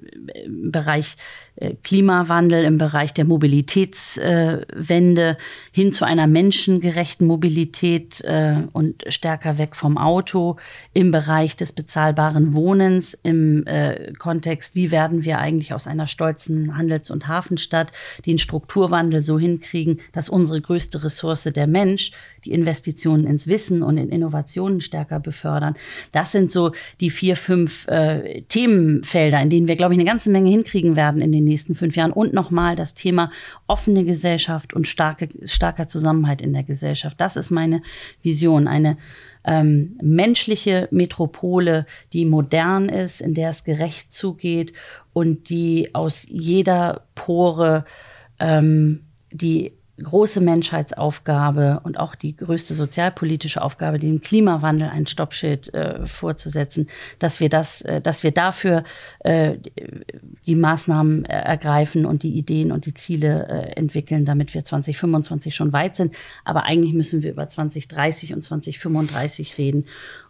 im 0.43 0.71
Bereich 0.71 1.15
äh, 1.55 1.75
Klimawandel, 1.83 2.63
im 2.63 2.77
Bereich 2.77 3.13
der 3.13 3.25
Mobilitätswende 3.25 5.37
hin 5.71 5.91
zu 5.91 6.05
einer 6.05 6.27
menschengerechten 6.27 7.27
Mobilität 7.27 8.21
äh, 8.21 8.63
und 8.71 9.03
stärker 9.07 9.57
weg 9.57 9.75
vom 9.75 9.97
Auto, 9.97 10.57
im 10.93 11.11
Bereich 11.11 11.57
des 11.57 11.71
bezahlbaren 11.71 12.53
Wohnens, 12.53 13.17
im 13.23 13.65
äh, 13.67 14.13
Kontext, 14.41 14.73
wie 14.73 14.89
werden 14.89 15.23
wir 15.23 15.37
eigentlich 15.37 15.71
aus 15.71 15.85
einer 15.85 16.07
stolzen 16.07 16.75
Handels- 16.75 17.11
und 17.11 17.27
Hafenstadt 17.27 17.91
den 18.25 18.39
Strukturwandel 18.39 19.21
so 19.21 19.37
hinkriegen, 19.37 19.99
dass 20.13 20.29
unsere 20.29 20.59
größte 20.59 21.03
Ressource 21.03 21.43
der 21.43 21.67
Mensch 21.67 22.11
die 22.43 22.51
Investitionen 22.51 23.27
ins 23.27 23.45
Wissen 23.45 23.83
und 23.83 23.99
in 23.99 24.09
Innovationen 24.09 24.81
stärker 24.81 25.19
befördern. 25.19 25.75
Das 26.11 26.31
sind 26.31 26.51
so 26.51 26.71
die 27.01 27.11
vier, 27.11 27.35
fünf 27.35 27.87
äh, 27.87 28.41
Themenfelder, 28.47 29.39
in 29.39 29.51
denen 29.51 29.67
wir, 29.67 29.75
glaube 29.75 29.93
ich, 29.93 29.99
eine 29.99 30.09
ganze 30.09 30.31
Menge 30.31 30.49
hinkriegen 30.49 30.95
werden 30.95 31.21
in 31.21 31.31
den 31.31 31.43
nächsten 31.43 31.75
fünf 31.75 31.95
Jahren. 31.95 32.11
Und 32.11 32.33
nochmal 32.33 32.75
das 32.75 32.95
Thema 32.95 33.29
offene 33.67 34.05
Gesellschaft 34.05 34.73
und 34.73 34.87
starke, 34.87 35.29
starker 35.43 35.87
Zusammenhalt 35.87 36.41
in 36.41 36.53
der 36.53 36.63
Gesellschaft. 36.63 37.21
Das 37.21 37.35
ist 37.35 37.51
meine 37.51 37.83
Vision. 38.23 38.67
Eine 38.67 38.97
ähm, 39.43 39.97
menschliche 40.01 40.87
Metropole, 40.91 41.85
die 42.13 42.25
modern 42.25 42.89
ist, 42.89 43.21
in 43.21 43.33
der 43.33 43.49
es 43.49 43.63
gerecht 43.63 44.11
zugeht 44.11 44.73
und 45.13 45.49
die 45.49 45.93
aus 45.93 46.25
jeder 46.27 47.07
Pore 47.15 47.85
ähm, 48.39 49.05
die 49.31 49.73
große 50.01 50.41
Menschheitsaufgabe 50.41 51.81
und 51.83 51.97
auch 51.99 52.15
die 52.15 52.35
größte 52.35 52.73
sozialpolitische 52.73 53.61
Aufgabe, 53.61 53.99
dem 53.99 54.21
Klimawandel 54.21 54.89
ein 54.89 55.07
Stoppschild 55.07 55.73
äh, 55.73 56.05
vorzusetzen, 56.07 56.87
dass 57.19 57.39
wir 57.39 57.49
das, 57.49 57.81
äh, 57.81 58.01
dass 58.01 58.23
wir 58.23 58.31
dafür 58.31 58.83
äh, 59.19 59.57
die 60.45 60.55
Maßnahmen 60.55 61.25
ergreifen 61.25 62.05
und 62.05 62.23
die 62.23 62.37
Ideen 62.37 62.71
und 62.71 62.85
die 62.85 62.93
Ziele 62.93 63.47
äh, 63.47 63.77
entwickeln, 63.77 64.25
damit 64.25 64.53
wir 64.53 64.65
2025 64.65 65.55
schon 65.55 65.73
weit 65.73 65.95
sind. 65.95 66.15
Aber 66.43 66.63
eigentlich 66.63 66.93
müssen 66.93 67.23
wir 67.23 67.31
über 67.31 67.47
2030 67.47 68.33
und 68.33 68.41
2035 68.41 69.57
reden. 69.57 69.85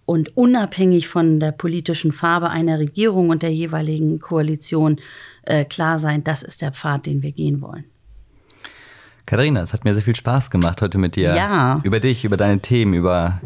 Und 0.05 0.35
unabhängig 0.35 1.07
von 1.07 1.39
der 1.39 1.51
politischen 1.51 2.11
Farbe 2.11 2.49
einer 2.49 2.79
Regierung 2.79 3.29
und 3.29 3.43
der 3.43 3.53
jeweiligen 3.53 4.19
Koalition 4.19 4.99
äh, 5.43 5.65
klar 5.65 5.99
sein, 5.99 6.23
das 6.23 6.43
ist 6.43 6.61
der 6.61 6.71
Pfad, 6.71 7.05
den 7.05 7.21
wir 7.21 7.31
gehen 7.31 7.61
wollen. 7.61 7.85
Katharina, 9.31 9.61
es 9.61 9.71
hat 9.71 9.85
mir 9.85 9.93
sehr 9.93 10.03
viel 10.03 10.17
Spaß 10.17 10.51
gemacht, 10.51 10.81
heute 10.81 10.97
mit 10.97 11.15
dir 11.15 11.33
ja. 11.33 11.79
über 11.83 12.01
dich, 12.01 12.25
über 12.25 12.35
deine 12.35 12.59
Themen, 12.59 12.93
über 12.93 13.39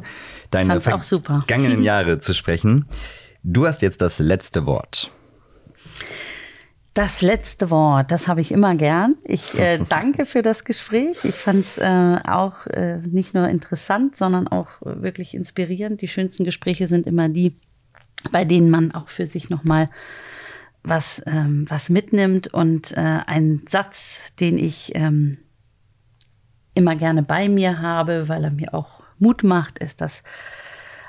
deine 0.49 0.81
vergangenen 0.81 1.83
Jahre 1.83 2.17
zu 2.17 2.33
sprechen. 2.33 2.85
Du 3.43 3.67
hast 3.67 3.83
jetzt 3.83 4.01
das 4.01 4.17
letzte 4.17 4.65
Wort. 4.65 5.11
Das 6.95 7.21
letzte 7.21 7.69
Wort, 7.69 8.09
das 8.09 8.27
habe 8.27 8.41
ich 8.41 8.51
immer 8.51 8.73
gern. 8.73 9.13
Ich 9.25 9.59
äh, 9.59 9.77
danke 9.89 10.25
für 10.25 10.41
das 10.41 10.63
Gespräch. 10.63 11.23
Ich 11.23 11.35
fand 11.35 11.59
es 11.59 11.77
äh, 11.77 12.17
auch 12.27 12.65
äh, 12.65 12.97
nicht 13.05 13.35
nur 13.35 13.47
interessant, 13.47 14.17
sondern 14.17 14.47
auch 14.47 14.69
wirklich 14.81 15.35
inspirierend. 15.35 16.01
Die 16.01 16.07
schönsten 16.07 16.45
Gespräche 16.45 16.87
sind 16.87 17.05
immer 17.05 17.29
die, 17.29 17.59
bei 18.31 18.43
denen 18.43 18.71
man 18.71 18.91
auch 18.91 19.09
für 19.09 19.27
sich 19.27 19.51
nochmal 19.51 19.91
was, 20.81 21.21
ähm, 21.27 21.67
was 21.69 21.89
mitnimmt. 21.89 22.51
Und 22.51 22.91
äh, 22.93 23.19
ein 23.27 23.61
Satz, 23.69 24.33
den 24.39 24.57
ich 24.57 24.93
ähm, 24.95 25.37
immer 26.75 26.95
gerne 26.95 27.23
bei 27.23 27.49
mir 27.49 27.81
habe, 27.81 28.27
weil 28.29 28.43
er 28.43 28.51
mir 28.51 28.73
auch 28.73 29.01
Mut 29.17 29.43
macht, 29.43 29.79
ist, 29.79 30.01
dass 30.01 30.23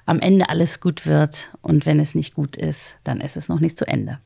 am 0.06 0.20
Ende 0.20 0.48
alles 0.48 0.80
gut 0.80 1.06
wird 1.06 1.52
und 1.60 1.84
wenn 1.84 2.00
es 2.00 2.14
nicht 2.14 2.34
gut 2.34 2.56
ist, 2.56 2.98
dann 3.04 3.20
ist 3.20 3.36
es 3.36 3.48
noch 3.48 3.60
nicht 3.60 3.78
zu 3.78 3.86
Ende. 3.86 4.18